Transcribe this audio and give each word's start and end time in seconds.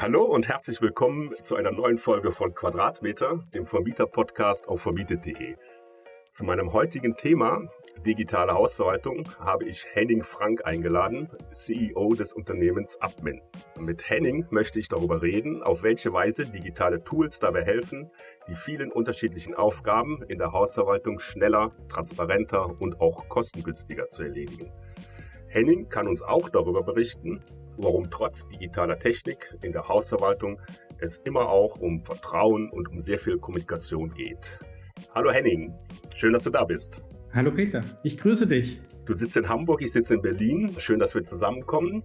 Hallo 0.00 0.22
und 0.22 0.46
herzlich 0.46 0.80
willkommen 0.80 1.34
zu 1.42 1.56
einer 1.56 1.72
neuen 1.72 1.98
Folge 1.98 2.30
von 2.30 2.54
Quadratmeter, 2.54 3.44
dem 3.52 3.66
Vermieter-Podcast 3.66 4.68
auf 4.68 4.82
vermietet.de. 4.82 5.56
Zu 6.30 6.44
meinem 6.44 6.72
heutigen 6.72 7.16
Thema 7.16 7.68
digitale 8.06 8.52
Hausverwaltung 8.52 9.24
habe 9.40 9.64
ich 9.64 9.86
Henning 9.92 10.22
Frank 10.22 10.64
eingeladen, 10.64 11.28
CEO 11.50 12.14
des 12.14 12.32
Unternehmens 12.32 12.96
Admin. 13.00 13.42
Mit 13.80 14.08
Henning 14.08 14.46
möchte 14.50 14.78
ich 14.78 14.88
darüber 14.88 15.20
reden, 15.20 15.64
auf 15.64 15.82
welche 15.82 16.12
Weise 16.12 16.46
digitale 16.46 17.02
Tools 17.02 17.40
dabei 17.40 17.64
helfen, 17.64 18.08
die 18.46 18.54
vielen 18.54 18.92
unterschiedlichen 18.92 19.56
Aufgaben 19.56 20.22
in 20.28 20.38
der 20.38 20.52
Hausverwaltung 20.52 21.18
schneller, 21.18 21.72
transparenter 21.88 22.80
und 22.80 23.00
auch 23.00 23.28
kostengünstiger 23.28 24.08
zu 24.08 24.22
erledigen. 24.22 24.70
Henning 25.48 25.88
kann 25.88 26.06
uns 26.06 26.22
auch 26.22 26.50
darüber 26.50 26.84
berichten, 26.84 27.42
warum 27.78 28.10
trotz 28.10 28.46
digitaler 28.48 28.98
Technik 28.98 29.54
in 29.62 29.72
der 29.72 29.88
Hausverwaltung 29.88 30.60
es 30.98 31.18
immer 31.18 31.48
auch 31.48 31.80
um 31.80 32.04
Vertrauen 32.04 32.70
und 32.70 32.88
um 32.88 33.00
sehr 33.00 33.18
viel 33.18 33.38
Kommunikation 33.38 34.12
geht. 34.14 34.58
Hallo 35.14 35.30
Henning, 35.30 35.72
schön, 36.14 36.32
dass 36.32 36.44
du 36.44 36.50
da 36.50 36.64
bist. 36.64 37.02
Hallo 37.32 37.52
Peter, 37.52 37.80
ich 38.02 38.18
grüße 38.18 38.46
dich. 38.46 38.80
Du 39.06 39.14
sitzt 39.14 39.36
in 39.36 39.48
Hamburg, 39.48 39.80
ich 39.82 39.92
sitze 39.92 40.14
in 40.14 40.22
Berlin. 40.22 40.68
Schön, 40.78 40.98
dass 40.98 41.14
wir 41.14 41.22
zusammenkommen. 41.22 42.02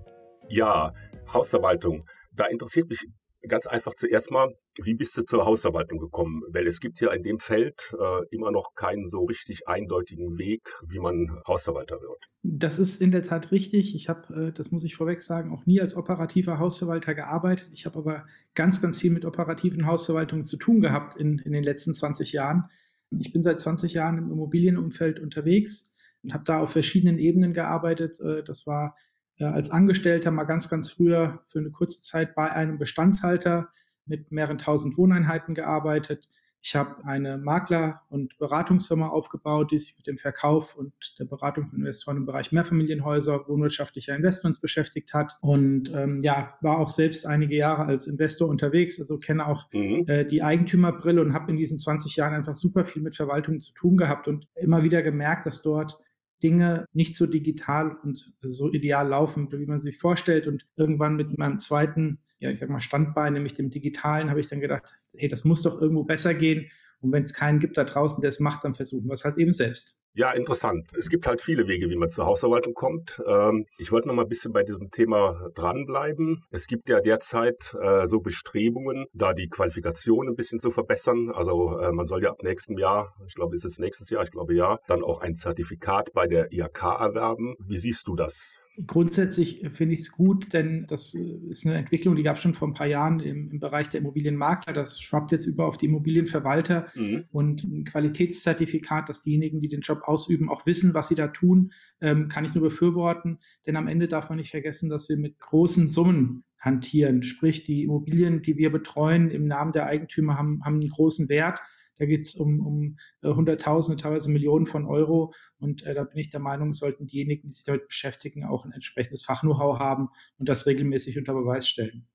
Ja, 0.48 0.94
Hausverwaltung. 1.32 2.06
Da 2.34 2.46
interessiert 2.46 2.90
mich 2.90 3.06
ganz 3.48 3.66
einfach 3.66 3.96
zuerst 3.96 4.32
mal, 4.32 4.54
wie 4.82 4.94
bist 4.94 5.18
du 5.18 5.24
zur 5.24 5.46
Hausverwaltung 5.46 6.00
gekommen? 6.00 6.42
Weil 6.50 6.68
es 6.68 6.80
gibt 6.80 7.00
ja 7.00 7.12
in 7.12 7.24
dem 7.24 7.40
Feld 7.40 7.96
äh, 8.00 8.26
immer 8.36 8.52
noch 8.52 8.74
keinen 8.76 9.06
so 9.06 9.26
richtig 9.26 9.68
eindeutigen 9.68 10.38
Weg, 10.38 10.74
wie 10.88 11.00
man 11.00 11.40
Hausverwalter 11.48 12.02
wird. 12.02 12.30
Das 12.44 12.80
ist 12.80 13.02
in 13.02 13.12
der 13.12 13.24
Tat 13.24 13.52
richtig. 13.52 13.96
Ich 13.96 14.10
habe, 14.10 14.48
äh, 14.48 14.52
das 14.52 14.72
muss 14.72 14.84
ich 14.84 14.96
vorweg 14.96 15.22
sagen, 15.22 15.52
auch 15.52 15.66
nie 15.66 15.82
als 15.82 15.96
operativer 15.96 16.60
Hausverwalter 16.60 17.14
gearbeitet. 17.14 17.70
Ich 17.74 17.86
habe 17.86 18.00
aber 18.00 18.26
ganz, 18.56 18.82
ganz 18.82 19.00
viel 19.00 19.12
mit 19.12 19.26
operativen 19.26 19.86
Hausverwaltungen 19.86 20.46
zu 20.46 20.58
tun 20.58 20.82
gehabt 20.82 21.16
in, 21.16 21.40
in 21.40 21.52
den 21.52 21.64
letzten 21.64 21.94
20 21.94 22.32
Jahren. 22.34 22.66
Ich 23.12 23.32
bin 23.32 23.44
seit 23.44 23.60
20 23.60 23.94
Jahren 23.94 24.18
im 24.18 24.32
Immobilienumfeld 24.32 25.20
unterwegs 25.20 25.96
und 26.24 26.34
habe 26.34 26.44
da 26.46 26.60
auf 26.60 26.72
verschiedenen 26.72 27.20
Ebenen 27.20 27.54
gearbeitet. 27.54 28.20
Äh, 28.20 28.44
das 28.44 28.66
war 28.66 28.96
äh, 29.38 29.46
als 29.46 29.70
Angestellter 29.70 30.32
mal 30.32 30.46
ganz, 30.46 30.70
ganz 30.70 30.92
früher 30.92 31.44
für 31.50 31.60
eine 31.60 31.72
kurze 31.72 32.02
Zeit 32.02 32.36
bei 32.36 32.52
einem 32.52 32.78
Bestandshalter 32.78 33.70
mit 34.06 34.32
mehreren 34.32 34.58
tausend 34.58 34.98
Wohneinheiten 34.98 35.56
gearbeitet. 35.56 36.28
Ich 36.66 36.78
habe 36.78 37.04
eine 37.04 37.38
Makler- 37.38 38.04
und 38.10 38.38
Beratungsfirma 38.38 39.10
aufgebaut, 39.10 39.72
die 39.72 39.80
sich 39.80 39.98
mit 39.98 40.08
dem 40.08 40.18
Verkauf 40.18 40.78
und 40.78 40.94
der 41.20 41.26
Beratung 41.26 41.68
von 41.68 41.80
Investoren 41.80 42.16
im 42.16 42.26
Bereich 42.26 42.54
Mehrfamilienhäuser, 42.54 43.50
wohnwirtschaftlicher 43.50 44.16
Investments 44.16 44.62
beschäftigt 44.62 45.14
hat. 45.14 45.38
Und 45.42 45.92
ähm, 45.94 46.22
ja, 46.24 46.54
war 46.62 46.80
auch 46.80 46.90
selbst 46.90 47.28
einige 47.28 47.58
Jahre 47.58 47.84
als 47.84 48.08
Investor 48.08 48.48
unterwegs, 48.48 48.98
also 49.02 49.18
kenne 49.18 49.46
auch 49.46 49.66
mhm. 49.74 50.06
äh, 50.08 50.24
die 50.24 50.42
Eigentümerbrille 50.42 51.22
und 51.22 51.34
habe 51.34 51.52
in 51.52 51.58
diesen 51.58 51.78
20 51.78 52.16
Jahren 52.16 52.34
einfach 52.34 52.56
super 52.56 52.86
viel 52.86 53.02
mit 53.02 53.18
Verwaltung 53.18 53.60
zu 53.60 53.74
tun 53.74 53.98
gehabt 53.98 54.30
und 54.30 54.48
immer 54.56 54.84
wieder 54.84 55.02
gemerkt, 55.02 55.46
dass 55.46 55.64
dort 55.64 56.00
Dinge 56.44 56.86
nicht 56.94 57.18
so 57.18 57.26
digital 57.26 57.98
und 58.04 58.34
so 58.42 58.72
ideal 58.72 59.08
laufen, 59.08 59.52
wie 59.52 59.66
man 59.66 59.82
sich 59.82 59.98
vorstellt. 59.98 60.48
Und 60.48 60.66
irgendwann 60.78 61.18
mit 61.18 61.38
meinem 61.38 61.58
zweiten, 61.58 62.20
ja, 62.44 62.52
ich 62.52 62.60
sag 62.60 62.70
mal, 62.70 62.82
Standbein, 62.82 63.34
nämlich 63.34 63.54
dem 63.54 63.70
Digitalen, 63.70 64.30
habe 64.30 64.42
ich 64.42 64.48
dann 64.48 64.60
gedacht, 64.60 64.84
hey, 65.16 65.30
das 65.30 65.46
muss 65.46 65.62
doch 65.62 65.82
irgendwo 65.82 66.04
besser 66.04 66.34
gehen. 66.34 66.70
Und 67.00 67.12
wenn 67.14 67.24
es 67.24 67.34
keinen 67.34 67.60
gibt 67.60 67.78
da 67.78 67.86
draußen, 67.86 68.22
der 68.22 68.30
es 68.30 68.40
macht, 68.42 68.66
dann 68.66 68.76
versuchen 68.76 69.08
wir 69.08 69.14
es 69.14 69.24
halt 69.24 69.38
eben 69.38 69.54
selbst. 69.54 70.00
Ja, 70.14 70.32
interessant. 70.32 70.92
Es 70.98 71.10
gibt 71.10 71.26
halt 71.26 71.42
viele 71.42 71.68
Wege, 71.68 71.90
wie 71.90 71.96
man 71.96 72.10
zur 72.10 72.26
Hausverwaltung 72.26 72.74
kommt. 72.74 73.22
Ähm, 73.26 73.66
ich 73.78 73.92
wollte 73.92 74.08
noch 74.10 74.14
mal 74.14 74.24
ein 74.24 74.30
bisschen 74.30 74.52
bei 74.52 74.64
diesem 74.64 74.92
Thema 74.92 75.50
dranbleiben. 75.56 76.44
Es 76.52 76.68
gibt 76.68 76.88
ja 76.88 77.00
derzeit 77.00 77.76
äh, 77.82 78.06
so 78.08 78.20
Bestrebungen, 78.20 79.06
da 79.14 79.34
die 79.34 79.48
Qualifikation 79.48 80.28
ein 80.28 80.36
bisschen 80.36 80.60
zu 80.60 80.70
verbessern. 80.70 81.32
Also 81.34 81.80
äh, 81.80 81.92
man 81.94 82.06
soll 82.06 82.24
ja 82.24 82.30
ab 82.30 82.44
nächstem 82.44 82.78
Jahr, 82.78 83.16
ich 83.26 83.36
glaube, 83.36 83.56
ist 83.56 83.66
es 83.66 83.80
nächstes 83.80 84.10
Jahr, 84.10 84.22
ich 84.24 84.32
glaube 84.32 84.54
ja, 84.54 84.78
dann 84.88 85.04
auch 85.04 85.22
ein 85.22 85.36
Zertifikat 85.36 86.12
bei 86.14 86.28
der 86.28 86.52
IHK 86.52 86.84
erwerben. 86.84 87.56
Wie 87.66 87.78
siehst 87.78 88.08
du 88.08 88.16
das? 88.16 88.60
Grundsätzlich 88.88 89.64
finde 89.72 89.94
ich 89.94 90.00
es 90.00 90.12
gut, 90.12 90.52
denn 90.52 90.88
das 90.88 91.14
ist 91.14 91.66
eine 91.66 91.78
Entwicklung, 91.78 92.16
die 92.16 92.24
gab 92.24 92.38
es 92.38 92.42
schon 92.42 92.56
vor 92.56 92.68
ein 92.68 92.74
paar 92.74 92.88
Jahren 92.88 93.20
im, 93.20 93.52
im, 93.52 93.60
Bereich 93.60 93.90
der 93.90 94.00
Immobilienmakler. 94.00 94.74
Das 94.74 95.00
schwappt 95.00 95.32
jetzt 95.32 95.46
über 95.46 95.68
auf 95.68 95.78
die 95.78 95.86
Immobilienverwalter 95.86 96.88
mhm. 96.96 97.26
und 97.32 97.64
ein 97.64 97.84
Qualitätszertifikat, 97.84 99.10
dass 99.10 99.22
diejenigen, 99.22 99.62
die 99.62 99.70
den 99.70 99.82
Job 99.82 100.02
ausüben, 100.06 100.50
auch 100.50 100.66
wissen, 100.66 100.96
was 100.96 101.08
sie 101.08 101.16
da 101.16 101.28
tun, 101.28 101.72
ähm, 102.02 102.30
kann 102.30 102.46
ich 102.46 102.56
nur 102.56 102.64
befürworten. 102.64 103.38
Denn 103.68 103.76
am 103.76 103.88
Ende 103.88 104.08
darf 104.08 104.30
man 104.30 104.40
nicht 104.40 104.50
vergessen, 104.50 104.90
dass 104.90 105.08
wir 105.08 105.18
mit 105.18 105.40
großen 105.40 105.88
Summen 105.88 106.44
hantieren. 106.58 107.22
Sprich, 107.22 107.64
die 107.64 107.84
Immobilien, 107.84 108.42
die 108.42 108.58
wir 108.58 108.72
betreuen 108.72 109.30
im 109.30 109.46
Namen 109.46 109.74
der 109.74 109.86
Eigentümer, 109.86 110.36
haben, 110.36 110.64
haben 110.66 110.80
einen 110.80 110.90
großen 110.90 111.30
Wert. 111.30 111.60
Da 112.04 112.08
geht 112.08 112.24
es 112.24 112.36
um, 112.36 112.60
um 112.60 112.98
äh, 113.22 113.34
Hunderttausende, 113.34 114.02
teilweise 114.02 114.30
Millionen 114.30 114.66
von 114.66 114.86
Euro. 114.86 115.34
Und 115.58 115.84
äh, 115.84 115.94
da 115.94 116.04
bin 116.04 116.18
ich 116.18 116.30
der 116.30 116.42
Meinung, 116.42 116.74
sollten 116.74 117.08
diejenigen, 117.08 117.48
die 117.48 117.54
sich 117.54 117.64
damit 117.64 117.88
beschäftigen, 117.88 118.44
auch 118.44 118.66
ein 118.66 118.74
entsprechendes 118.74 119.24
Fachknow-how 119.24 119.80
haben 119.80 120.10
und 120.38 120.50
das 120.50 120.66
regelmäßig 120.68 121.18
unter 121.18 121.34
Beweis 121.34 121.66
stellen. 121.66 122.10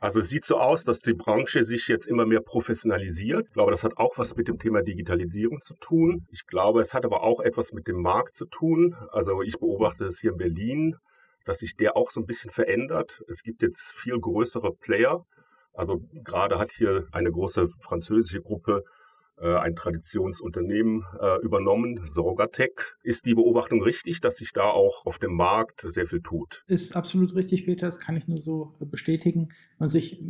Also 0.00 0.18
es 0.18 0.28
sieht 0.28 0.44
so 0.44 0.58
aus, 0.58 0.82
dass 0.82 0.98
die 1.02 1.14
Branche 1.14 1.62
sich 1.62 1.86
jetzt 1.86 2.06
immer 2.08 2.26
mehr 2.26 2.40
professionalisiert. 2.40 3.46
Ich 3.46 3.52
glaube, 3.52 3.70
das 3.70 3.84
hat 3.84 3.96
auch 3.96 4.18
was 4.18 4.34
mit 4.34 4.48
dem 4.48 4.58
Thema 4.58 4.82
Digitalisierung 4.82 5.60
zu 5.60 5.76
tun. 5.76 6.26
Ich 6.32 6.44
glaube, 6.48 6.80
es 6.80 6.92
hat 6.92 7.04
aber 7.04 7.22
auch 7.22 7.38
etwas 7.38 7.72
mit 7.72 7.86
dem 7.86 8.02
Markt 8.02 8.34
zu 8.34 8.46
tun. 8.46 8.96
Also 9.12 9.40
ich 9.42 9.56
beobachte 9.60 10.06
es 10.06 10.18
hier 10.18 10.32
in 10.32 10.36
Berlin, 10.36 10.96
dass 11.44 11.58
sich 11.58 11.76
der 11.76 11.96
auch 11.96 12.10
so 12.10 12.18
ein 12.18 12.26
bisschen 12.26 12.50
verändert. 12.50 13.22
Es 13.28 13.44
gibt 13.44 13.62
jetzt 13.62 13.92
viel 13.92 14.18
größere 14.18 14.72
Player. 14.74 15.24
Also 15.72 16.00
gerade 16.24 16.58
hat 16.58 16.72
hier 16.72 17.06
eine 17.12 17.30
große 17.30 17.68
französische 17.78 18.42
Gruppe 18.42 18.82
ein 19.46 19.76
Traditionsunternehmen 19.76 21.04
äh, 21.20 21.40
übernommen, 21.42 22.00
Sorgatec. 22.04 22.96
Ist 23.02 23.26
die 23.26 23.34
Beobachtung 23.34 23.82
richtig, 23.82 24.20
dass 24.20 24.36
sich 24.36 24.52
da 24.52 24.64
auch 24.64 25.06
auf 25.06 25.18
dem 25.18 25.34
Markt 25.34 25.82
sehr 25.82 26.06
viel 26.06 26.20
tut? 26.20 26.64
Ist 26.66 26.96
absolut 26.96 27.34
richtig, 27.34 27.66
Peter. 27.66 27.86
Das 27.86 28.00
kann 28.00 28.16
ich 28.16 28.26
nur 28.26 28.38
so 28.38 28.76
bestätigen. 28.80 29.48
Man 29.78 29.88
sich 29.88 30.20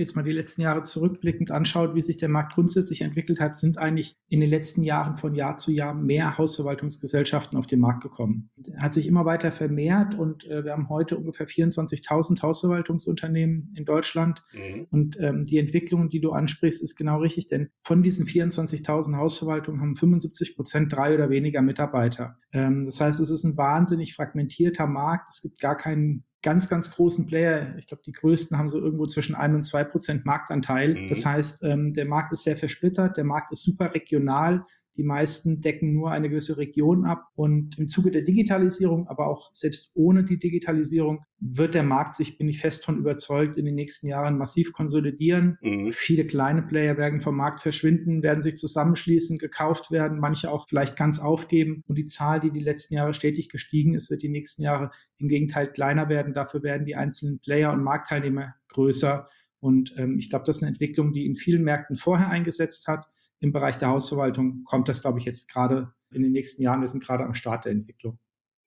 jetzt 0.00 0.16
mal 0.16 0.22
die 0.22 0.32
letzten 0.32 0.62
Jahre 0.62 0.82
zurückblickend 0.82 1.50
anschaut, 1.50 1.94
wie 1.94 2.02
sich 2.02 2.16
der 2.16 2.28
Markt 2.28 2.54
grundsätzlich 2.54 3.02
entwickelt 3.02 3.38
hat, 3.38 3.54
sind 3.54 3.78
eigentlich 3.78 4.16
in 4.28 4.40
den 4.40 4.50
letzten 4.50 4.82
Jahren 4.82 5.16
von 5.16 5.34
Jahr 5.34 5.56
zu 5.56 5.70
Jahr 5.70 5.94
mehr 5.94 6.38
Hausverwaltungsgesellschaften 6.38 7.58
auf 7.58 7.66
den 7.66 7.80
Markt 7.80 8.02
gekommen. 8.02 8.50
Hat 8.82 8.92
sich 8.92 9.06
immer 9.06 9.24
weiter 9.24 9.52
vermehrt 9.52 10.14
und 10.14 10.44
äh, 10.46 10.64
wir 10.64 10.72
haben 10.72 10.88
heute 10.88 11.16
ungefähr 11.16 11.46
24.000 11.46 12.42
Hausverwaltungsunternehmen 12.42 13.72
in 13.76 13.84
Deutschland. 13.84 14.42
Mhm. 14.52 14.86
Und 14.90 15.20
ähm, 15.20 15.44
die 15.44 15.58
Entwicklung, 15.58 16.08
die 16.08 16.20
du 16.20 16.32
ansprichst, 16.32 16.82
ist 16.82 16.96
genau 16.96 17.18
richtig, 17.18 17.46
denn 17.46 17.70
von 17.82 18.02
diesen 18.02 18.26
24.000 18.26 19.16
Hausverwaltungen 19.16 19.80
haben 19.80 19.96
75 19.96 20.56
Prozent 20.56 20.92
drei 20.92 21.14
oder 21.14 21.30
weniger 21.30 21.62
Mitarbeiter. 21.62 22.36
Ähm, 22.52 22.86
das 22.86 23.00
heißt, 23.00 23.20
es 23.20 23.30
ist 23.30 23.44
ein 23.44 23.56
wahnsinnig 23.56 24.14
fragmentierter 24.14 24.86
Markt. 24.86 25.28
Es 25.28 25.42
gibt 25.42 25.60
gar 25.60 25.76
keinen 25.76 26.24
ganz, 26.42 26.68
ganz 26.68 26.90
großen 26.92 27.26
Player, 27.26 27.74
ich 27.76 27.86
glaube, 27.86 28.02
die 28.04 28.12
größten 28.12 28.56
haben 28.56 28.68
so 28.68 28.80
irgendwo 28.80 29.06
zwischen 29.06 29.34
ein 29.34 29.54
und 29.54 29.62
zwei 29.62 29.84
Prozent 29.84 30.24
Marktanteil. 30.24 30.94
Mhm. 30.94 31.08
Das 31.08 31.24
heißt, 31.26 31.64
ähm, 31.64 31.92
der 31.92 32.06
Markt 32.06 32.32
ist 32.32 32.44
sehr 32.44 32.56
versplittert, 32.56 33.16
der 33.16 33.24
Markt 33.24 33.52
ist 33.52 33.62
super 33.62 33.92
regional. 33.94 34.64
Die 35.00 35.06
meisten 35.06 35.62
decken 35.62 35.94
nur 35.94 36.10
eine 36.10 36.28
gewisse 36.28 36.58
Region 36.58 37.06
ab. 37.06 37.30
Und 37.34 37.78
im 37.78 37.88
Zuge 37.88 38.10
der 38.10 38.20
Digitalisierung, 38.20 39.08
aber 39.08 39.28
auch 39.28 39.48
selbst 39.54 39.92
ohne 39.94 40.24
die 40.24 40.38
Digitalisierung, 40.38 41.24
wird 41.38 41.74
der 41.74 41.84
Markt 41.84 42.16
sich, 42.16 42.36
bin 42.36 42.50
ich 42.50 42.60
fest 42.60 42.84
von 42.84 42.98
überzeugt, 42.98 43.56
in 43.56 43.64
den 43.64 43.76
nächsten 43.76 44.08
Jahren 44.08 44.36
massiv 44.36 44.74
konsolidieren. 44.74 45.56
Mhm. 45.62 45.92
Viele 45.92 46.26
kleine 46.26 46.60
Player 46.60 46.98
werden 46.98 47.22
vom 47.22 47.34
Markt 47.34 47.62
verschwinden, 47.62 48.22
werden 48.22 48.42
sich 48.42 48.56
zusammenschließen, 48.56 49.38
gekauft 49.38 49.90
werden, 49.90 50.20
manche 50.20 50.50
auch 50.50 50.68
vielleicht 50.68 50.96
ganz 50.96 51.18
aufgeben. 51.18 51.82
Und 51.86 51.96
die 51.96 52.04
Zahl, 52.04 52.38
die 52.38 52.50
die 52.50 52.60
letzten 52.60 52.96
Jahre 52.96 53.14
stetig 53.14 53.48
gestiegen 53.48 53.94
ist, 53.94 54.10
wird 54.10 54.22
die 54.22 54.28
nächsten 54.28 54.62
Jahre 54.62 54.90
im 55.16 55.28
Gegenteil 55.28 55.72
kleiner 55.72 56.10
werden. 56.10 56.34
Dafür 56.34 56.62
werden 56.62 56.84
die 56.84 56.94
einzelnen 56.94 57.38
Player 57.38 57.72
und 57.72 57.82
Marktteilnehmer 57.82 58.54
größer. 58.68 59.30
Und 59.60 59.94
ähm, 59.96 60.18
ich 60.18 60.28
glaube, 60.28 60.44
das 60.44 60.58
ist 60.58 60.62
eine 60.62 60.72
Entwicklung, 60.72 61.14
die 61.14 61.24
in 61.24 61.36
vielen 61.36 61.64
Märkten 61.64 61.96
vorher 61.96 62.28
eingesetzt 62.28 62.86
hat 62.86 63.09
im 63.40 63.52
Bereich 63.52 63.78
der 63.78 63.88
Hausverwaltung 63.88 64.64
kommt 64.64 64.88
das, 64.88 65.02
glaube 65.02 65.18
ich, 65.18 65.24
jetzt 65.24 65.50
gerade 65.50 65.92
in 66.12 66.22
den 66.22 66.32
nächsten 66.32 66.62
Jahren. 66.62 66.80
Wir 66.80 66.88
sind 66.88 67.02
gerade 67.02 67.24
am 67.24 67.34
Start 67.34 67.64
der 67.64 67.72
Entwicklung. 67.72 68.18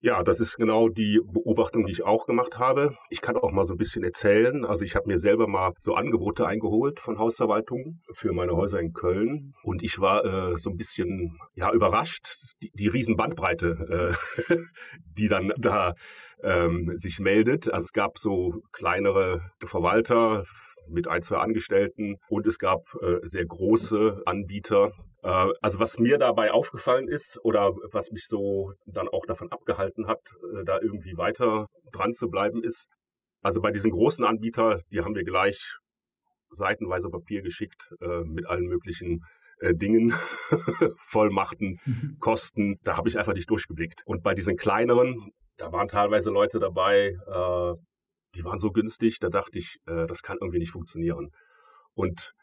Ja, 0.05 0.21
das 0.21 0.41
ist 0.41 0.57
genau 0.57 0.89
die 0.89 1.21
Beobachtung, 1.23 1.85
die 1.85 1.93
ich 1.93 2.03
auch 2.03 2.25
gemacht 2.25 2.59
habe. 2.59 2.93
Ich 3.09 3.21
kann 3.21 3.37
auch 3.37 3.53
mal 3.53 3.63
so 3.63 3.73
ein 3.73 3.77
bisschen 3.77 4.03
erzählen. 4.03 4.65
Also 4.65 4.83
ich 4.83 4.97
habe 4.97 5.07
mir 5.07 5.17
selber 5.17 5.47
mal 5.47 5.71
so 5.79 5.93
Angebote 5.95 6.45
eingeholt 6.45 6.99
von 6.99 7.17
Hausverwaltungen 7.19 8.01
für 8.11 8.33
meine 8.33 8.51
Häuser 8.51 8.81
in 8.81 8.91
Köln 8.91 9.53
und 9.63 9.81
ich 9.81 10.01
war 10.01 10.25
äh, 10.25 10.57
so 10.57 10.71
ein 10.71 10.75
bisschen 10.75 11.37
ja 11.55 11.71
überrascht, 11.71 12.27
die, 12.61 12.71
die 12.73 12.89
Riesenbandbreite, 12.89 14.17
äh, 14.49 14.55
die 15.17 15.29
dann 15.29 15.53
da 15.57 15.93
ähm, 16.43 16.91
sich 16.97 17.21
meldet. 17.21 17.71
Also 17.73 17.85
es 17.85 17.93
gab 17.93 18.17
so 18.17 18.61
kleinere 18.73 19.51
Verwalter 19.63 20.43
mit 20.88 21.07
ein, 21.07 21.21
zwei 21.21 21.38
Angestellten 21.38 22.18
und 22.30 22.45
es 22.45 22.57
gab 22.59 22.81
äh, 23.01 23.19
sehr 23.24 23.45
große 23.45 24.21
Anbieter. 24.25 24.91
Äh, 25.24 25.50
also 25.62 25.80
was 25.80 26.00
mir 26.00 26.18
dabei 26.18 26.51
aufgefallen 26.51 27.07
ist 27.07 27.39
oder 27.44 27.74
was 27.91 28.12
mich 28.12 28.27
so 28.27 28.74
dann 28.85 29.07
auch 29.07 29.25
davon 29.25 29.51
abgehalten 29.51 30.07
hat, 30.07 30.21
äh, 30.53 30.63
da 30.63 30.80
irgendwie 30.81 31.18
weiter 31.18 31.68
dran 31.91 32.13
zu 32.13 32.30
bleiben, 32.30 32.63
ist, 32.63 32.89
Also 33.41 33.62
bei 33.62 33.71
diesen 33.71 33.91
großen 33.91 34.25
Anbietern, 34.25 34.81
die 34.91 35.01
haben 35.01 35.15
wir 35.15 35.24
gleich 35.24 35.77
seitenweise 36.50 37.09
Papier 37.09 37.41
geschickt 37.41 37.94
mit 38.25 38.45
allen 38.45 38.68
möglichen 38.68 39.21
Dingen, 39.59 40.12
Vollmachten, 40.97 41.79
mhm. 41.83 42.18
Kosten. 42.19 42.77
Da 42.83 42.95
habe 42.95 43.09
ich 43.09 43.18
einfach 43.18 43.33
nicht 43.33 43.50
durchgeblickt. 43.50 44.03
Und 44.06 44.21
bei 44.21 44.36
diesen 44.36 44.56
kleineren, 44.56 45.31
da 45.57 45.71
waren 45.71 45.88
teilweise 45.88 46.29
Leute 46.29 46.59
dabei, 46.59 47.18
die 48.35 48.44
waren 48.44 48.59
so 48.59 48.71
günstig, 48.71 49.19
da 49.19 49.30
dachte 49.30 49.59
ich, 49.59 49.77
äh, 49.85 50.06
das 50.07 50.21
kann 50.21 50.38
irgendwie 50.41 50.59
nicht 50.59 50.71
funktionieren. 50.71 51.31
Und 51.94 52.33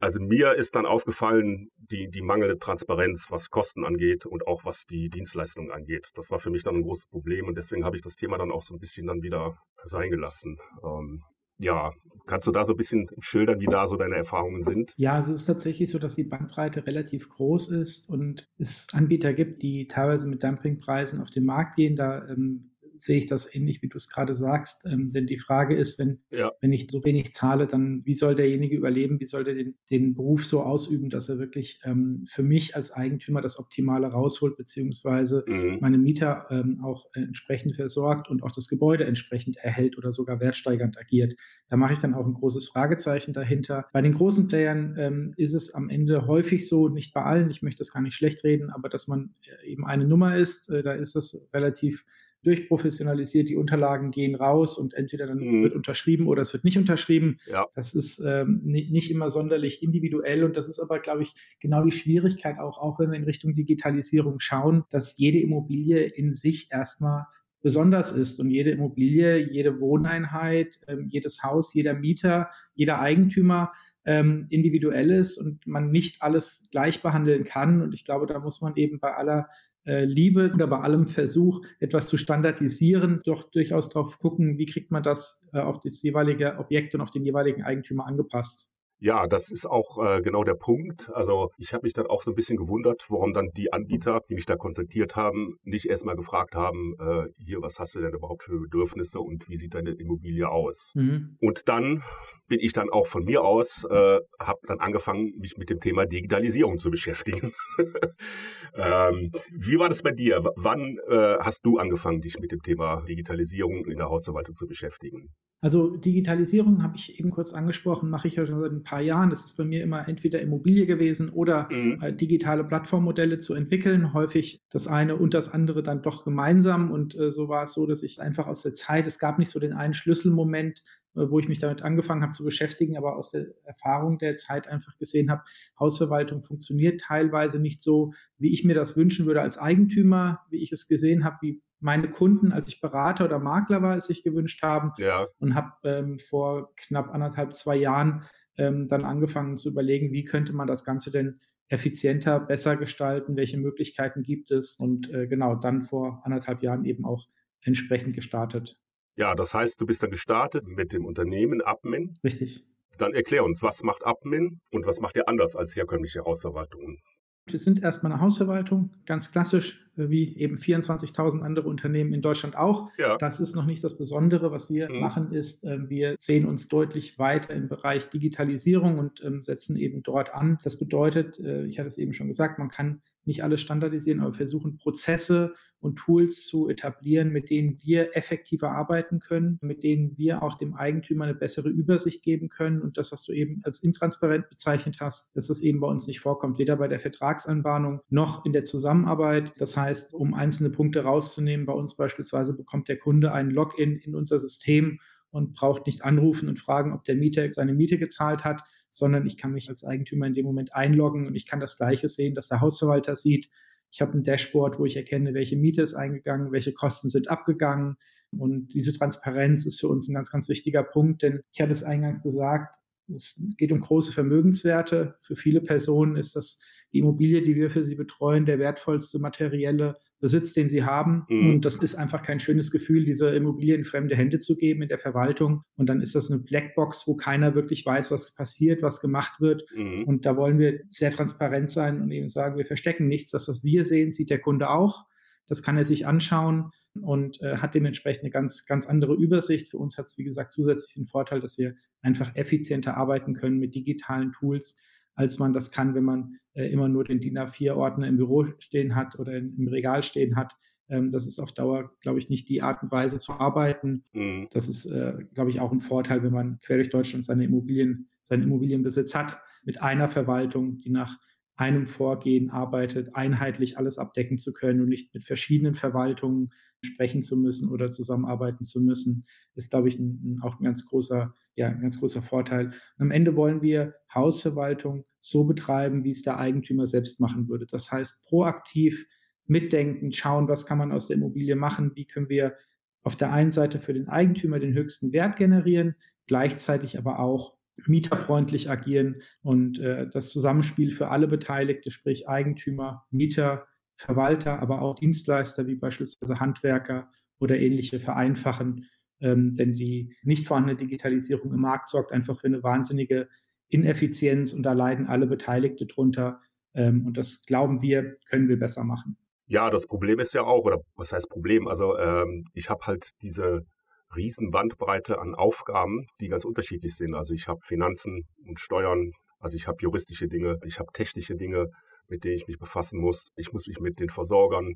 also 0.00 0.18
mir 0.18 0.54
ist 0.54 0.74
dann 0.74 0.86
aufgefallen, 0.86 1.68
die, 1.76 2.08
die 2.08 2.22
mangelnde 2.22 2.58
Transparenz, 2.58 3.26
was 3.30 3.50
Kosten 3.50 3.84
angeht 3.84 4.24
und 4.24 4.46
auch 4.46 4.64
was 4.64 4.86
die 4.86 5.10
Dienstleistungen 5.10 5.70
angeht. 5.70 6.08
Das 6.14 6.30
war 6.30 6.40
für 6.40 6.50
mich 6.50 6.62
dann 6.62 6.76
ein 6.76 6.82
großes 6.82 7.06
Problem 7.06 7.46
und 7.48 7.58
deswegen 7.58 7.84
habe 7.84 7.96
ich 7.96 8.02
das 8.02 8.14
Thema 8.14 8.38
dann 8.38 8.50
auch 8.50 8.62
so 8.62 8.74
ein 8.74 8.80
bisschen 8.80 9.06
dann 9.06 9.22
wieder 9.22 9.58
sein 9.84 10.10
gelassen. 10.10 10.58
Ähm, 10.82 11.22
ja, 11.58 11.92
kannst 12.26 12.46
du 12.46 12.52
da 12.52 12.64
so 12.64 12.72
ein 12.72 12.78
bisschen 12.78 13.08
schildern, 13.18 13.60
wie 13.60 13.66
da 13.66 13.86
so 13.86 13.96
deine 13.96 14.16
Erfahrungen 14.16 14.62
sind? 14.62 14.94
Ja, 14.96 15.18
es 15.18 15.28
ist 15.28 15.44
tatsächlich 15.44 15.90
so, 15.90 15.98
dass 15.98 16.14
die 16.14 16.24
Bandbreite 16.24 16.86
relativ 16.86 17.28
groß 17.28 17.72
ist 17.72 18.08
und 18.08 18.48
es 18.56 18.86
Anbieter 18.94 19.34
gibt, 19.34 19.62
die 19.62 19.86
teilweise 19.86 20.26
mit 20.26 20.42
Dumpingpreisen 20.42 21.20
auf 21.20 21.28
den 21.28 21.44
Markt 21.44 21.76
gehen. 21.76 21.96
Da 21.96 22.26
ähm, 22.26 22.70
sehe 23.00 23.18
ich 23.18 23.26
das 23.26 23.54
ähnlich, 23.54 23.82
wie 23.82 23.88
du 23.88 23.96
es 23.96 24.08
gerade 24.08 24.34
sagst. 24.34 24.86
Ähm, 24.86 25.08
denn 25.08 25.26
die 25.26 25.38
Frage 25.38 25.76
ist, 25.76 25.98
wenn, 25.98 26.20
ja. 26.30 26.52
wenn 26.60 26.72
ich 26.72 26.88
so 26.88 27.04
wenig 27.04 27.32
zahle, 27.32 27.66
dann 27.66 28.02
wie 28.04 28.14
soll 28.14 28.34
derjenige 28.34 28.76
überleben? 28.76 29.20
Wie 29.20 29.26
soll 29.26 29.44
der 29.44 29.54
den, 29.54 29.74
den 29.90 30.14
Beruf 30.14 30.44
so 30.44 30.62
ausüben, 30.62 31.10
dass 31.10 31.28
er 31.28 31.38
wirklich 31.38 31.80
ähm, 31.84 32.26
für 32.28 32.42
mich 32.42 32.76
als 32.76 32.92
Eigentümer 32.92 33.40
das 33.40 33.58
Optimale 33.58 34.08
rausholt, 34.08 34.56
beziehungsweise 34.56 35.44
mhm. 35.46 35.78
meine 35.80 35.98
Mieter 35.98 36.46
ähm, 36.50 36.80
auch 36.82 37.06
entsprechend 37.14 37.76
versorgt 37.76 38.28
und 38.28 38.42
auch 38.42 38.52
das 38.52 38.68
Gebäude 38.68 39.04
entsprechend 39.04 39.56
erhält 39.56 39.96
oder 39.98 40.12
sogar 40.12 40.40
wertsteigernd 40.40 40.98
agiert? 40.98 41.34
Da 41.68 41.76
mache 41.76 41.92
ich 41.92 42.00
dann 42.00 42.14
auch 42.14 42.26
ein 42.26 42.34
großes 42.34 42.68
Fragezeichen 42.68 43.32
dahinter. 43.32 43.86
Bei 43.92 44.02
den 44.02 44.14
großen 44.14 44.48
Playern 44.48 44.96
ähm, 44.98 45.30
ist 45.36 45.54
es 45.54 45.74
am 45.74 45.88
Ende 45.88 46.26
häufig 46.26 46.68
so, 46.68 46.88
nicht 46.88 47.14
bei 47.14 47.22
allen, 47.22 47.50
ich 47.50 47.62
möchte 47.62 47.78
das 47.78 47.92
gar 47.92 48.02
nicht 48.02 48.14
schlecht 48.14 48.44
reden, 48.44 48.70
aber 48.70 48.88
dass 48.88 49.08
man 49.08 49.34
äh, 49.62 49.70
eben 49.70 49.86
eine 49.86 50.06
Nummer 50.06 50.36
ist, 50.36 50.68
äh, 50.70 50.82
da 50.82 50.92
ist 50.92 51.16
das 51.16 51.48
relativ 51.52 52.04
durchprofessionalisiert, 52.42 53.48
die 53.48 53.56
Unterlagen 53.56 54.10
gehen 54.10 54.34
raus 54.34 54.78
und 54.78 54.94
entweder 54.94 55.26
dann 55.26 55.38
mhm. 55.38 55.62
wird 55.62 55.74
unterschrieben 55.74 56.26
oder 56.26 56.42
es 56.42 56.52
wird 56.52 56.64
nicht 56.64 56.78
unterschrieben. 56.78 57.38
Ja. 57.46 57.66
Das 57.74 57.94
ist 57.94 58.22
ähm, 58.24 58.60
nicht, 58.64 59.10
immer 59.10 59.28
sonderlich 59.28 59.82
individuell 59.82 60.44
und 60.44 60.56
das 60.56 60.68
ist 60.68 60.78
aber, 60.78 61.00
glaube 61.00 61.22
ich, 61.22 61.34
genau 61.60 61.84
die 61.84 61.92
Schwierigkeit 61.92 62.58
auch, 62.58 62.78
auch 62.78 62.98
wenn 62.98 63.10
wir 63.10 63.18
in 63.18 63.24
Richtung 63.24 63.54
Digitalisierung 63.54 64.40
schauen, 64.40 64.84
dass 64.90 65.18
jede 65.18 65.38
Immobilie 65.38 66.00
in 66.00 66.32
sich 66.32 66.68
erstmal 66.70 67.26
besonders 67.62 68.12
ist 68.12 68.40
und 68.40 68.50
jede 68.50 68.70
Immobilie, 68.70 69.36
jede 69.36 69.80
Wohneinheit, 69.80 70.78
ähm, 70.88 71.06
jedes 71.08 71.42
Haus, 71.42 71.74
jeder 71.74 71.94
Mieter, 71.94 72.48
jeder 72.74 73.00
Eigentümer 73.00 73.72
ähm, 74.04 74.46
individuell 74.50 75.10
ist 75.10 75.38
und 75.38 75.66
man 75.66 75.90
nicht 75.90 76.22
alles 76.22 76.68
gleich 76.70 77.02
behandeln 77.02 77.44
kann. 77.44 77.82
Und 77.82 77.92
ich 77.92 78.04
glaube, 78.04 78.26
da 78.26 78.38
muss 78.38 78.60
man 78.60 78.76
eben 78.76 78.98
bei 78.98 79.14
aller 79.14 79.48
Liebe 79.84 80.50
oder 80.54 80.66
bei 80.66 80.80
allem 80.80 81.06
Versuch, 81.06 81.62
etwas 81.78 82.06
zu 82.08 82.18
standardisieren, 82.18 83.22
doch 83.24 83.50
durchaus 83.50 83.88
darauf 83.88 84.18
gucken, 84.18 84.58
wie 84.58 84.66
kriegt 84.66 84.90
man 84.90 85.02
das 85.02 85.48
äh, 85.52 85.60
auf 85.60 85.80
das 85.80 86.02
jeweilige 86.02 86.58
Objekt 86.58 86.94
und 86.94 87.00
auf 87.00 87.10
den 87.10 87.24
jeweiligen 87.24 87.62
Eigentümer 87.62 88.06
angepasst. 88.06 88.66
Ja, 89.02 89.26
das 89.26 89.50
ist 89.50 89.64
auch 89.64 89.96
äh, 90.04 90.20
genau 90.20 90.44
der 90.44 90.54
Punkt. 90.54 91.10
Also 91.14 91.50
ich 91.56 91.72
habe 91.72 91.84
mich 91.84 91.94
dann 91.94 92.06
auch 92.06 92.22
so 92.22 92.32
ein 92.32 92.34
bisschen 92.34 92.58
gewundert, 92.58 93.06
warum 93.08 93.32
dann 93.32 93.48
die 93.56 93.72
Anbieter, 93.72 94.20
die 94.28 94.34
mich 94.34 94.44
da 94.44 94.56
kontaktiert 94.56 95.16
haben, 95.16 95.56
nicht 95.62 95.86
erstmal 95.86 96.16
gefragt 96.16 96.54
haben, 96.54 96.94
äh, 97.00 97.28
hier, 97.38 97.62
was 97.62 97.78
hast 97.78 97.94
du 97.94 98.00
denn 98.00 98.12
überhaupt 98.12 98.42
für 98.42 98.60
Bedürfnisse 98.60 99.18
und 99.20 99.48
wie 99.48 99.56
sieht 99.56 99.74
deine 99.74 99.92
Immobilie 99.92 100.46
aus? 100.46 100.92
Mhm. 100.94 101.38
Und 101.40 101.68
dann 101.70 102.02
bin 102.50 102.60
ich 102.60 102.72
dann 102.72 102.90
auch 102.90 103.06
von 103.06 103.24
mir 103.24 103.42
aus, 103.42 103.84
äh, 103.84 104.18
habe 104.40 104.60
dann 104.66 104.80
angefangen, 104.80 105.32
mich 105.38 105.56
mit 105.56 105.70
dem 105.70 105.78
Thema 105.78 106.04
Digitalisierung 106.04 106.78
zu 106.78 106.90
beschäftigen. 106.90 107.52
ähm, 108.74 109.30
wie 109.52 109.78
war 109.78 109.88
das 109.88 110.02
bei 110.02 110.10
dir? 110.10 110.42
Wann 110.56 110.98
äh, 111.08 111.36
hast 111.38 111.64
du 111.64 111.78
angefangen, 111.78 112.20
dich 112.20 112.38
mit 112.40 112.50
dem 112.50 112.60
Thema 112.60 113.02
Digitalisierung 113.02 113.86
in 113.86 113.98
der 113.98 114.10
Hausverwaltung 114.10 114.56
zu 114.56 114.66
beschäftigen? 114.66 115.30
Also 115.62 115.94
Digitalisierung 115.94 116.82
habe 116.82 116.96
ich 116.96 117.20
eben 117.20 117.30
kurz 117.30 117.52
angesprochen, 117.52 118.08
mache 118.08 118.26
ich 118.26 118.36
ja 118.36 118.46
schon 118.46 118.60
seit 118.60 118.72
ein 118.72 118.82
paar 118.82 119.02
Jahren. 119.02 119.28
Das 119.28 119.44
ist 119.44 119.58
bei 119.58 119.64
mir 119.64 119.82
immer 119.82 120.08
entweder 120.08 120.40
Immobilie 120.40 120.86
gewesen 120.86 121.28
oder 121.28 121.68
mhm. 121.70 121.98
äh, 122.02 122.12
digitale 122.14 122.64
Plattformmodelle 122.64 123.38
zu 123.38 123.54
entwickeln. 123.54 124.14
Häufig 124.14 124.60
das 124.72 124.88
eine 124.88 125.16
und 125.16 125.34
das 125.34 125.52
andere 125.52 125.82
dann 125.82 126.02
doch 126.02 126.24
gemeinsam. 126.24 126.90
Und 126.90 127.14
äh, 127.14 127.30
so 127.30 127.48
war 127.48 127.64
es 127.64 127.74
so, 127.74 127.86
dass 127.86 128.02
ich 128.02 128.20
einfach 128.20 128.46
aus 128.46 128.62
der 128.62 128.72
Zeit, 128.72 129.06
es 129.06 129.18
gab 129.18 129.38
nicht 129.38 129.50
so 129.50 129.60
den 129.60 129.74
einen 129.74 129.92
Schlüsselmoment, 129.92 130.82
wo 131.14 131.38
ich 131.38 131.48
mich 131.48 131.58
damit 131.58 131.82
angefangen 131.82 132.22
habe 132.22 132.32
zu 132.32 132.44
beschäftigen, 132.44 132.96
aber 132.96 133.16
aus 133.16 133.30
der 133.30 133.46
Erfahrung 133.64 134.18
der 134.18 134.36
Zeit 134.36 134.68
einfach 134.68 134.96
gesehen 134.98 135.30
habe, 135.30 135.42
Hausverwaltung 135.78 136.42
funktioniert 136.42 137.00
teilweise 137.00 137.60
nicht 137.60 137.82
so, 137.82 138.12
wie 138.38 138.52
ich 138.52 138.64
mir 138.64 138.74
das 138.74 138.96
wünschen 138.96 139.26
würde 139.26 139.42
als 139.42 139.58
Eigentümer, 139.58 140.40
wie 140.50 140.62
ich 140.62 140.72
es 140.72 140.88
gesehen 140.88 141.24
habe, 141.24 141.36
wie 141.40 141.62
meine 141.80 142.10
Kunden, 142.10 142.52
als 142.52 142.68
ich 142.68 142.80
Berater 142.80 143.24
oder 143.24 143.38
Makler 143.38 143.82
war, 143.82 143.96
es 143.96 144.06
sich 144.06 144.22
gewünscht 144.22 144.62
haben. 144.62 144.92
Ja. 144.98 145.26
Und 145.38 145.54
habe 145.54 145.72
ähm, 145.84 146.18
vor 146.18 146.74
knapp 146.76 147.08
anderthalb, 147.12 147.54
zwei 147.54 147.76
Jahren 147.76 148.24
ähm, 148.56 148.86
dann 148.86 149.04
angefangen 149.04 149.56
zu 149.56 149.70
überlegen, 149.70 150.12
wie 150.12 150.24
könnte 150.24 150.52
man 150.52 150.68
das 150.68 150.84
Ganze 150.84 151.10
denn 151.10 151.40
effizienter, 151.68 152.40
besser 152.40 152.76
gestalten, 152.76 153.36
welche 153.36 153.56
Möglichkeiten 153.56 154.22
gibt 154.22 154.50
es 154.50 154.74
und 154.74 155.10
äh, 155.12 155.26
genau 155.26 155.54
dann 155.54 155.82
vor 155.82 156.20
anderthalb 156.24 156.62
Jahren 156.62 156.84
eben 156.84 157.04
auch 157.04 157.28
entsprechend 157.62 158.14
gestartet. 158.14 158.78
Ja, 159.16 159.34
das 159.34 159.54
heißt, 159.54 159.80
du 159.80 159.86
bist 159.86 160.02
dann 160.02 160.10
gestartet 160.10 160.66
mit 160.66 160.92
dem 160.92 161.04
Unternehmen 161.04 161.62
Admin. 161.62 162.18
Richtig. 162.24 162.64
Dann 162.98 163.14
erklär 163.14 163.44
uns, 163.44 163.62
was 163.62 163.82
macht 163.82 164.06
Admin 164.06 164.60
und 164.70 164.86
was 164.86 165.00
macht 165.00 165.16
ihr 165.16 165.28
anders 165.28 165.56
als 165.56 165.74
herkömmliche 165.74 166.24
Hausverwaltungen? 166.24 166.98
Wir 167.46 167.58
sind 167.58 167.82
erstmal 167.82 168.12
eine 168.12 168.20
Hausverwaltung, 168.20 168.90
ganz 169.06 169.32
klassisch, 169.32 169.80
äh, 169.96 170.08
wie 170.08 170.36
eben 170.36 170.56
24.000 170.56 171.40
andere 171.40 171.68
Unternehmen 171.68 172.12
in 172.12 172.22
Deutschland 172.22 172.56
auch. 172.56 172.90
Ja. 172.98 173.16
Das 173.18 173.40
ist 173.40 173.56
noch 173.56 173.66
nicht 173.66 173.82
das 173.82 173.96
Besondere. 173.96 174.52
Was 174.52 174.70
wir 174.70 174.90
mhm. 174.90 175.00
machen, 175.00 175.32
ist, 175.32 175.64
ähm, 175.64 175.88
wir 175.88 176.14
sehen 176.16 176.46
uns 176.46 176.68
deutlich 176.68 177.18
weiter 177.18 177.54
im 177.54 177.68
Bereich 177.68 178.08
Digitalisierung 178.10 178.98
und 178.98 179.22
ähm, 179.24 179.40
setzen 179.40 179.76
eben 179.76 180.02
dort 180.02 180.34
an. 180.34 180.58
Das 180.62 180.78
bedeutet, 180.78 181.38
äh, 181.40 181.64
ich 181.64 181.78
hatte 181.78 181.88
es 181.88 181.98
eben 181.98 182.12
schon 182.12 182.28
gesagt, 182.28 182.58
man 182.58 182.68
kann 182.68 183.02
nicht 183.24 183.44
alles 183.44 183.60
standardisieren, 183.60 184.20
aber 184.20 184.34
versuchen 184.34 184.76
Prozesse 184.76 185.54
und 185.80 185.96
Tools 185.96 186.46
zu 186.46 186.68
etablieren, 186.68 187.30
mit 187.30 187.48
denen 187.50 187.78
wir 187.82 188.16
effektiver 188.16 188.70
arbeiten 188.70 189.18
können, 189.18 189.58
mit 189.62 189.82
denen 189.82 190.16
wir 190.18 190.42
auch 190.42 190.56
dem 190.56 190.74
Eigentümer 190.74 191.24
eine 191.24 191.34
bessere 191.34 191.68
Übersicht 191.68 192.22
geben 192.22 192.48
können. 192.48 192.82
Und 192.82 192.98
das, 192.98 193.12
was 193.12 193.22
du 193.24 193.32
eben 193.32 193.60
als 193.64 193.82
intransparent 193.82 194.48
bezeichnet 194.48 194.98
hast, 195.00 195.34
dass 195.36 195.46
das 195.46 195.60
eben 195.60 195.80
bei 195.80 195.86
uns 195.86 196.06
nicht 196.06 196.20
vorkommt, 196.20 196.58
weder 196.58 196.76
bei 196.76 196.88
der 196.88 197.00
Vertragsanbahnung 197.00 198.00
noch 198.10 198.44
in 198.44 198.52
der 198.52 198.64
Zusammenarbeit. 198.64 199.52
Das 199.58 199.76
heißt, 199.76 200.12
um 200.12 200.34
einzelne 200.34 200.70
Punkte 200.70 201.02
rauszunehmen, 201.02 201.66
bei 201.66 201.72
uns 201.72 201.96
beispielsweise 201.96 202.54
bekommt 202.54 202.88
der 202.88 202.98
Kunde 202.98 203.32
einen 203.32 203.50
Login 203.50 203.96
in 203.96 204.14
unser 204.14 204.38
System 204.38 205.00
und 205.30 205.54
braucht 205.54 205.86
nicht 205.86 206.04
anrufen 206.04 206.48
und 206.48 206.58
fragen, 206.58 206.92
ob 206.92 207.04
der 207.04 207.14
Mieter 207.14 207.50
seine 207.52 207.72
Miete 207.72 207.98
gezahlt 207.98 208.44
hat, 208.44 208.62
sondern 208.90 209.26
ich 209.26 209.36
kann 209.36 209.52
mich 209.52 209.68
als 209.68 209.84
Eigentümer 209.84 210.26
in 210.26 210.34
dem 210.34 210.44
Moment 210.44 210.74
einloggen 210.74 211.26
und 211.26 211.34
ich 211.34 211.46
kann 211.46 211.60
das 211.60 211.76
Gleiche 211.76 212.08
sehen, 212.08 212.34
dass 212.34 212.48
der 212.48 212.60
Hausverwalter 212.60 213.16
sieht. 213.16 213.48
Ich 213.90 214.00
habe 214.00 214.12
ein 214.12 214.22
Dashboard, 214.22 214.78
wo 214.78 214.84
ich 214.84 214.96
erkenne, 214.96 215.34
welche 215.34 215.56
Miete 215.56 215.82
ist 215.82 215.94
eingegangen, 215.94 216.52
welche 216.52 216.72
Kosten 216.72 217.08
sind 217.08 217.28
abgegangen. 217.28 217.96
Und 218.32 218.68
diese 218.74 218.92
Transparenz 218.92 219.66
ist 219.66 219.80
für 219.80 219.88
uns 219.88 220.08
ein 220.08 220.14
ganz, 220.14 220.30
ganz 220.30 220.48
wichtiger 220.48 220.82
Punkt, 220.82 221.22
denn 221.22 221.40
ich 221.52 221.60
hatte 221.60 221.72
es 221.72 221.82
eingangs 221.82 222.22
gesagt, 222.22 222.76
es 223.12 223.42
geht 223.56 223.72
um 223.72 223.80
große 223.80 224.12
Vermögenswerte. 224.12 225.16
Für 225.22 225.34
viele 225.34 225.60
Personen 225.60 226.16
ist 226.16 226.36
das 226.36 226.60
die 226.92 226.98
Immobilie, 226.98 227.42
die 227.42 227.56
wir 227.56 227.70
für 227.70 227.84
sie 227.84 227.94
betreuen, 227.94 228.46
der 228.46 228.58
wertvollste 228.58 229.18
materielle 229.18 229.96
Besitz, 230.20 230.52
den 230.52 230.68
sie 230.68 230.84
haben. 230.84 231.24
Mhm. 231.28 231.50
Und 231.50 231.64
das 231.64 231.76
ist 231.76 231.94
einfach 231.94 232.22
kein 232.22 232.40
schönes 232.40 232.70
Gefühl, 232.70 233.04
diese 233.04 233.30
Immobilie 233.30 233.74
in 233.74 233.84
fremde 233.84 234.14
Hände 234.14 234.38
zu 234.38 234.56
geben 234.56 234.82
in 234.82 234.88
der 234.88 234.98
Verwaltung. 234.98 235.62
Und 235.76 235.88
dann 235.88 236.00
ist 236.00 236.14
das 236.14 236.30
eine 236.30 236.40
Blackbox, 236.40 237.06
wo 237.06 237.16
keiner 237.16 237.54
wirklich 237.54 237.84
weiß, 237.84 238.10
was 238.10 238.34
passiert, 238.34 238.82
was 238.82 239.00
gemacht 239.00 239.40
wird. 239.40 239.64
Mhm. 239.74 240.04
Und 240.04 240.26
da 240.26 240.36
wollen 240.36 240.58
wir 240.58 240.80
sehr 240.88 241.10
transparent 241.10 241.70
sein 241.70 242.00
und 242.00 242.10
eben 242.10 242.28
sagen, 242.28 242.56
wir 242.58 242.66
verstecken 242.66 243.08
nichts. 243.08 243.30
Das, 243.30 243.48
was 243.48 243.64
wir 243.64 243.84
sehen, 243.84 244.12
sieht 244.12 244.30
der 244.30 244.40
Kunde 244.40 244.70
auch. 244.70 245.06
Das 245.48 245.62
kann 245.62 245.76
er 245.76 245.84
sich 245.84 246.06
anschauen 246.06 246.70
und 247.00 247.40
äh, 247.40 247.56
hat 247.56 247.74
dementsprechend 247.74 248.24
eine 248.24 248.30
ganz, 248.30 248.66
ganz 248.66 248.86
andere 248.86 249.14
Übersicht. 249.14 249.70
Für 249.70 249.78
uns 249.78 249.98
hat 249.98 250.06
es, 250.06 250.18
wie 250.18 250.24
gesagt, 250.24 250.52
zusätzlich 250.52 250.94
den 250.94 251.06
Vorteil, 251.06 251.40
dass 251.40 251.58
wir 251.58 251.74
einfach 252.02 252.34
effizienter 252.36 252.96
arbeiten 252.96 253.34
können 253.34 253.58
mit 253.58 253.74
digitalen 253.74 254.32
Tools, 254.32 254.80
als 255.14 255.38
man 255.38 255.52
das 255.52 255.70
kann, 255.70 255.94
wenn 255.94 256.04
man 256.04 256.36
äh, 256.54 256.66
immer 256.66 256.88
nur 256.88 257.04
den 257.04 257.20
DIN 257.20 257.38
A4-Ordner 257.38 258.08
im 258.08 258.16
Büro 258.16 258.46
stehen 258.58 258.94
hat 258.94 259.18
oder 259.18 259.36
in, 259.36 259.54
im 259.56 259.68
Regal 259.68 260.02
stehen 260.02 260.36
hat. 260.36 260.56
Ähm, 260.88 261.10
das 261.10 261.26
ist 261.26 261.38
auf 261.38 261.52
Dauer, 261.52 261.92
glaube 262.00 262.18
ich, 262.18 262.28
nicht 262.28 262.48
die 262.48 262.62
Art 262.62 262.82
und 262.82 262.90
Weise 262.90 263.18
zu 263.18 263.32
arbeiten. 263.32 264.04
Mhm. 264.12 264.48
Das 264.52 264.68
ist, 264.68 264.86
äh, 264.86 265.14
glaube 265.34 265.50
ich, 265.50 265.60
auch 265.60 265.72
ein 265.72 265.80
Vorteil, 265.80 266.22
wenn 266.22 266.32
man 266.32 266.58
quer 266.60 266.76
durch 266.76 266.90
Deutschland 266.90 267.24
seine 267.24 267.44
Immobilien, 267.44 268.08
seinen 268.22 268.44
Immobilienbesitz 268.44 269.14
hat, 269.14 269.40
mit 269.62 269.80
einer 269.80 270.08
Verwaltung, 270.08 270.80
die 270.80 270.90
nach 270.90 271.18
einem 271.60 271.86
Vorgehen 271.86 272.50
arbeitet, 272.50 273.14
einheitlich 273.14 273.76
alles 273.76 273.98
abdecken 273.98 274.38
zu 274.38 274.54
können 274.54 274.80
und 274.80 274.88
nicht 274.88 275.12
mit 275.14 275.26
verschiedenen 275.26 275.74
Verwaltungen 275.74 276.52
sprechen 276.82 277.22
zu 277.22 277.36
müssen 277.36 277.70
oder 277.70 277.90
zusammenarbeiten 277.90 278.64
zu 278.64 278.80
müssen, 278.80 279.26
ist, 279.54 279.70
glaube 279.70 279.88
ich, 279.88 279.98
ein, 279.98 280.36
auch 280.40 280.58
ein 280.58 280.64
ganz 280.64 280.86
großer, 280.88 281.34
ja, 281.56 281.68
ein 281.68 281.82
ganz 281.82 282.00
großer 282.00 282.22
Vorteil. 282.22 282.68
Und 282.68 282.74
am 283.04 283.10
Ende 283.10 283.36
wollen 283.36 283.60
wir 283.60 283.94
Hausverwaltung 284.14 285.04
so 285.18 285.44
betreiben, 285.44 286.02
wie 286.02 286.12
es 286.12 286.22
der 286.22 286.38
Eigentümer 286.38 286.86
selbst 286.86 287.20
machen 287.20 287.48
würde. 287.48 287.66
Das 287.66 287.92
heißt, 287.92 288.24
proaktiv 288.24 289.06
mitdenken, 289.46 290.12
schauen, 290.12 290.48
was 290.48 290.64
kann 290.64 290.78
man 290.78 290.92
aus 290.92 291.08
der 291.08 291.16
Immobilie 291.18 291.56
machen, 291.56 291.92
wie 291.94 292.06
können 292.06 292.30
wir 292.30 292.56
auf 293.02 293.16
der 293.16 293.32
einen 293.32 293.50
Seite 293.50 293.80
für 293.80 293.92
den 293.92 294.08
Eigentümer 294.08 294.58
den 294.60 294.72
höchsten 294.72 295.12
Wert 295.12 295.36
generieren, 295.36 295.94
gleichzeitig 296.26 296.96
aber 296.96 297.18
auch 297.18 297.59
mieterfreundlich 297.86 298.70
agieren 298.70 299.22
und 299.42 299.78
äh, 299.78 300.08
das 300.08 300.30
Zusammenspiel 300.30 300.90
für 300.90 301.08
alle 301.08 301.28
Beteiligten, 301.28 301.90
sprich 301.90 302.28
Eigentümer, 302.28 303.06
Mieter, 303.10 303.66
Verwalter, 303.96 304.60
aber 304.60 304.80
auch 304.82 304.94
Dienstleister 304.94 305.66
wie 305.66 305.74
beispielsweise 305.74 306.40
Handwerker 306.40 307.10
oder 307.38 307.58
ähnliche 307.58 308.00
vereinfachen. 308.00 308.86
Ähm, 309.20 309.54
denn 309.54 309.74
die 309.74 310.16
nicht 310.22 310.46
vorhandene 310.46 310.78
Digitalisierung 310.78 311.52
im 311.52 311.60
Markt 311.60 311.90
sorgt 311.90 312.12
einfach 312.12 312.40
für 312.40 312.46
eine 312.46 312.62
wahnsinnige 312.62 313.28
Ineffizienz 313.68 314.52
und 314.52 314.62
da 314.62 314.72
leiden 314.72 315.06
alle 315.06 315.26
Beteiligte 315.26 315.86
drunter. 315.86 316.40
Ähm, 316.74 317.06
und 317.06 317.16
das 317.16 317.44
glauben 317.44 317.82
wir, 317.82 318.12
können 318.28 318.48
wir 318.48 318.58
besser 318.58 318.84
machen. 318.84 319.16
Ja, 319.46 319.68
das 319.68 319.86
Problem 319.86 320.20
ist 320.20 320.32
ja 320.32 320.42
auch, 320.42 320.64
oder 320.64 320.80
was 320.96 321.12
heißt 321.12 321.28
Problem? 321.28 321.66
Also 321.68 321.98
ähm, 321.98 322.44
ich 322.54 322.70
habe 322.70 322.86
halt 322.86 323.10
diese 323.20 323.66
riesen 324.14 324.50
Bandbreite 324.50 325.18
an 325.18 325.34
Aufgaben, 325.34 326.06
die 326.20 326.28
ganz 326.28 326.44
unterschiedlich 326.44 326.96
sind. 326.96 327.14
Also 327.14 327.34
ich 327.34 327.48
habe 327.48 327.60
Finanzen 327.62 328.26
und 328.46 328.58
Steuern, 328.58 329.12
also 329.38 329.56
ich 329.56 329.66
habe 329.66 329.78
juristische 329.80 330.28
Dinge, 330.28 330.58
ich 330.64 330.78
habe 330.78 330.90
technische 330.92 331.36
Dinge, 331.36 331.68
mit 332.08 332.24
denen 332.24 332.36
ich 332.36 332.46
mich 332.46 332.58
befassen 332.58 333.00
muss. 333.00 333.30
Ich 333.36 333.52
muss 333.52 333.66
mich 333.66 333.80
mit 333.80 334.00
den 334.00 334.10
Versorgern 334.10 334.74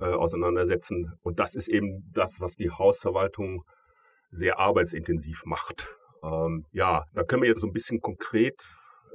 äh, 0.00 0.06
auseinandersetzen. 0.06 1.12
Und 1.22 1.38
das 1.38 1.54
ist 1.54 1.68
eben 1.68 2.10
das, 2.12 2.40
was 2.40 2.56
die 2.56 2.70
Hausverwaltung 2.70 3.62
sehr 4.30 4.58
arbeitsintensiv 4.58 5.44
macht. 5.44 5.96
Ähm, 6.22 6.66
ja, 6.72 7.04
da 7.14 7.22
können 7.22 7.42
wir 7.42 7.48
jetzt 7.48 7.60
so 7.60 7.66
ein 7.66 7.72
bisschen 7.72 8.00
konkret, 8.00 8.60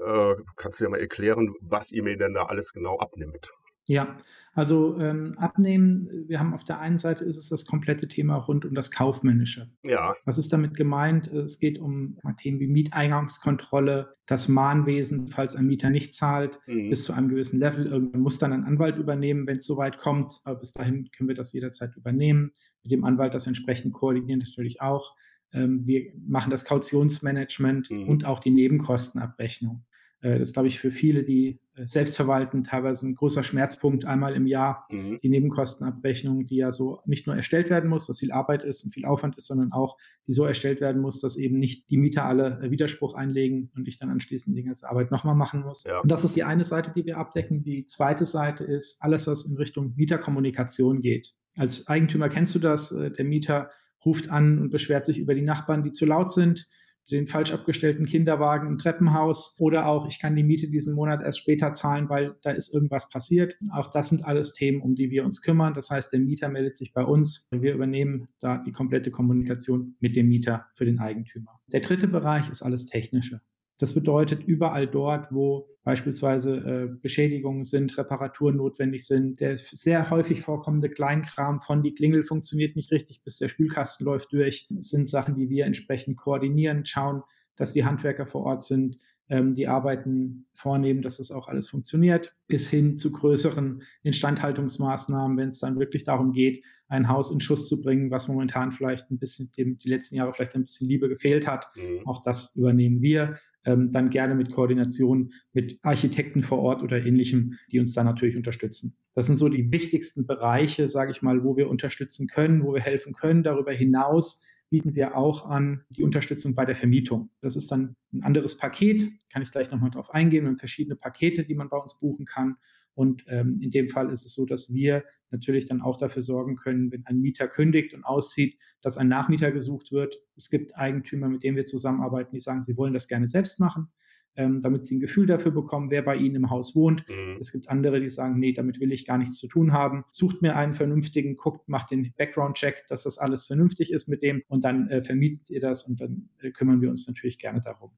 äh, 0.06 0.36
kannst 0.56 0.80
du 0.80 0.86
ja 0.86 0.90
mal 0.90 1.00
erklären, 1.00 1.54
was 1.62 1.92
ihr 1.92 2.04
mir 2.04 2.18
denn 2.18 2.34
da 2.34 2.46
alles 2.46 2.72
genau 2.72 3.00
abnimmt? 3.00 3.52
Ja, 3.88 4.18
also 4.54 5.00
ähm, 5.00 5.32
abnehmen, 5.38 6.10
wir 6.28 6.40
haben 6.40 6.54
auf 6.54 6.64
der 6.64 6.80
einen 6.80 6.98
Seite 6.98 7.24
ist 7.24 7.38
es 7.38 7.50
das 7.50 7.66
komplette 7.66 8.08
Thema 8.08 8.36
rund 8.36 8.66
um 8.66 8.76
das 8.76 8.92
Kaufmännische. 8.92 9.70
Ja. 9.84 10.14
Was 10.26 10.38
ist 10.38 10.52
damit 10.52 10.76
gemeint? 10.76 11.28
Es 11.28 11.60
geht 11.60 11.80
um 11.80 12.18
Themen 12.38 12.60
wie 12.60 12.68
Mieteingangskontrolle, 12.68 14.12
das 14.26 14.50
Mahnwesen, 14.50 15.30
falls 15.30 15.56
ein 15.56 15.68
Mieter 15.68 15.90
nicht 15.90 16.14
zahlt, 16.14 16.60
mhm. 16.68 16.90
bis 16.90 17.04
zu 17.04 17.14
einem 17.14 17.30
gewissen 17.30 17.60
Level. 17.60 17.86
Irgendwann 17.86 18.22
muss 18.22 18.40
dann 18.40 18.52
ein 18.52 18.66
Anwalt 18.66 18.98
übernehmen, 18.98 19.48
wenn 19.48 19.58
es 19.58 19.66
soweit 19.66 20.00
kommt. 20.00 20.42
Aber 20.44 20.60
bis 20.60 20.74
dahin 20.74 21.10
können 21.16 21.30
wir 21.30 21.36
das 21.36 21.54
jederzeit 21.54 21.96
übernehmen. 21.96 22.52
Mit 22.84 22.92
dem 22.92 23.06
Anwalt 23.06 23.34
das 23.36 23.48
entsprechend 23.48 23.94
koordinieren 23.94 24.40
natürlich 24.40 24.82
auch. 24.82 25.16
Ähm, 25.54 25.86
wir 25.86 26.12
machen 26.28 26.50
das 26.50 26.66
Kautionsmanagement 26.66 27.90
mhm. 27.90 28.10
und 28.10 28.26
auch 28.26 28.40
die 28.40 28.52
Nebenkostenabrechnung. 28.52 29.86
Äh, 30.22 30.40
das 30.40 30.50
ist, 30.50 30.54
glaube 30.54 30.68
ich, 30.68 30.80
für 30.80 30.92
viele, 30.92 31.24
die 31.24 31.60
äh, 31.76 31.86
selbst 31.86 32.16
verwalten, 32.16 32.64
teilweise 32.64 33.08
ein 33.08 33.16
großer 33.16 33.44
Schmerzpunkt 33.44 34.06
einmal 34.06 34.36
im 34.36 34.48
Jahr. 34.48 34.88
Mhm. 34.90 35.20
Die 35.22 35.30
Nebenkostenabrechnung, 35.30 36.48
die 36.48 36.58
ja 36.58 36.72
so 36.72 37.02
nicht 37.06 37.28
nur 37.28 37.36
erstellt 37.36 37.70
werden 37.70 37.90
muss, 37.90 38.10
was 38.10 38.20
viel 38.20 38.32
Arbeit 38.32 38.64
ist 38.64 38.84
und 38.84 38.94
viel 38.94 39.06
Aufwand 39.06 39.38
ist, 39.38 39.48
sondern 39.48 39.72
auch, 39.72 39.98
die 40.28 40.34
so 40.34 40.46
erstellt 40.46 40.82
werden 40.82 41.02
muss, 41.02 41.22
dass 41.22 41.38
eben 41.38 41.58
nicht 41.58 41.90
die 41.90 41.98
Mieter 41.98 42.26
alle 42.26 42.60
äh, 42.62 42.72
Widerspruch 42.72 43.14
einlegen 43.14 43.72
und 43.76 43.88
ich 43.88 44.00
dann 44.00 44.10
anschließend 44.10 44.58
die 44.58 44.64
ganze 44.64 44.90
Arbeit 44.90 45.12
nochmal 45.12 45.36
machen 45.36 45.62
muss. 45.62 45.84
Ja. 45.84 46.00
Und 46.00 46.12
das 46.12 46.24
ist 46.24 46.36
die 46.36 46.44
eine 46.44 46.66
Seite, 46.66 46.92
die 46.96 47.06
wir 47.06 47.18
abdecken. 47.18 47.64
Die 47.64 47.86
zweite 47.86 48.26
Seite 48.26 48.64
ist 48.64 49.02
alles, 49.02 49.28
was 49.28 49.46
in 49.46 49.58
Richtung 49.58 49.94
Mieterkommunikation 49.96 51.02
geht. 51.02 51.34
Als 51.56 51.88
Eigentümer 51.88 52.30
kennst 52.30 52.54
du 52.54 52.60
das. 52.60 52.90
Der 52.90 53.26
Mieter 53.26 53.72
ruft 54.06 54.30
an 54.30 54.60
und 54.60 54.70
beschwert 54.70 55.06
sich 55.06 55.18
über 55.18 55.34
die 55.34 55.42
Nachbarn, 55.42 55.82
die 55.82 55.90
zu 55.90 56.06
laut 56.06 56.32
sind 56.32 56.68
den 57.12 57.28
falsch 57.28 57.54
abgestellten 57.54 58.06
Kinderwagen 58.06 58.68
im 58.68 58.78
Treppenhaus 58.78 59.56
oder 59.60 59.88
auch, 59.88 60.08
ich 60.08 60.20
kann 60.20 60.36
die 60.36 60.44
Miete 60.44 60.68
diesen 60.68 60.96
Monat 60.96 61.22
erst 61.22 61.40
später 61.40 61.72
zahlen, 61.72 62.10
weil 62.10 62.36
da 62.42 62.52
ist 62.52 62.74
irgendwas 62.74 63.10
passiert. 63.10 63.56
Auch 63.72 63.90
das 63.90 64.10
sind 64.10 64.26
alles 64.26 64.54
Themen, 64.54 64.82
um 64.82 64.96
die 64.96 65.10
wir 65.10 65.24
uns 65.24 65.42
kümmern. 65.42 65.74
Das 65.74 65.90
heißt, 65.90 66.12
der 66.12 66.20
Mieter 66.20 66.50
meldet 66.50 66.76
sich 66.76 66.94
bei 66.94 67.04
uns. 67.04 67.48
Wir 67.52 67.74
übernehmen 67.74 68.28
da 68.40 68.58
die 68.58 68.72
komplette 68.72 69.12
Kommunikation 69.12 69.96
mit 70.00 70.16
dem 70.16 70.28
Mieter 70.28 70.66
für 70.76 70.86
den 70.86 71.00
Eigentümer. 71.00 71.60
Der 71.72 71.82
dritte 71.82 72.08
Bereich 72.08 72.50
ist 72.50 72.62
alles 72.62 72.88
Technische. 72.88 73.42
Das 73.80 73.94
bedeutet, 73.94 74.44
überall 74.44 74.88
dort, 74.88 75.32
wo 75.32 75.68
beispielsweise 75.84 76.58
äh, 76.58 77.00
Beschädigungen 77.02 77.64
sind, 77.64 77.96
Reparaturen 77.98 78.58
notwendig 78.58 79.06
sind, 79.06 79.40
der 79.40 79.58
sehr 79.58 80.10
häufig 80.10 80.42
vorkommende 80.42 80.90
Kleinkram 80.90 81.62
von 81.62 81.84
die 81.84 81.94
Klingel 81.94 82.24
funktioniert 82.24 82.76
nicht 82.76 82.92
richtig, 82.92 83.24
bis 83.24 83.38
der 83.38 83.50
Spülkasten 83.50 84.06
läuft 84.06 84.34
durch, 84.34 84.68
das 84.70 84.90
sind 84.90 85.08
Sachen, 85.08 85.36
die 85.36 85.50
wir 85.50 85.66
entsprechend 85.66 86.18
koordinieren, 86.18 86.86
schauen, 86.86 87.22
dass 87.56 87.74
die 87.74 87.86
Handwerker 87.86 88.26
vor 88.26 88.44
Ort 88.44 88.64
sind, 88.64 88.98
ähm, 89.30 89.54
die 89.54 89.68
Arbeiten 89.68 90.48
vornehmen, 90.54 91.02
dass 91.02 91.18
das 91.18 91.32
auch 91.32 91.48
alles 91.48 91.70
funktioniert, 91.70 92.36
bis 92.48 92.70
hin 92.70 92.98
zu 92.98 93.12
größeren 93.12 93.84
Instandhaltungsmaßnahmen, 94.04 95.38
wenn 95.38 95.50
es 95.50 95.60
dann 95.60 95.80
wirklich 95.80 96.04
darum 96.04 96.32
geht, 96.32 96.64
ein 96.90 97.10
Haus 97.10 97.32
in 97.32 97.42
Schuss 97.42 97.68
zu 97.68 97.84
bringen, 97.84 98.12
was 98.12 98.28
momentan 98.28 98.72
vielleicht 98.72 99.12
ein 99.12 99.20
bisschen 99.20 99.52
dem 99.58 99.78
die 99.78 99.90
letzten 99.90 100.16
Jahre 100.16 100.34
vielleicht 100.34 100.56
ein 100.56 100.64
bisschen 100.64 100.88
Liebe 100.88 101.10
gefehlt 101.10 101.46
hat. 101.46 101.68
Mhm. 101.76 102.08
Auch 102.08 102.22
das 102.22 102.56
übernehmen 102.56 103.02
wir. 103.02 103.38
Ähm, 103.68 103.92
dann 103.92 104.10
gerne 104.10 104.34
mit 104.34 104.52
Koordination 104.52 105.34
mit 105.52 105.78
Architekten 105.84 106.42
vor 106.42 106.60
Ort 106.60 106.82
oder 106.82 107.06
ähnlichem, 107.06 107.56
die 107.70 107.80
uns 107.80 107.94
da 107.94 108.04
natürlich 108.04 108.38
unterstützen. 108.38 108.98
Das 109.14 109.28
sind 109.28 109.36
so 109.36 109.50
die 109.50 109.72
wichtigsten 109.72 110.26
Bereiche, 110.26 110.88
sage 110.88 111.12
ich 111.12 111.22
mal, 111.22 111.44
wo 111.44 111.58
wir 111.58 111.70
unterstützen 111.70 112.28
können, 112.28 112.64
wo 112.64 112.74
wir 112.74 112.80
helfen 112.80 113.14
können. 113.14 113.44
Darüber 113.44 113.74
hinaus 113.74 114.46
bieten 114.70 114.96
wir 114.96 115.18
auch 115.18 115.50
an 115.50 115.84
die 115.90 116.04
Unterstützung 116.04 116.56
bei 116.56 116.64
der 116.64 116.78
Vermietung. 116.78 117.30
Das 117.42 117.58
ist 117.58 117.70
dann 117.70 117.98
ein 118.14 118.24
anderes 118.24 118.58
Paket, 118.58 119.06
kann 119.32 119.42
ich 119.42 119.52
gleich 119.52 119.70
nochmal 119.70 119.92
drauf 119.92 120.12
eingehen, 120.12 120.44
wir 120.44 120.50
haben 120.50 120.58
verschiedene 120.58 120.96
Pakete, 120.96 121.44
die 121.44 121.56
man 121.56 121.68
bei 121.68 121.78
uns 121.78 122.00
buchen 122.00 122.26
kann. 122.26 122.56
Und 122.98 123.26
ähm, 123.28 123.56
in 123.62 123.72
dem 123.72 123.90
Fall 123.90 124.12
ist 124.12 124.26
es 124.26 124.34
so, 124.34 124.46
dass 124.46 124.74
wir 124.74 125.04
natürlich 125.30 125.66
dann 125.66 125.82
auch 125.82 125.98
dafür 125.98 126.22
sorgen 126.22 126.56
können, 126.56 126.92
wenn 126.92 127.06
ein 127.06 127.20
Mieter 127.20 127.48
kündigt 127.48 127.94
und 127.94 128.04
auszieht, 128.04 128.58
dass 128.82 128.98
ein 128.98 129.08
Nachmieter 129.08 129.52
gesucht 129.52 129.92
wird. 129.92 130.20
Es 130.36 130.50
gibt 130.50 130.76
Eigentümer, 130.76 131.30
mit 131.30 131.44
denen 131.44 131.58
wir 131.58 131.66
zusammenarbeiten, 131.66 132.34
die 132.34 132.40
sagen, 132.40 132.62
sie 132.62 132.76
wollen 132.76 132.94
das 132.94 133.08
gerne 133.08 133.28
selbst 133.28 133.60
machen 133.60 133.90
ähm, 134.38 134.60
damit 134.60 134.86
sie 134.86 134.96
ein 134.96 135.00
Gefühl 135.00 135.26
dafür 135.26 135.52
bekommen, 135.52 135.90
wer 135.90 136.04
bei 136.04 136.16
ihnen 136.16 136.36
im 136.36 136.50
Haus 136.50 136.76
wohnt. 136.76 137.04
Mhm. 137.10 137.38
Es 137.40 137.52
gibt 137.52 137.70
andere, 137.70 138.00
die 138.00 138.10
sagen, 138.10 138.40
nee, 138.40 138.54
damit 138.54 138.80
will 138.80 138.92
ich 138.92 139.06
gar 139.06 139.18
nichts 139.18 139.36
zu 139.38 139.48
tun 139.48 139.74
haben. 139.74 140.06
Sucht 140.12 140.42
mir 140.42 140.56
einen 140.56 140.76
vernünftigen, 140.76 141.36
guckt, 141.36 141.68
macht 141.68 141.92
den 141.92 142.14
Background-Check, 142.16 142.86
dass 142.88 143.04
das 143.04 143.18
alles 143.18 143.48
vernünftig 143.48 143.92
ist 143.92 144.08
mit 144.08 144.22
dem 144.22 144.44
und 144.48 144.64
dann 144.64 144.90
äh, 144.90 145.04
vermietet 145.04 145.50
ihr 145.50 145.60
das 145.60 145.84
und 145.84 146.00
dann 146.00 146.30
äh, 146.40 146.52
kümmern 146.52 146.82
wir 146.82 146.90
uns 146.90 147.08
natürlich 147.08 147.40
gerne 147.40 147.62
darum. 147.62 147.92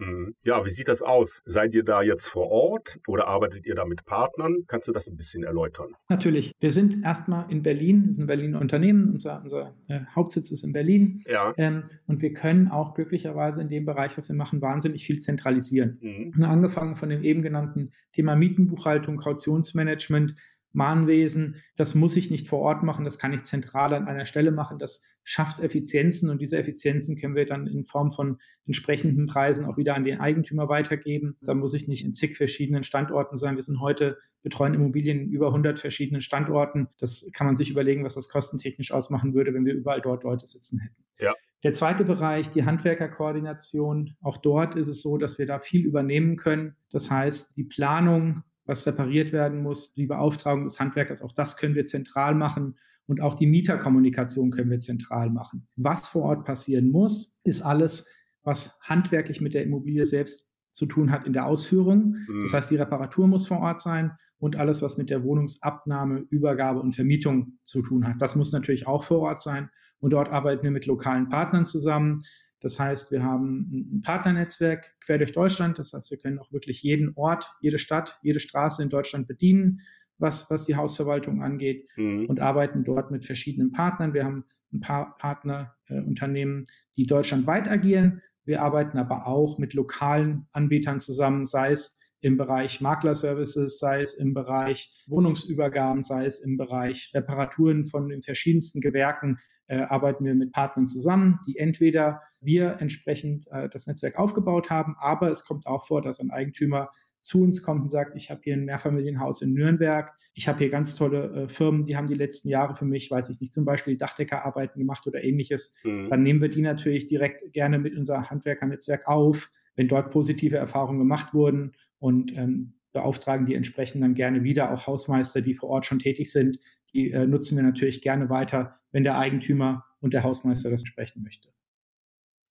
Mhm. 0.00 0.34
Ja, 0.42 0.64
wie 0.64 0.70
sieht 0.70 0.88
das 0.88 1.02
aus? 1.02 1.42
Seid 1.44 1.74
ihr 1.74 1.84
da 1.84 2.02
jetzt 2.02 2.26
vor 2.26 2.50
Ort 2.50 2.98
oder 3.06 3.28
arbeitet 3.28 3.66
ihr 3.66 3.74
da 3.74 3.84
mit 3.84 4.04
Partnern? 4.04 4.64
Kannst 4.66 4.88
du 4.88 4.92
das 4.92 5.08
ein 5.08 5.16
bisschen 5.16 5.44
erläutern? 5.44 5.94
Natürlich. 6.08 6.52
Wir 6.58 6.72
sind 6.72 7.04
erstmal 7.04 7.50
in 7.50 7.62
Berlin, 7.62 8.06
das 8.06 8.16
ist 8.16 8.20
ein 8.20 8.26
Berliner 8.26 8.60
Unternehmen, 8.60 9.10
unser, 9.10 9.42
unser 9.42 9.74
äh, 9.88 10.00
Hauptsitz 10.14 10.50
ist 10.50 10.64
in 10.64 10.72
Berlin. 10.72 11.22
Ja. 11.26 11.52
Ähm, 11.56 11.84
und 12.06 12.22
wir 12.22 12.32
können 12.32 12.68
auch 12.68 12.94
glücklicherweise 12.94 13.62
in 13.62 13.68
dem 13.68 13.84
Bereich, 13.84 14.16
was 14.16 14.28
wir 14.28 14.36
machen, 14.36 14.62
wahnsinnig 14.62 15.04
viel 15.04 15.18
zentralisieren. 15.18 15.98
Mhm. 16.00 16.42
Angefangen 16.42 16.96
von 16.96 17.10
dem 17.10 17.22
eben 17.22 17.42
genannten 17.42 17.92
Thema 18.12 18.36
Mietenbuchhaltung, 18.36 19.18
Kautionsmanagement, 19.18 20.34
Mahnwesen, 20.72 21.56
das 21.76 21.94
muss 21.94 22.16
ich 22.16 22.30
nicht 22.30 22.48
vor 22.48 22.60
Ort 22.60 22.82
machen, 22.82 23.04
das 23.04 23.18
kann 23.18 23.32
ich 23.32 23.42
zentral 23.42 23.92
an 23.92 24.06
einer 24.06 24.26
Stelle 24.26 24.52
machen. 24.52 24.78
Das 24.78 25.04
schafft 25.24 25.60
Effizienzen 25.60 26.30
und 26.30 26.40
diese 26.40 26.58
Effizienzen 26.58 27.16
können 27.16 27.34
wir 27.34 27.46
dann 27.46 27.66
in 27.66 27.84
Form 27.84 28.12
von 28.12 28.38
entsprechenden 28.66 29.26
Preisen 29.26 29.64
auch 29.64 29.76
wieder 29.76 29.94
an 29.94 30.04
den 30.04 30.20
Eigentümer 30.20 30.68
weitergeben. 30.68 31.36
Da 31.42 31.54
muss 31.54 31.74
ich 31.74 31.88
nicht 31.88 32.04
in 32.04 32.12
zig 32.12 32.36
verschiedenen 32.36 32.84
Standorten 32.84 33.36
sein. 33.36 33.56
Wir 33.56 33.62
sind 33.62 33.80
heute 33.80 34.18
betreuen 34.42 34.74
Immobilien 34.74 35.20
in 35.20 35.30
über 35.30 35.48
100 35.48 35.78
verschiedenen 35.78 36.22
Standorten. 36.22 36.88
Das 36.98 37.30
kann 37.34 37.46
man 37.46 37.56
sich 37.56 37.70
überlegen, 37.70 38.04
was 38.04 38.14
das 38.14 38.28
kostentechnisch 38.28 38.92
ausmachen 38.92 39.34
würde, 39.34 39.52
wenn 39.52 39.64
wir 39.64 39.74
überall 39.74 40.00
dort 40.00 40.24
Leute 40.24 40.46
sitzen 40.46 40.80
hätten. 40.80 41.04
Ja. 41.18 41.34
Der 41.62 41.74
zweite 41.74 42.04
Bereich, 42.04 42.50
die 42.50 42.64
Handwerkerkoordination. 42.64 44.16
Auch 44.22 44.38
dort 44.38 44.76
ist 44.76 44.88
es 44.88 45.02
so, 45.02 45.18
dass 45.18 45.38
wir 45.38 45.46
da 45.46 45.58
viel 45.58 45.84
übernehmen 45.84 46.36
können. 46.36 46.74
Das 46.90 47.10
heißt, 47.10 47.56
die 47.56 47.64
Planung 47.64 48.42
was 48.70 48.86
repariert 48.86 49.32
werden 49.32 49.62
muss, 49.62 49.94
die 49.94 50.06
Beauftragung 50.06 50.62
des 50.62 50.78
Handwerkers, 50.78 51.22
auch 51.22 51.32
das 51.32 51.56
können 51.56 51.74
wir 51.74 51.86
zentral 51.86 52.36
machen 52.36 52.76
und 53.06 53.20
auch 53.20 53.34
die 53.34 53.48
Mieterkommunikation 53.48 54.52
können 54.52 54.70
wir 54.70 54.78
zentral 54.78 55.28
machen. 55.28 55.66
Was 55.74 56.08
vor 56.08 56.22
Ort 56.22 56.44
passieren 56.44 56.92
muss, 56.92 57.40
ist 57.42 57.62
alles, 57.62 58.06
was 58.44 58.78
handwerklich 58.82 59.40
mit 59.40 59.54
der 59.54 59.64
Immobilie 59.64 60.06
selbst 60.06 60.52
zu 60.70 60.86
tun 60.86 61.10
hat 61.10 61.26
in 61.26 61.32
der 61.32 61.46
Ausführung. 61.46 62.14
Mhm. 62.28 62.42
Das 62.44 62.54
heißt, 62.54 62.70
die 62.70 62.76
Reparatur 62.76 63.26
muss 63.26 63.48
vor 63.48 63.58
Ort 63.58 63.80
sein 63.80 64.12
und 64.38 64.54
alles, 64.54 64.82
was 64.82 64.96
mit 64.96 65.10
der 65.10 65.24
Wohnungsabnahme, 65.24 66.24
Übergabe 66.30 66.78
und 66.78 66.94
Vermietung 66.94 67.58
zu 67.64 67.82
tun 67.82 68.06
hat. 68.06 68.22
Das 68.22 68.36
muss 68.36 68.52
natürlich 68.52 68.86
auch 68.86 69.02
vor 69.02 69.18
Ort 69.18 69.40
sein. 69.40 69.68
Und 69.98 70.12
dort 70.12 70.30
arbeiten 70.30 70.62
wir 70.62 70.70
mit 70.70 70.86
lokalen 70.86 71.28
Partnern 71.28 71.66
zusammen. 71.66 72.22
Das 72.60 72.78
heißt, 72.78 73.10
wir 73.10 73.22
haben 73.22 73.96
ein 73.96 74.02
Partnernetzwerk 74.02 74.94
quer 75.00 75.18
durch 75.18 75.32
Deutschland. 75.32 75.78
Das 75.78 75.92
heißt, 75.92 76.10
wir 76.10 76.18
können 76.18 76.38
auch 76.38 76.52
wirklich 76.52 76.82
jeden 76.82 77.12
Ort, 77.16 77.52
jede 77.60 77.78
Stadt, 77.78 78.18
jede 78.22 78.40
Straße 78.40 78.82
in 78.82 78.90
Deutschland 78.90 79.26
bedienen, 79.26 79.80
was, 80.18 80.50
was 80.50 80.66
die 80.66 80.76
Hausverwaltung 80.76 81.42
angeht 81.42 81.88
mhm. 81.96 82.26
und 82.26 82.40
arbeiten 82.40 82.84
dort 82.84 83.10
mit 83.10 83.24
verschiedenen 83.24 83.72
Partnern. 83.72 84.12
Wir 84.12 84.24
haben 84.24 84.44
ein 84.72 84.80
paar 84.80 85.16
Partnerunternehmen, 85.16 86.62
äh, 86.62 86.66
die 86.96 87.06
deutschlandweit 87.06 87.68
agieren. 87.68 88.22
Wir 88.44 88.62
arbeiten 88.62 88.98
aber 88.98 89.26
auch 89.26 89.58
mit 89.58 89.74
lokalen 89.74 90.46
Anbietern 90.52 91.00
zusammen, 91.00 91.44
sei 91.44 91.72
es 91.72 91.96
im 92.20 92.36
Bereich 92.36 92.80
Maklerservices, 92.80 93.78
sei 93.78 94.02
es 94.02 94.14
im 94.14 94.34
Bereich 94.34 94.94
Wohnungsübergaben, 95.06 96.02
sei 96.02 96.26
es 96.26 96.40
im 96.40 96.58
Bereich 96.58 97.10
Reparaturen 97.14 97.86
von 97.86 98.08
den 98.08 98.22
verschiedensten 98.22 98.80
Gewerken, 98.80 99.38
äh, 99.70 99.82
arbeiten 99.82 100.24
wir 100.24 100.34
mit 100.34 100.52
Partnern 100.52 100.86
zusammen, 100.86 101.38
die 101.46 101.56
entweder 101.56 102.22
wir 102.40 102.76
entsprechend 102.80 103.46
äh, 103.52 103.68
das 103.68 103.86
Netzwerk 103.86 104.18
aufgebaut 104.18 104.68
haben, 104.68 104.96
aber 104.98 105.30
es 105.30 105.44
kommt 105.44 105.66
auch 105.66 105.86
vor, 105.86 106.02
dass 106.02 106.18
ein 106.18 106.30
Eigentümer 106.30 106.90
zu 107.20 107.42
uns 107.42 107.62
kommt 107.62 107.82
und 107.82 107.88
sagt, 107.88 108.16
ich 108.16 108.30
habe 108.30 108.40
hier 108.42 108.54
ein 108.54 108.64
Mehrfamilienhaus 108.64 109.42
in 109.42 109.54
Nürnberg, 109.54 110.12
ich 110.34 110.48
habe 110.48 110.58
hier 110.58 110.70
ganz 110.70 110.96
tolle 110.96 111.44
äh, 111.44 111.48
Firmen, 111.48 111.84
die 111.84 111.96
haben 111.96 112.08
die 112.08 112.14
letzten 112.14 112.48
Jahre 112.48 112.74
für 112.74 112.84
mich, 112.84 113.10
weiß 113.10 113.30
ich 113.30 113.40
nicht, 113.40 113.52
zum 113.52 113.64
Beispiel 113.64 113.96
Dachdeckerarbeiten 113.96 114.80
gemacht 114.80 115.06
oder 115.06 115.22
ähnliches. 115.22 115.76
Mhm. 115.84 116.08
Dann 116.10 116.22
nehmen 116.24 116.40
wir 116.40 116.48
die 116.48 116.62
natürlich 116.62 117.06
direkt 117.06 117.52
gerne 117.52 117.78
mit 117.78 117.96
unser 117.96 118.28
Handwerkernetzwerk 118.28 119.06
auf, 119.06 119.50
wenn 119.76 119.86
dort 119.86 120.10
positive 120.10 120.56
Erfahrungen 120.56 120.98
gemacht 120.98 121.32
wurden 121.32 121.72
und 122.00 122.36
ähm, 122.36 122.74
beauftragen 122.92 123.46
die 123.46 123.54
entsprechend 123.54 124.02
dann 124.02 124.14
gerne 124.14 124.42
wieder. 124.42 124.72
Auch 124.72 124.88
Hausmeister, 124.88 125.42
die 125.42 125.54
vor 125.54 125.68
Ort 125.68 125.86
schon 125.86 126.00
tätig 126.00 126.32
sind, 126.32 126.58
die 126.92 127.10
äh, 127.10 127.26
nutzen 127.26 127.56
wir 127.56 127.62
natürlich 127.62 128.02
gerne 128.02 128.28
weiter, 128.28 128.80
wenn 128.92 129.04
der 129.04 129.18
Eigentümer 129.18 129.84
und 130.00 130.14
der 130.14 130.22
Hausmeister 130.22 130.70
das 130.70 130.82
sprechen 130.86 131.22
möchte. 131.22 131.48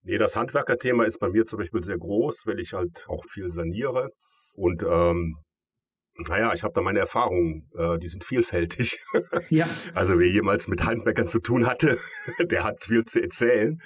Nee, 0.02 0.18
das 0.18 0.36
Handwerkerthema 0.36 1.04
ist 1.04 1.18
bei 1.18 1.28
mir 1.28 1.44
zum 1.44 1.58
Beispiel 1.58 1.82
sehr 1.82 1.98
groß, 1.98 2.46
weil 2.46 2.58
ich 2.58 2.72
halt 2.72 3.04
auch 3.08 3.24
viel 3.28 3.50
saniere. 3.50 4.10
Und 4.54 4.82
ähm, 4.82 5.36
naja, 6.16 6.52
ich 6.54 6.62
habe 6.62 6.72
da 6.74 6.80
meine 6.80 6.98
Erfahrungen, 6.98 7.70
äh, 7.76 7.98
die 7.98 8.08
sind 8.08 8.24
vielfältig. 8.24 9.00
Ja. 9.48 9.68
Also 9.94 10.18
wer 10.18 10.28
jemals 10.28 10.68
mit 10.68 10.84
Handwerkern 10.84 11.28
zu 11.28 11.40
tun 11.40 11.66
hatte, 11.66 11.98
der 12.40 12.64
hat 12.64 12.82
viel 12.82 13.04
zu 13.04 13.20
erzählen. 13.20 13.80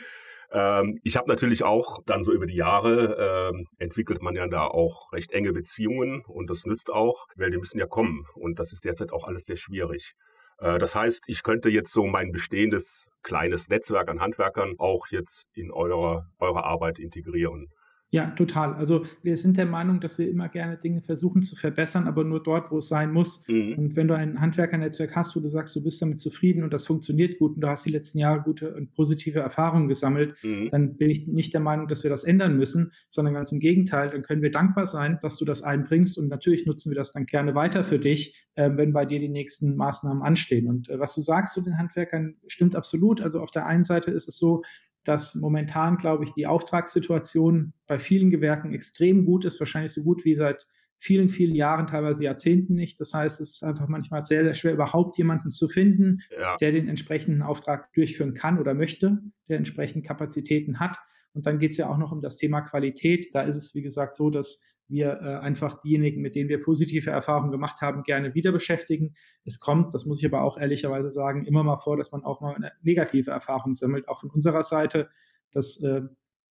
Ähm, 0.53 0.99
ich 1.03 1.17
habe 1.17 1.29
natürlich 1.29 1.65
auch 1.65 1.99
dann 2.07 2.23
so 2.23 2.33
über 2.33 2.47
die 2.47 2.57
Jahre 2.57 3.51
ähm, 3.53 3.67
entwickelt 3.79 4.23
man 4.23 4.35
ja 4.35 4.47
da 4.47 4.67
auch 4.67 5.13
recht 5.13 5.33
enge 5.33 5.53
Beziehungen 5.53 6.23
und 6.27 6.51
das 6.51 6.65
nützt 6.65 6.91
auch, 6.91 7.27
weil 7.37 7.51
die 7.51 7.59
müssen 7.59 7.79
ja 7.79 7.87
kommen 7.87 8.27
und 8.35 8.59
das 8.59 8.73
ist 8.73 8.85
derzeit 8.85 9.13
auch 9.13 9.25
alles 9.25 9.45
sehr 9.45 9.57
schwierig. 9.57 10.15
Äh, 10.59 10.79
das 10.79 10.95
heißt, 10.95 11.25
ich 11.29 11.43
könnte 11.43 11.69
jetzt 11.69 11.93
so 11.93 12.07
mein 12.07 12.33
bestehendes 12.33 13.09
kleines 13.23 13.69
Netzwerk 13.69 14.09
an 14.09 14.21
Handwerkern 14.21 14.75
auch 14.79 15.07
jetzt 15.09 15.49
in 15.55 15.71
eure, 15.71 16.27
eure 16.39 16.65
Arbeit 16.65 16.99
integrieren. 16.99 17.69
Ja, 18.15 18.27
total. 18.31 18.75
Also 18.75 19.05
wir 19.25 19.37
sind 19.37 19.57
der 19.57 19.67
Meinung, 19.67 20.01
dass 20.01 20.21
wir 20.21 20.31
immer 20.31 20.49
gerne 20.49 20.77
Dinge 20.77 21.03
versuchen 21.03 21.43
zu 21.43 21.57
verbessern, 21.57 22.07
aber 22.07 22.23
nur 22.23 22.41
dort, 22.41 22.71
wo 22.71 22.79
es 22.79 22.87
sein 22.87 23.13
muss. 23.13 23.43
Mhm. 23.49 23.75
Und 23.77 23.97
wenn 23.97 24.07
du 24.07 24.15
ein 24.15 24.41
Handwerkernetzwerk 24.41 25.17
hast, 25.17 25.35
wo 25.35 25.41
du 25.41 25.49
sagst, 25.49 25.75
du 25.75 25.83
bist 25.83 26.01
damit 26.01 26.21
zufrieden 26.21 26.63
und 26.63 26.73
das 26.73 26.87
funktioniert 26.87 27.41
gut 27.41 27.57
und 27.57 27.61
du 27.61 27.67
hast 27.67 27.85
die 27.87 27.91
letzten 27.91 28.21
Jahre 28.21 28.41
gute 28.43 28.73
und 28.73 28.95
positive 28.95 29.41
Erfahrungen 29.41 29.89
gesammelt, 29.89 30.37
mhm. 30.45 30.69
dann 30.71 30.97
bin 30.97 31.11
ich 31.11 31.27
nicht 31.27 31.55
der 31.55 31.61
Meinung, 31.61 31.89
dass 31.89 32.05
wir 32.05 32.11
das 32.11 32.23
ändern 32.23 32.57
müssen, 32.57 32.93
sondern 33.09 33.35
ganz 33.35 33.51
im 33.51 33.59
Gegenteil, 33.59 34.11
dann 34.11 34.23
können 34.23 34.43
wir 34.43 34.53
dankbar 34.53 34.87
sein, 34.87 35.19
dass 35.21 35.37
du 35.37 35.45
das 35.45 35.65
einbringst 35.65 36.17
und 36.17 36.29
natürlich 36.29 36.67
nutzen 36.67 36.93
wir 36.93 36.97
das 36.97 37.11
dann 37.11 37.27
gerne 37.27 37.57
weiter 37.57 37.83
für 37.83 37.99
dich, 37.99 38.47
äh, 38.55 38.71
wenn 38.77 38.93
bei 38.93 39.07
dir 39.07 39.19
die 39.19 39.29
nächsten 39.29 39.75
Maßnahmen 39.75 40.23
anstehen. 40.23 40.69
Und 40.69 40.89
äh, 40.89 41.01
was 41.01 41.17
du 41.17 41.21
sagst 41.21 41.55
zu 41.55 41.63
den 41.63 41.79
Handwerkern, 41.79 42.37
stimmt 42.47 42.77
absolut. 42.77 43.21
Also 43.21 43.41
auf 43.41 43.51
der 43.51 43.67
einen 43.67 43.83
Seite 43.83 44.13
ist 44.13 44.29
es 44.29 44.39
so, 44.39 44.63
dass 45.05 45.35
momentan, 45.35 45.97
glaube 45.97 46.25
ich, 46.25 46.33
die 46.33 46.47
Auftragssituation 46.47 47.73
bei 47.87 47.99
vielen 47.99 48.31
Gewerken 48.31 48.73
extrem 48.73 49.25
gut 49.25 49.45
ist, 49.45 49.61
wahrscheinlich 49.61 49.93
so 49.93 50.03
gut 50.03 50.25
wie 50.25 50.35
seit 50.35 50.67
vielen, 50.99 51.29
vielen 51.29 51.55
Jahren, 51.55 51.87
teilweise 51.87 52.25
Jahrzehnten 52.25 52.75
nicht. 52.75 52.99
Das 52.99 53.13
heißt, 53.13 53.41
es 53.41 53.51
ist 53.57 53.63
einfach 53.63 53.89
manchmal 53.89 54.23
sehr, 54.23 54.43
sehr 54.43 54.55
schwer, 54.55 54.73
überhaupt 54.73 55.19
jemanden 55.19 55.51
zu 55.51 55.69
finden, 55.69 56.21
ja. 56.39 56.57
der 56.57 56.73
den 56.73 56.89
entsprechenden 56.89 57.43
Auftrag 57.43 57.93
durchführen 57.93 58.33
kann 58.33 58.59
oder 58.59 58.73
möchte, 58.73 59.19
der 59.49 59.59
entsprechend 59.59 60.07
Kapazitäten 60.07 60.81
hat. 60.81 60.99
Und 61.35 61.47
dann 61.47 61.59
geht 61.59 61.73
es 61.73 61.77
ja 61.77 61.91
auch 61.91 61.99
noch 61.99 62.13
um 62.13 62.23
das 62.23 62.37
Thema 62.37 62.63
Qualität. 62.63 63.35
Da 63.35 63.43
ist 63.43 63.57
es, 63.57 63.75
wie 63.75 63.83
gesagt, 63.83 64.15
so, 64.15 64.31
dass 64.31 64.63
wir 64.89 65.21
äh, 65.23 65.37
einfach 65.37 65.81
diejenigen, 65.81 66.23
mit 66.23 66.35
denen 66.35 66.49
wir 66.49 66.61
positive 66.61 67.11
Erfahrungen 67.11 67.51
gemacht 67.51 67.81
haben, 67.81 68.03
gerne 68.03 68.35
wieder 68.35 68.53
beschäftigen. 68.53 69.15
Es 69.45 69.61
kommt, 69.61 69.95
das 69.95 70.05
muss 70.05 70.19
ich 70.21 70.27
aber 70.27 70.43
auch 70.43 70.59
ehrlicherweise 70.59 71.11
sagen, 71.11 71.45
immer 71.47 71.63
mal 71.63 71.79
vor, 71.79 71.97
dass 71.97 72.13
man 72.13 72.25
auch 72.25 72.41
mal 72.41 72.55
eine 72.55 72.73
negative 72.83 73.31
Erfahrung 73.31 73.75
sammelt, 73.75 74.09
auch 74.09 74.21
von 74.21 74.31
unserer 74.31 74.63
Seite. 74.63 75.09
Das 75.53 75.83
äh, 75.83 76.03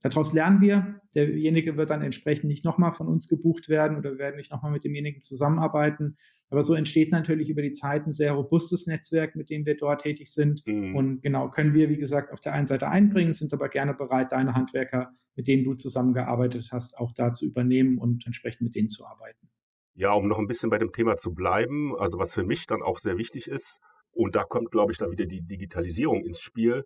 Daraus 0.03 0.33
lernen 0.33 0.61
wir. 0.61 1.01
Derjenige 1.15 1.77
wird 1.77 1.91
dann 1.91 2.03
entsprechend 2.03 2.45
nicht 2.45 2.65
nochmal 2.65 2.91
von 2.91 3.07
uns 3.07 3.29
gebucht 3.29 3.69
werden 3.69 3.97
oder 3.97 4.13
wir 4.13 4.19
werden 4.19 4.37
nicht 4.37 4.51
nochmal 4.51 4.73
mit 4.73 4.83
demjenigen 4.85 5.21
zusammenarbeiten. 5.21 6.17
Aber 6.51 6.65
so 6.65 6.75
entsteht 6.75 7.13
natürlich 7.13 7.49
über 7.49 7.63
die 7.63 7.71
Zeit 7.71 8.07
ein 8.07 8.13
sehr 8.13 8.33
robustes 8.33 8.87
Netzwerk, 8.87 9.37
mit 9.37 9.49
dem 9.49 9.65
wir 9.65 9.77
dort 9.77 10.03
tätig 10.03 10.33
sind. 10.33 10.67
Mhm. 10.67 10.97
Und 10.97 11.23
genau, 11.23 11.49
können 11.51 11.73
wir, 11.73 11.89
wie 11.89 11.97
gesagt, 11.97 12.33
auf 12.33 12.41
der 12.41 12.53
einen 12.53 12.67
Seite 12.67 12.89
einbringen, 12.89 13.33
sind 13.33 13.53
aber 13.55 13.69
gerne 13.69 13.95
bereit, 13.95 14.33
deine 14.33 14.55
Handwerker, 14.55 15.13
mit 15.37 15.47
denen 15.47 15.65
du 15.65 15.75
zusammengearbeitet 15.75 16.71
hast, 16.73 16.99
auch 16.99 17.13
da 17.13 17.33
zu 17.33 17.47
übernehmen 17.47 17.99
und 17.99 18.27
entsprechend 18.27 18.63
mit 18.63 18.75
denen 18.75 18.89
zu 18.89 19.07
arbeiten. 19.07 19.49
Ja, 19.95 20.13
um 20.13 20.27
noch 20.27 20.39
ein 20.39 20.49
bisschen 20.49 20.71
bei 20.71 20.79
dem 20.79 20.93
Thema 20.93 21.17
zu 21.17 21.33
bleiben, 21.33 21.95
also 21.97 22.19
was 22.19 22.35
für 22.35 22.45
mich 22.45 22.67
dann 22.67 22.83
auch 22.83 22.99
sehr 22.99 23.19
wichtig 23.19 23.47
ist, 23.47 23.81
und 24.11 24.37
da 24.37 24.45
kommt, 24.45 24.71
glaube 24.71 24.93
ich, 24.93 24.99
dann 24.99 25.11
wieder 25.11 25.27
die 25.27 25.41
Digitalisierung 25.41 26.25
ins 26.25 26.41
Spiel 26.41 26.85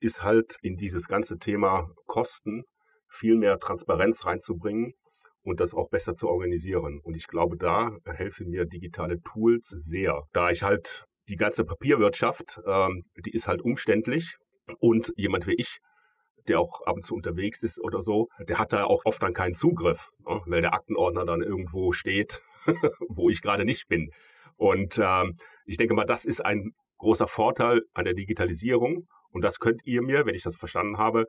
ist 0.00 0.22
halt 0.22 0.56
in 0.62 0.76
dieses 0.76 1.08
ganze 1.08 1.38
Thema 1.38 1.88
Kosten 2.06 2.64
viel 3.08 3.36
mehr 3.36 3.58
Transparenz 3.58 4.26
reinzubringen 4.26 4.94
und 5.42 5.60
das 5.60 5.74
auch 5.74 5.88
besser 5.88 6.14
zu 6.14 6.28
organisieren. 6.28 7.00
Und 7.02 7.16
ich 7.16 7.26
glaube, 7.26 7.56
da 7.56 7.96
helfen 8.04 8.48
mir 8.48 8.66
digitale 8.66 9.20
Tools 9.22 9.68
sehr, 9.68 10.22
da 10.32 10.50
ich 10.50 10.62
halt 10.62 11.06
die 11.28 11.36
ganze 11.36 11.64
Papierwirtschaft, 11.64 12.60
ähm, 12.66 13.04
die 13.24 13.30
ist 13.32 13.48
halt 13.48 13.62
umständlich 13.62 14.36
und 14.78 15.12
jemand 15.16 15.46
wie 15.46 15.54
ich, 15.56 15.78
der 16.48 16.60
auch 16.60 16.82
ab 16.82 16.96
und 16.96 17.04
zu 17.04 17.14
unterwegs 17.14 17.62
ist 17.62 17.80
oder 17.80 18.02
so, 18.02 18.28
der 18.40 18.58
hat 18.58 18.72
da 18.72 18.84
auch 18.84 19.04
oft 19.04 19.22
dann 19.22 19.32
keinen 19.32 19.54
Zugriff, 19.54 20.10
ne, 20.20 20.40
weil 20.46 20.62
der 20.62 20.74
Aktenordner 20.74 21.24
dann 21.24 21.42
irgendwo 21.42 21.92
steht, 21.92 22.42
wo 23.08 23.30
ich 23.30 23.42
gerade 23.42 23.64
nicht 23.64 23.88
bin. 23.88 24.10
Und 24.56 24.98
ähm, 25.02 25.36
ich 25.64 25.76
denke 25.76 25.94
mal, 25.94 26.04
das 26.04 26.24
ist 26.24 26.44
ein 26.44 26.72
großer 26.98 27.28
Vorteil 27.28 27.82
an 27.94 28.04
der 28.04 28.14
Digitalisierung. 28.14 29.06
Und 29.30 29.42
das 29.42 29.58
könnt 29.58 29.84
ihr 29.84 30.02
mir, 30.02 30.26
wenn 30.26 30.34
ich 30.34 30.42
das 30.42 30.56
verstanden 30.56 30.98
habe, 30.98 31.26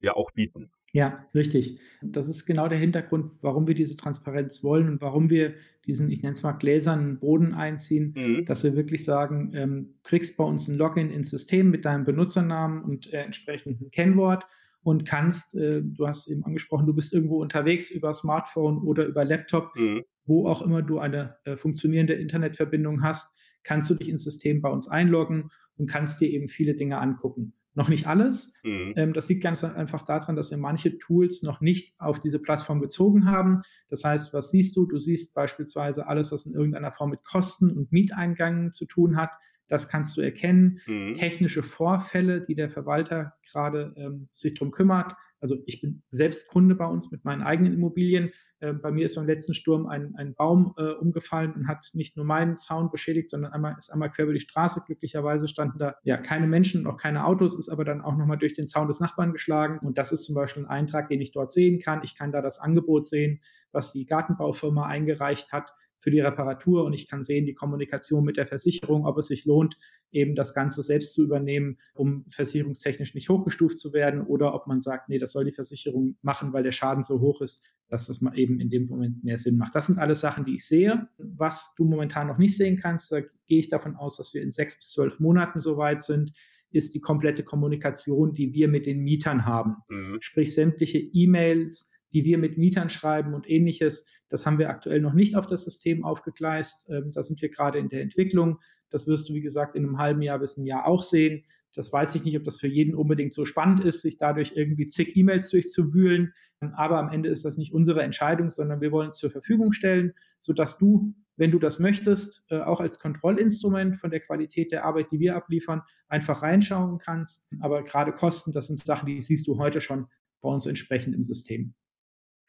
ja 0.00 0.14
auch 0.14 0.30
bieten. 0.32 0.70
Ja, 0.92 1.26
richtig. 1.34 1.80
Das 2.02 2.28
ist 2.28 2.46
genau 2.46 2.68
der 2.68 2.78
Hintergrund, 2.78 3.32
warum 3.42 3.66
wir 3.66 3.74
diese 3.74 3.96
Transparenz 3.96 4.64
wollen 4.64 4.88
und 4.88 5.00
warum 5.02 5.28
wir 5.28 5.54
diesen, 5.86 6.10
ich 6.10 6.22
nenne 6.22 6.32
es 6.32 6.42
mal, 6.42 6.52
gläsernen 6.52 7.18
Boden 7.18 7.54
einziehen, 7.54 8.14
mhm. 8.16 8.46
dass 8.46 8.64
wir 8.64 8.74
wirklich 8.74 9.04
sagen, 9.04 9.52
ähm, 9.54 9.94
kriegst 10.02 10.36
bei 10.36 10.44
uns 10.44 10.66
ein 10.68 10.78
Login 10.78 11.10
ins 11.10 11.30
System 11.30 11.70
mit 11.70 11.84
deinem 11.84 12.04
Benutzernamen 12.04 12.82
und 12.82 13.12
äh, 13.12 13.22
entsprechendem 13.22 13.88
Kennwort 13.88 14.46
und 14.82 15.04
kannst, 15.04 15.54
äh, 15.54 15.82
du 15.82 16.06
hast 16.06 16.28
eben 16.28 16.44
angesprochen, 16.44 16.86
du 16.86 16.94
bist 16.94 17.12
irgendwo 17.12 17.40
unterwegs 17.40 17.90
über 17.90 18.14
Smartphone 18.14 18.78
oder 18.78 19.04
über 19.04 19.24
Laptop, 19.24 19.74
mhm. 19.76 20.04
wo 20.24 20.46
auch 20.46 20.62
immer 20.62 20.82
du 20.82 20.98
eine 20.98 21.36
äh, 21.44 21.56
funktionierende 21.56 22.14
Internetverbindung 22.14 23.02
hast, 23.02 23.34
kannst 23.68 23.90
du 23.90 23.94
dich 23.94 24.08
ins 24.08 24.24
System 24.24 24.62
bei 24.62 24.70
uns 24.70 24.88
einloggen 24.88 25.50
und 25.76 25.90
kannst 25.90 26.22
dir 26.22 26.30
eben 26.30 26.48
viele 26.48 26.74
Dinge 26.74 26.98
angucken. 26.98 27.52
Noch 27.74 27.90
nicht 27.90 28.06
alles. 28.06 28.54
Mhm. 28.64 28.94
Ähm, 28.96 29.12
das 29.12 29.28
liegt 29.28 29.42
ganz 29.42 29.62
einfach 29.62 30.06
daran, 30.06 30.36
dass 30.36 30.50
wir 30.50 30.56
manche 30.56 30.96
Tools 30.96 31.42
noch 31.42 31.60
nicht 31.60 31.94
auf 32.00 32.18
diese 32.18 32.40
Plattform 32.40 32.80
gezogen 32.80 33.26
haben. 33.26 33.60
Das 33.90 34.04
heißt, 34.04 34.32
was 34.32 34.50
siehst 34.50 34.74
du? 34.74 34.86
Du 34.86 34.98
siehst 34.98 35.34
beispielsweise 35.34 36.06
alles, 36.08 36.32
was 36.32 36.46
in 36.46 36.54
irgendeiner 36.54 36.92
Form 36.92 37.10
mit 37.10 37.24
Kosten 37.24 37.70
und 37.70 37.92
Mieteingangen 37.92 38.72
zu 38.72 38.86
tun 38.86 39.16
hat. 39.18 39.36
Das 39.68 39.88
kannst 39.90 40.16
du 40.16 40.22
erkennen. 40.22 40.80
Mhm. 40.86 41.12
Technische 41.12 41.62
Vorfälle, 41.62 42.40
die 42.40 42.54
der 42.54 42.70
Verwalter 42.70 43.34
gerade 43.52 43.92
ähm, 43.98 44.28
sich 44.32 44.54
drum 44.54 44.70
kümmert, 44.70 45.14
also 45.40 45.56
ich 45.66 45.80
bin 45.80 46.02
selbst 46.10 46.48
Kunde 46.48 46.74
bei 46.74 46.86
uns 46.86 47.10
mit 47.12 47.24
meinen 47.24 47.42
eigenen 47.42 47.74
Immobilien. 47.74 48.30
Äh, 48.60 48.72
bei 48.72 48.90
mir 48.90 49.06
ist 49.06 49.16
beim 49.16 49.26
letzten 49.26 49.54
Sturm 49.54 49.86
ein, 49.86 50.14
ein 50.16 50.34
Baum 50.34 50.74
äh, 50.76 50.92
umgefallen 50.92 51.52
und 51.54 51.68
hat 51.68 51.90
nicht 51.92 52.16
nur 52.16 52.26
meinen 52.26 52.56
Zaun 52.56 52.90
beschädigt, 52.90 53.30
sondern 53.30 53.52
einmal 53.52 53.76
ist 53.78 53.90
einmal 53.90 54.10
quer 54.10 54.24
über 54.24 54.34
die 54.34 54.40
Straße. 54.40 54.82
Glücklicherweise 54.86 55.48
standen 55.48 55.78
da 55.78 55.94
ja 56.02 56.16
keine 56.16 56.46
Menschen 56.46 56.86
und 56.86 56.92
auch 56.92 56.98
keine 56.98 57.24
Autos, 57.24 57.58
ist 57.58 57.68
aber 57.68 57.84
dann 57.84 58.00
auch 58.00 58.16
nochmal 58.16 58.38
durch 58.38 58.54
den 58.54 58.66
Zaun 58.66 58.88
des 58.88 59.00
Nachbarn 59.00 59.32
geschlagen. 59.32 59.78
Und 59.86 59.98
das 59.98 60.12
ist 60.12 60.24
zum 60.24 60.34
Beispiel 60.34 60.64
ein 60.64 60.70
Eintrag, 60.70 61.08
den 61.08 61.20
ich 61.20 61.32
dort 61.32 61.52
sehen 61.52 61.80
kann. 61.80 62.02
Ich 62.02 62.16
kann 62.16 62.32
da 62.32 62.42
das 62.42 62.58
Angebot 62.58 63.06
sehen, 63.06 63.40
was 63.72 63.92
die 63.92 64.06
Gartenbaufirma 64.06 64.86
eingereicht 64.86 65.52
hat 65.52 65.72
für 65.98 66.10
die 66.10 66.20
Reparatur 66.20 66.84
und 66.84 66.92
ich 66.92 67.08
kann 67.08 67.22
sehen, 67.22 67.46
die 67.46 67.54
Kommunikation 67.54 68.24
mit 68.24 68.36
der 68.36 68.46
Versicherung, 68.46 69.04
ob 69.06 69.18
es 69.18 69.26
sich 69.26 69.44
lohnt, 69.44 69.76
eben 70.10 70.34
das 70.34 70.54
Ganze 70.54 70.82
selbst 70.82 71.12
zu 71.14 71.24
übernehmen, 71.24 71.78
um 71.94 72.24
versicherungstechnisch 72.30 73.14
nicht 73.14 73.28
hochgestuft 73.28 73.78
zu 73.78 73.92
werden 73.92 74.22
oder 74.22 74.54
ob 74.54 74.66
man 74.66 74.80
sagt, 74.80 75.08
nee, 75.08 75.18
das 75.18 75.32
soll 75.32 75.44
die 75.44 75.52
Versicherung 75.52 76.16
machen, 76.22 76.52
weil 76.52 76.62
der 76.62 76.72
Schaden 76.72 77.02
so 77.02 77.20
hoch 77.20 77.40
ist, 77.40 77.64
dass 77.88 78.06
das 78.06 78.20
mal 78.20 78.38
eben 78.38 78.60
in 78.60 78.70
dem 78.70 78.86
Moment 78.86 79.24
mehr 79.24 79.38
Sinn 79.38 79.56
macht. 79.56 79.74
Das 79.74 79.86
sind 79.86 79.98
alles 79.98 80.20
Sachen, 80.20 80.44
die 80.44 80.56
ich 80.56 80.66
sehe. 80.66 81.08
Was 81.18 81.74
du 81.76 81.84
momentan 81.84 82.26
noch 82.26 82.38
nicht 82.38 82.56
sehen 82.56 82.78
kannst, 82.78 83.10
da 83.12 83.20
gehe 83.20 83.58
ich 83.58 83.68
davon 83.68 83.96
aus, 83.96 84.16
dass 84.16 84.34
wir 84.34 84.42
in 84.42 84.50
sechs 84.50 84.76
bis 84.76 84.90
zwölf 84.90 85.18
Monaten 85.20 85.58
soweit 85.58 86.02
sind, 86.02 86.32
ist 86.70 86.94
die 86.94 87.00
komplette 87.00 87.42
Kommunikation, 87.42 88.34
die 88.34 88.52
wir 88.52 88.68
mit 88.68 88.86
den 88.86 89.00
Mietern 89.00 89.46
haben. 89.46 89.76
Mhm. 89.88 90.18
Sprich 90.20 90.54
sämtliche 90.54 90.98
E-Mails, 90.98 91.90
die 92.12 92.24
wir 92.24 92.38
mit 92.38 92.58
Mietern 92.58 92.90
schreiben 92.90 93.34
und 93.34 93.48
ähnliches. 93.48 94.06
Das 94.28 94.46
haben 94.46 94.58
wir 94.58 94.70
aktuell 94.70 95.00
noch 95.00 95.14
nicht 95.14 95.36
auf 95.36 95.46
das 95.46 95.64
System 95.64 96.04
aufgegleist. 96.04 96.88
Ähm, 96.90 97.12
da 97.12 97.22
sind 97.22 97.40
wir 97.40 97.48
gerade 97.48 97.78
in 97.78 97.88
der 97.88 98.02
Entwicklung. 98.02 98.60
Das 98.90 99.06
wirst 99.06 99.28
du, 99.28 99.34
wie 99.34 99.40
gesagt, 99.40 99.74
in 99.76 99.84
einem 99.84 99.98
halben 99.98 100.22
Jahr 100.22 100.38
bis 100.38 100.56
einem 100.56 100.66
Jahr 100.66 100.86
auch 100.86 101.02
sehen. 101.02 101.44
Das 101.74 101.92
weiß 101.92 102.14
ich 102.14 102.24
nicht, 102.24 102.36
ob 102.36 102.44
das 102.44 102.60
für 102.60 102.66
jeden 102.66 102.94
unbedingt 102.94 103.34
so 103.34 103.44
spannend 103.44 103.80
ist, 103.80 104.02
sich 104.02 104.18
dadurch 104.18 104.52
irgendwie 104.56 104.86
zig 104.86 105.16
E-Mails 105.16 105.50
durchzuwühlen. 105.50 106.32
Aber 106.60 106.98
am 106.98 107.10
Ende 107.10 107.28
ist 107.28 107.44
das 107.44 107.58
nicht 107.58 107.72
unsere 107.72 108.02
Entscheidung, 108.02 108.50
sondern 108.50 108.80
wir 108.80 108.90
wollen 108.90 109.10
es 109.10 109.16
zur 109.16 109.30
Verfügung 109.30 109.72
stellen, 109.72 110.12
sodass 110.40 110.78
du, 110.78 111.14
wenn 111.36 111.50
du 111.50 111.58
das 111.58 111.78
möchtest, 111.78 112.46
äh, 112.50 112.60
auch 112.60 112.80
als 112.80 112.98
Kontrollinstrument 112.98 113.96
von 113.96 114.10
der 114.10 114.20
Qualität 114.20 114.72
der 114.72 114.84
Arbeit, 114.84 115.12
die 115.12 115.20
wir 115.20 115.36
abliefern, 115.36 115.82
einfach 116.08 116.42
reinschauen 116.42 116.98
kannst. 116.98 117.52
Aber 117.60 117.84
gerade 117.84 118.12
Kosten, 118.12 118.52
das 118.52 118.66
sind 118.66 118.78
Sachen, 118.78 119.06
die 119.06 119.22
siehst 119.22 119.46
du 119.46 119.58
heute 119.58 119.80
schon 119.80 120.08
bei 120.40 120.48
uns 120.48 120.66
entsprechend 120.66 121.14
im 121.14 121.22
System. 121.22 121.74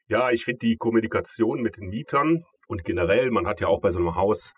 Ja, 0.09 0.31
ich 0.31 0.43
finde 0.43 0.59
die 0.59 0.75
Kommunikation 0.75 1.61
mit 1.61 1.77
den 1.77 1.89
Mietern 1.89 2.43
und 2.67 2.83
generell, 2.83 3.29
man 3.29 3.47
hat 3.47 3.61
ja 3.61 3.67
auch 3.67 3.79
bei 3.79 3.91
so 3.91 3.99
einem 3.99 4.15
Haus 4.15 4.53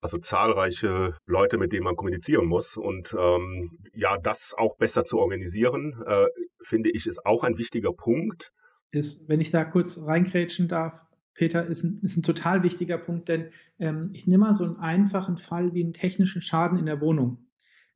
also 0.00 0.18
zahlreiche 0.18 1.16
Leute, 1.26 1.58
mit 1.58 1.72
denen 1.72 1.84
man 1.84 1.96
kommunizieren 1.96 2.46
muss. 2.46 2.76
Und 2.76 3.16
ähm, 3.18 3.78
ja, 3.94 4.16
das 4.18 4.54
auch 4.56 4.76
besser 4.76 5.04
zu 5.04 5.18
organisieren, 5.18 6.02
äh, 6.06 6.26
finde 6.62 6.90
ich, 6.90 7.06
ist 7.06 7.24
auch 7.24 7.42
ein 7.42 7.58
wichtiger 7.58 7.92
Punkt. 7.92 8.52
Ist, 8.90 9.28
wenn 9.28 9.40
ich 9.40 9.50
da 9.50 9.64
kurz 9.64 10.00
reingrätschen 10.04 10.68
darf, 10.68 11.00
Peter, 11.34 11.64
ist 11.64 11.84
ein, 11.84 12.00
ist 12.02 12.16
ein 12.16 12.22
total 12.22 12.62
wichtiger 12.62 12.98
Punkt, 12.98 13.28
denn 13.28 13.50
ähm, 13.78 14.10
ich 14.12 14.26
nehme 14.26 14.46
mal 14.46 14.54
so 14.54 14.64
einen 14.64 14.76
einfachen 14.76 15.38
Fall 15.38 15.74
wie 15.74 15.82
einen 15.82 15.92
technischen 15.92 16.42
Schaden 16.42 16.78
in 16.78 16.86
der 16.86 17.00
Wohnung. 17.00 17.46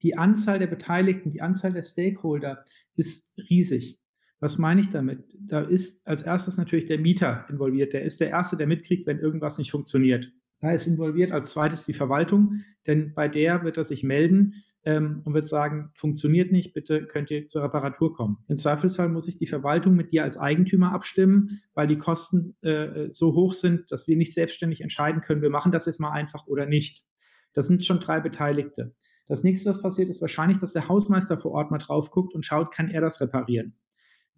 Die 0.02 0.16
Anzahl 0.16 0.58
der 0.58 0.66
Beteiligten, 0.66 1.30
die 1.30 1.40
Anzahl 1.40 1.72
der 1.72 1.84
Stakeholder 1.84 2.64
ist 2.94 3.36
riesig. 3.50 3.98
Was 4.42 4.58
meine 4.58 4.80
ich 4.80 4.90
damit? 4.90 5.22
Da 5.38 5.60
ist 5.60 6.04
als 6.04 6.22
erstes 6.22 6.56
natürlich 6.56 6.86
der 6.86 6.98
Mieter 6.98 7.46
involviert. 7.48 7.92
Der 7.92 8.02
ist 8.02 8.20
der 8.20 8.30
Erste, 8.30 8.56
der 8.56 8.66
mitkriegt, 8.66 9.06
wenn 9.06 9.20
irgendwas 9.20 9.56
nicht 9.56 9.70
funktioniert. 9.70 10.32
Da 10.58 10.72
ist 10.72 10.88
involviert 10.88 11.30
als 11.30 11.50
zweites 11.50 11.86
die 11.86 11.92
Verwaltung, 11.92 12.64
denn 12.88 13.14
bei 13.14 13.28
der 13.28 13.62
wird 13.62 13.78
er 13.78 13.84
sich 13.84 14.02
melden 14.02 14.54
ähm, 14.84 15.22
und 15.24 15.34
wird 15.34 15.46
sagen, 15.46 15.92
funktioniert 15.94 16.50
nicht, 16.50 16.74
bitte 16.74 17.06
könnt 17.06 17.30
ihr 17.30 17.46
zur 17.46 17.62
Reparatur 17.62 18.14
kommen. 18.14 18.38
Im 18.48 18.56
Zweifelsfall 18.56 19.08
muss 19.10 19.26
sich 19.26 19.36
die 19.36 19.46
Verwaltung 19.46 19.94
mit 19.94 20.10
dir 20.10 20.24
als 20.24 20.36
Eigentümer 20.36 20.92
abstimmen, 20.92 21.60
weil 21.74 21.86
die 21.86 21.98
Kosten 21.98 22.56
äh, 22.62 23.10
so 23.10 23.34
hoch 23.34 23.54
sind, 23.54 23.92
dass 23.92 24.08
wir 24.08 24.16
nicht 24.16 24.34
selbstständig 24.34 24.80
entscheiden 24.80 25.20
können, 25.20 25.42
wir 25.42 25.50
machen 25.50 25.70
das 25.70 25.86
jetzt 25.86 26.00
mal 26.00 26.10
einfach 26.10 26.48
oder 26.48 26.66
nicht. 26.66 27.04
Das 27.52 27.68
sind 27.68 27.86
schon 27.86 28.00
drei 28.00 28.18
Beteiligte. 28.18 28.92
Das 29.28 29.44
nächste, 29.44 29.70
was 29.70 29.80
passiert, 29.80 30.08
ist 30.08 30.20
wahrscheinlich, 30.20 30.58
dass 30.58 30.72
der 30.72 30.88
Hausmeister 30.88 31.38
vor 31.38 31.52
Ort 31.52 31.70
mal 31.70 31.78
drauf 31.78 32.10
guckt 32.10 32.34
und 32.34 32.44
schaut, 32.44 32.74
kann 32.74 32.90
er 32.90 33.00
das 33.00 33.20
reparieren. 33.20 33.76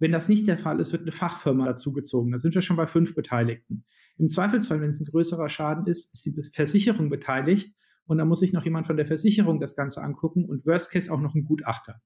Wenn 0.04 0.12
das 0.12 0.28
nicht 0.28 0.46
der 0.46 0.58
Fall 0.58 0.80
ist, 0.80 0.92
wird 0.92 1.00
eine 1.00 1.12
Fachfirma 1.12 1.64
dazugezogen. 1.64 2.30
Da 2.30 2.36
sind 2.36 2.54
wir 2.54 2.60
schon 2.60 2.76
bei 2.76 2.86
fünf 2.86 3.14
Beteiligten. 3.14 3.86
Im 4.18 4.28
Zweifelsfall, 4.28 4.82
wenn 4.82 4.90
es 4.90 5.00
ein 5.00 5.06
größerer 5.06 5.48
Schaden 5.48 5.86
ist, 5.86 6.12
ist 6.12 6.26
die 6.26 6.42
Versicherung 6.52 7.08
beteiligt 7.08 7.74
und 8.04 8.18
da 8.18 8.26
muss 8.26 8.40
sich 8.40 8.52
noch 8.52 8.66
jemand 8.66 8.86
von 8.86 8.98
der 8.98 9.06
Versicherung 9.06 9.60
das 9.60 9.76
Ganze 9.76 10.02
angucken 10.02 10.44
und 10.44 10.66
worst 10.66 10.90
case 10.90 11.10
auch 11.10 11.22
noch 11.22 11.34
ein 11.34 11.46
Gutachter. 11.46 12.02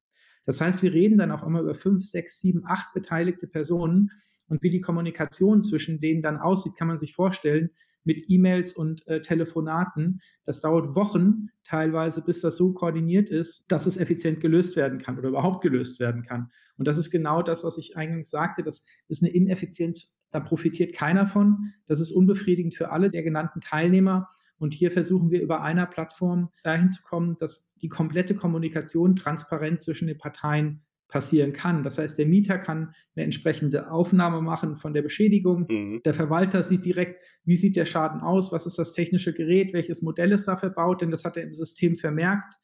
Das 0.47 0.61
heißt, 0.61 0.81
wir 0.85 0.93
reden 0.93 1.19
dann 1.19 1.33
auf 1.33 1.43
einmal 1.43 1.63
über 1.63 1.75
fünf, 1.75 2.05
sechs, 2.05 2.39
sieben, 2.39 2.63
acht 2.69 2.95
beteiligte 2.95 3.49
Personen 3.49 4.13
und 4.47 4.63
wie 4.63 4.71
die 4.71 4.81
Kommunikation 4.81 5.61
zwischen 5.61 6.01
denen 6.01 6.23
dann 6.23 6.37
aussieht, 6.37 6.77
kann 6.77 6.87
man 6.87 6.99
sich 6.99 7.17
vorstellen, 7.17 7.71
mit 8.05 8.31
E-Mails 8.31 8.75
und 8.75 9.05
äh, 9.09 9.23
Telefonaten. 9.23 10.21
Das 10.47 10.61
dauert 10.61 10.95
Wochen 10.95 11.49
teilweise, 11.65 12.25
bis 12.25 12.43
das 12.43 12.57
so 12.57 12.75
koordiniert 12.75 13.29
ist, 13.29 13.73
dass 13.73 13.87
es 13.87 13.97
effizient 13.97 14.41
gelöst 14.41 14.77
werden 14.77 15.01
kann 15.01 15.19
oder 15.19 15.31
überhaupt 15.31 15.63
gelöst 15.63 15.99
werden 15.99 16.23
kann. 16.23 16.53
Und 16.79 16.87
das 16.87 16.97
ist 16.97 17.11
genau 17.11 17.43
das, 17.43 17.65
was 17.65 17.77
ich 17.77 17.97
eingangs 17.97 18.31
sagte. 18.31 18.63
Das 18.63 18.87
ist 19.09 19.23
eine 19.23 19.33
Ineffizienz, 19.33 20.17
da 20.31 20.41
profitiert 20.41 20.95
keiner 20.95 21.27
von. 21.27 21.73
Das 21.87 22.01
ist 22.01 22.13
unbefriedigend 22.13 22.75
für 22.75 22.91
alle 22.91 23.11
der 23.11 23.23
genannten 23.23 23.61
Teilnehmer. 23.61 24.29
Und 24.59 24.75
hier 24.75 24.91
versuchen 24.91 25.31
wir 25.31 25.43
über 25.43 25.63
einer 25.63 25.87
Plattform 25.87 26.51
dahin 26.65 26.91
zu 26.91 27.03
kommen, 27.03 27.37
dass 27.39 27.75
die 27.77 27.89
komplette 27.89 28.35
Kommunikation 28.35 29.17
transparent 29.17 29.81
zwischen 29.81 30.09
den 30.09 30.19
Parteien 30.19 30.83
passieren 31.09 31.53
kann. 31.55 31.83
Das 31.83 31.99
heißt, 31.99 32.19
der 32.19 32.27
Mieter 32.27 32.59
kann 32.59 32.95
eine 33.17 33.25
entsprechende 33.25 33.91
Aufnahme 33.91 34.43
machen 34.43 34.77
von 34.77 34.93
der 34.93 35.03
Beschädigung. 35.03 35.67
Mhm. 35.69 36.03
Der 36.05 36.13
Verwalter 36.13 36.63
sieht 36.63 36.85
direkt, 36.85 37.25
wie 37.45 37.57
sieht 37.57 37.77
der 37.77 37.87
Schaden 37.87 38.21
aus, 38.21 38.53
was 38.53 38.67
ist 38.67 38.79
das 38.79 38.93
technische 38.93 39.33
Gerät, 39.33 39.73
welches 39.73 40.03
Modell 40.03 40.33
ist 40.33 40.47
da 40.47 40.57
verbaut, 40.57 41.01
denn 41.01 41.11
das 41.11 41.25
hat 41.25 41.37
er 41.37 41.45
im 41.45 41.55
System 41.55 41.97
vermerkt, 41.97 42.55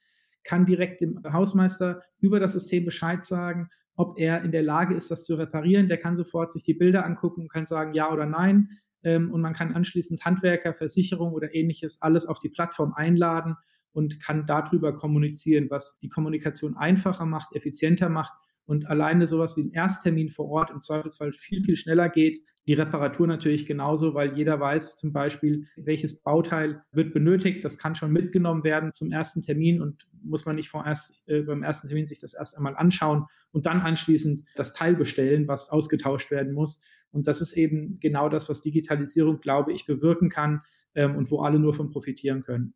kann 0.43 0.67
direkt 0.67 1.01
dem 1.01 1.23
Hausmeister 1.27 2.03
über 2.21 2.39
das 2.39 2.53
System 2.53 2.85
Bescheid 2.85 3.25
sagen, 3.25 3.71
ob 3.97 4.19
er 4.19 4.43
in 4.43 4.53
der 4.53 4.63
Lage 4.63 4.95
ist, 4.95 5.11
das 5.11 5.25
zu 5.25 5.35
reparieren. 5.35 5.89
Der 5.89 5.99
kann 5.99 6.17
sofort 6.17 6.53
sich 6.53 6.63
die 6.63 6.75
Bilder 6.75 7.05
angucken 7.05 7.43
und 7.43 7.53
kann 7.53 7.67
sagen 7.67 7.95
ja 7.95 8.11
oder 8.11 8.27
nein. 8.27 8.69
Ähm, 9.03 9.33
und 9.33 9.41
man 9.41 9.53
kann 9.53 9.75
anschließend 9.75 10.25
Handwerker, 10.25 10.75
Versicherung 10.75 11.33
oder 11.33 11.55
ähnliches 11.55 12.03
alles 12.03 12.27
auf 12.27 12.39
die 12.39 12.49
Plattform 12.49 12.93
einladen 12.95 13.57
und 13.93 14.21
kann 14.21 14.47
darüber 14.47 14.95
kommunizieren, 14.95 15.69
was 15.71 15.99
die 16.01 16.09
Kommunikation 16.09 16.77
einfacher 16.77 17.27
macht, 17.27 17.55
effizienter 17.55 18.09
macht 18.09 18.33
und 18.67 18.87
alleine 18.87 19.27
sowas 19.27 19.57
wie 19.57 19.63
ein 19.63 19.73
Ersttermin 19.73 20.31
vor 20.31 20.49
Ort 20.49 20.71
im 20.71 20.81
Zweifelsfall 20.81 21.33
viel, 21.33 21.63
viel 21.63 21.77
schneller 21.77 22.09
geht. 22.09 22.41
Die 22.67 22.75
Reparatur 22.75 23.27
natürlich 23.27 23.67
genauso, 23.67 24.15
weil 24.15 24.37
jeder 24.37 24.59
weiß 24.59 24.97
zum 24.97 25.13
Beispiel, 25.13 25.67
welches 25.77 26.23
Bauteil 26.23 26.83
wird 26.93 27.13
benötigt. 27.13 27.63
Das 27.65 27.79
kann 27.79 27.95
schon 27.95 28.13
mitgenommen 28.13 28.65
werden 28.65 28.93
zum 28.93 29.13
ersten 29.13 29.43
Termin 29.43 29.83
und 29.83 30.09
muss 30.23 30.47
man 30.47 30.57
nicht 30.57 30.71
vorerst 30.71 31.29
äh, 31.29 31.43
beim 31.43 31.63
ersten 31.63 31.89
Termin 31.89 32.07
sich 32.07 32.21
das 32.21 32.33
erst 32.33 32.57
einmal 32.57 32.77
anschauen 32.77 33.27
und 33.53 33.67
dann 33.67 33.81
anschließend 33.81 34.45
das 34.57 34.73
Teil 34.73 34.97
bestellen, 34.97 35.47
was 35.47 35.69
ausgetauscht 35.71 36.31
werden 36.31 36.55
muss. 36.55 36.83
Und 37.11 37.27
das 37.27 37.41
ist 37.41 37.53
eben 37.53 38.01
genau 38.01 38.29
das, 38.29 38.49
was 38.49 38.63
Digitalisierung, 38.63 39.41
glaube 39.41 39.73
ich, 39.73 39.87
bewirken 39.87 40.31
kann 40.31 40.63
ähm, 40.95 41.17
und 41.17 41.31
wo 41.31 41.43
alle 41.43 41.59
nur 41.59 41.75
von 41.75 41.91
profitieren 41.91 42.43
können. 42.43 42.75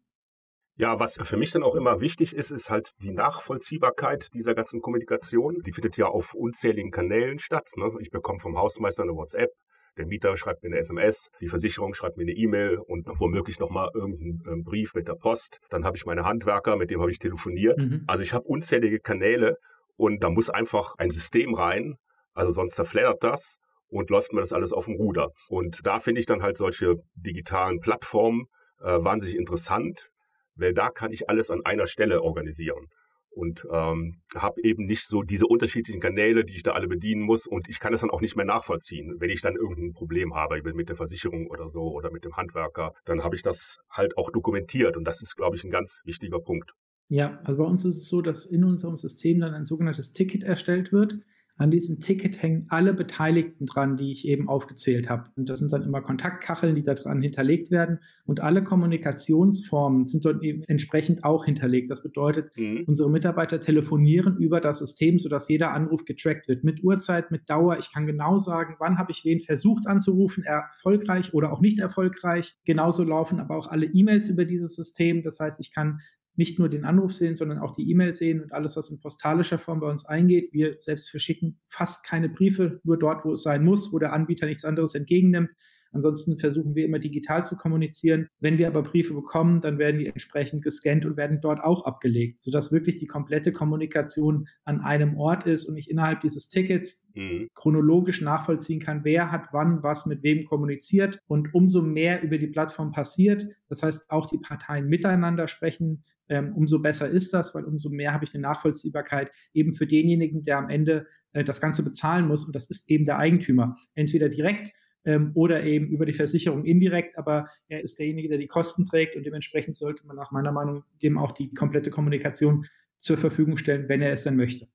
Ja, 0.78 1.00
was 1.00 1.18
für 1.20 1.36
mich 1.36 1.50
dann 1.50 1.64
auch 1.64 1.74
immer 1.74 2.00
wichtig 2.00 2.34
ist, 2.34 2.52
ist 2.52 2.70
halt 2.70 2.92
die 3.02 3.10
Nachvollziehbarkeit 3.10 4.32
dieser 4.32 4.54
ganzen 4.54 4.80
Kommunikation. 4.80 5.60
Die 5.66 5.72
findet 5.72 5.96
ja 5.96 6.06
auf 6.06 6.34
unzähligen 6.34 6.92
Kanälen 6.92 7.40
statt. 7.40 7.68
Ne? 7.76 7.90
Ich 7.98 8.10
bekomme 8.10 8.38
vom 8.38 8.56
Hausmeister 8.56 9.02
eine 9.02 9.16
WhatsApp, 9.16 9.50
der 9.98 10.06
Mieter 10.06 10.36
schreibt 10.36 10.62
mir 10.62 10.68
eine 10.68 10.78
SMS, 10.78 11.30
die 11.40 11.48
Versicherung 11.48 11.92
schreibt 11.92 12.16
mir 12.16 12.22
eine 12.22 12.32
E-Mail 12.32 12.78
und 12.78 13.08
womöglich 13.18 13.58
nochmal 13.58 13.90
irgendeinen 13.92 14.42
ähm, 14.46 14.62
Brief 14.62 14.94
mit 14.94 15.08
der 15.08 15.14
Post. 15.14 15.58
Dann 15.70 15.84
habe 15.84 15.96
ich 15.96 16.06
meine 16.06 16.24
Handwerker, 16.24 16.76
mit 16.76 16.92
dem 16.92 17.00
habe 17.00 17.10
ich 17.10 17.18
telefoniert. 17.18 17.82
Mhm. 17.82 18.04
Also 18.06 18.22
ich 18.22 18.32
habe 18.32 18.44
unzählige 18.44 19.00
Kanäle 19.00 19.56
und 19.96 20.22
da 20.22 20.30
muss 20.30 20.48
einfach 20.48 20.94
ein 20.98 21.10
System 21.10 21.54
rein. 21.54 21.96
Also 22.32 22.52
sonst 22.52 22.76
zerfleddert 22.76 23.24
das 23.24 23.58
und 23.88 24.10
läuft 24.10 24.32
mir 24.32 24.40
das 24.40 24.52
alles 24.52 24.72
auf 24.72 24.84
dem 24.84 24.94
Ruder. 24.94 25.30
Und 25.48 25.84
da 25.84 25.98
finde 25.98 26.20
ich 26.20 26.26
dann 26.26 26.44
halt 26.44 26.56
solche 26.56 26.94
digitalen 27.16 27.80
Plattformen 27.80 28.46
äh, 28.80 29.02
wahnsinnig 29.02 29.36
interessant, 29.36 30.10
weil 30.58 30.74
da 30.74 30.90
kann 30.90 31.12
ich 31.12 31.28
alles 31.30 31.50
an 31.50 31.64
einer 31.64 31.86
Stelle 31.86 32.22
organisieren 32.22 32.88
und 33.30 33.66
ähm, 33.72 34.20
habe 34.34 34.62
eben 34.62 34.86
nicht 34.86 35.06
so 35.06 35.22
diese 35.22 35.46
unterschiedlichen 35.46 36.00
Kanäle, 36.00 36.44
die 36.44 36.56
ich 36.56 36.62
da 36.62 36.72
alle 36.72 36.88
bedienen 36.88 37.22
muss 37.22 37.46
und 37.46 37.68
ich 37.68 37.78
kann 37.78 37.94
es 37.94 38.00
dann 38.00 38.10
auch 38.10 38.20
nicht 38.20 38.36
mehr 38.36 38.44
nachvollziehen. 38.44 39.16
Wenn 39.18 39.30
ich 39.30 39.40
dann 39.40 39.54
irgendein 39.54 39.92
Problem 39.92 40.34
habe 40.34 40.60
mit 40.74 40.88
der 40.88 40.96
Versicherung 40.96 41.46
oder 41.46 41.68
so 41.68 41.82
oder 41.82 42.10
mit 42.10 42.24
dem 42.24 42.36
Handwerker, 42.36 42.94
dann 43.04 43.22
habe 43.22 43.36
ich 43.36 43.42
das 43.42 43.78
halt 43.90 44.16
auch 44.16 44.30
dokumentiert 44.30 44.96
und 44.96 45.04
das 45.04 45.22
ist, 45.22 45.36
glaube 45.36 45.56
ich, 45.56 45.64
ein 45.64 45.70
ganz 45.70 46.00
wichtiger 46.04 46.40
Punkt. 46.40 46.72
Ja, 47.08 47.40
also 47.44 47.62
bei 47.62 47.68
uns 47.68 47.84
ist 47.84 47.96
es 47.96 48.08
so, 48.08 48.20
dass 48.20 48.44
in 48.44 48.64
unserem 48.64 48.96
System 48.96 49.40
dann 49.40 49.54
ein 49.54 49.64
sogenanntes 49.64 50.12
Ticket 50.12 50.42
erstellt 50.42 50.92
wird. 50.92 51.20
An 51.58 51.72
diesem 51.72 52.00
Ticket 52.00 52.40
hängen 52.40 52.66
alle 52.68 52.94
Beteiligten 52.94 53.66
dran, 53.66 53.96
die 53.96 54.12
ich 54.12 54.28
eben 54.28 54.48
aufgezählt 54.48 55.10
habe. 55.10 55.24
Und 55.36 55.48
das 55.48 55.58
sind 55.58 55.72
dann 55.72 55.82
immer 55.82 56.00
Kontaktkacheln, 56.00 56.76
die 56.76 56.84
da 56.84 56.94
dran 56.94 57.20
hinterlegt 57.20 57.72
werden. 57.72 57.98
Und 58.26 58.38
alle 58.38 58.62
Kommunikationsformen 58.62 60.06
sind 60.06 60.24
dort 60.24 60.42
eben 60.44 60.62
entsprechend 60.68 61.24
auch 61.24 61.44
hinterlegt. 61.44 61.90
Das 61.90 62.04
bedeutet, 62.04 62.56
mhm. 62.56 62.84
unsere 62.86 63.10
Mitarbeiter 63.10 63.58
telefonieren 63.58 64.36
über 64.38 64.60
das 64.60 64.78
System, 64.78 65.18
sodass 65.18 65.48
jeder 65.48 65.72
Anruf 65.72 66.04
getrackt 66.04 66.46
wird. 66.46 66.62
Mit 66.62 66.84
Uhrzeit, 66.84 67.32
mit 67.32 67.50
Dauer. 67.50 67.76
Ich 67.78 67.92
kann 67.92 68.06
genau 68.06 68.38
sagen, 68.38 68.76
wann 68.78 68.96
habe 68.96 69.10
ich 69.10 69.24
wen 69.24 69.40
versucht 69.40 69.88
anzurufen, 69.88 70.44
erfolgreich 70.44 71.34
oder 71.34 71.52
auch 71.52 71.60
nicht 71.60 71.80
erfolgreich. 71.80 72.56
Genauso 72.66 73.02
laufen 73.02 73.40
aber 73.40 73.56
auch 73.56 73.66
alle 73.66 73.86
E-Mails 73.86 74.28
über 74.28 74.44
dieses 74.44 74.76
System. 74.76 75.24
Das 75.24 75.40
heißt, 75.40 75.58
ich 75.58 75.74
kann 75.74 76.00
nicht 76.38 76.58
nur 76.58 76.68
den 76.68 76.84
Anruf 76.84 77.12
sehen, 77.12 77.36
sondern 77.36 77.58
auch 77.58 77.74
die 77.74 77.90
E-Mail 77.90 78.12
sehen 78.12 78.40
und 78.40 78.52
alles, 78.52 78.76
was 78.76 78.90
in 78.90 79.00
postalischer 79.00 79.58
Form 79.58 79.80
bei 79.80 79.90
uns 79.90 80.06
eingeht. 80.06 80.52
Wir 80.52 80.74
selbst 80.78 81.10
verschicken 81.10 81.58
fast 81.68 82.04
keine 82.06 82.28
Briefe, 82.28 82.80
nur 82.84 82.96
dort, 82.96 83.24
wo 83.24 83.32
es 83.32 83.42
sein 83.42 83.64
muss, 83.64 83.92
wo 83.92 83.98
der 83.98 84.12
Anbieter 84.12 84.46
nichts 84.46 84.64
anderes 84.64 84.94
entgegennimmt. 84.94 85.50
Ansonsten 85.92 86.38
versuchen 86.38 86.74
wir 86.74 86.84
immer 86.84 86.98
digital 86.98 87.44
zu 87.44 87.56
kommunizieren. 87.56 88.28
Wenn 88.40 88.58
wir 88.58 88.68
aber 88.68 88.82
Briefe 88.82 89.14
bekommen, 89.14 89.60
dann 89.60 89.78
werden 89.78 89.98
die 89.98 90.06
entsprechend 90.06 90.62
gescannt 90.62 91.06
und 91.06 91.16
werden 91.16 91.40
dort 91.40 91.60
auch 91.60 91.86
abgelegt, 91.86 92.42
sodass 92.42 92.72
wirklich 92.72 92.98
die 92.98 93.06
komplette 93.06 93.52
Kommunikation 93.52 94.48
an 94.64 94.80
einem 94.80 95.16
Ort 95.16 95.46
ist 95.46 95.64
und 95.64 95.76
ich 95.76 95.90
innerhalb 95.90 96.20
dieses 96.20 96.48
Tickets 96.48 97.10
mhm. 97.14 97.48
chronologisch 97.54 98.20
nachvollziehen 98.20 98.80
kann, 98.80 99.04
wer 99.04 99.32
hat 99.32 99.48
wann 99.52 99.82
was 99.82 100.06
mit 100.06 100.22
wem 100.22 100.44
kommuniziert 100.44 101.18
und 101.26 101.54
umso 101.54 101.82
mehr 101.82 102.22
über 102.22 102.38
die 102.38 102.48
Plattform 102.48 102.92
passiert. 102.92 103.46
Das 103.68 103.82
heißt, 103.82 104.10
auch 104.10 104.28
die 104.28 104.38
Parteien 104.38 104.88
miteinander 104.88 105.48
sprechen 105.48 106.04
ähm, 106.28 106.54
umso 106.54 106.80
besser 106.80 107.08
ist 107.08 107.32
das, 107.32 107.54
weil 107.54 107.64
umso 107.64 107.90
mehr 107.90 108.12
habe 108.12 108.24
ich 108.24 108.34
eine 108.34 108.42
Nachvollziehbarkeit 108.42 109.30
eben 109.54 109.74
für 109.74 109.86
denjenigen, 109.86 110.42
der 110.42 110.58
am 110.58 110.68
Ende 110.68 111.06
äh, 111.32 111.44
das 111.44 111.60
Ganze 111.60 111.82
bezahlen 111.82 112.26
muss. 112.26 112.44
Und 112.44 112.54
das 112.54 112.70
ist 112.70 112.90
eben 112.90 113.04
der 113.04 113.18
Eigentümer. 113.18 113.76
Entweder 113.94 114.28
direkt 114.28 114.72
ähm, 115.04 115.32
oder 115.34 115.64
eben 115.64 115.88
über 115.88 116.06
die 116.06 116.12
Versicherung 116.12 116.64
indirekt, 116.64 117.16
aber 117.18 117.48
er 117.68 117.80
ist 117.80 117.98
derjenige, 117.98 118.28
der 118.28 118.38
die 118.38 118.46
Kosten 118.46 118.86
trägt 118.86 119.16
und 119.16 119.24
dementsprechend 119.24 119.76
sollte 119.76 120.06
man 120.06 120.16
nach 120.16 120.32
meiner 120.32 120.52
Meinung 120.52 120.84
dem 121.02 121.18
auch 121.18 121.32
die 121.32 121.52
komplette 121.54 121.90
Kommunikation 121.90 122.66
zur 122.96 123.16
Verfügung 123.16 123.56
stellen, 123.56 123.88
wenn 123.88 124.02
er 124.02 124.12
es 124.12 124.24
dann 124.24 124.36
möchte. 124.36 124.68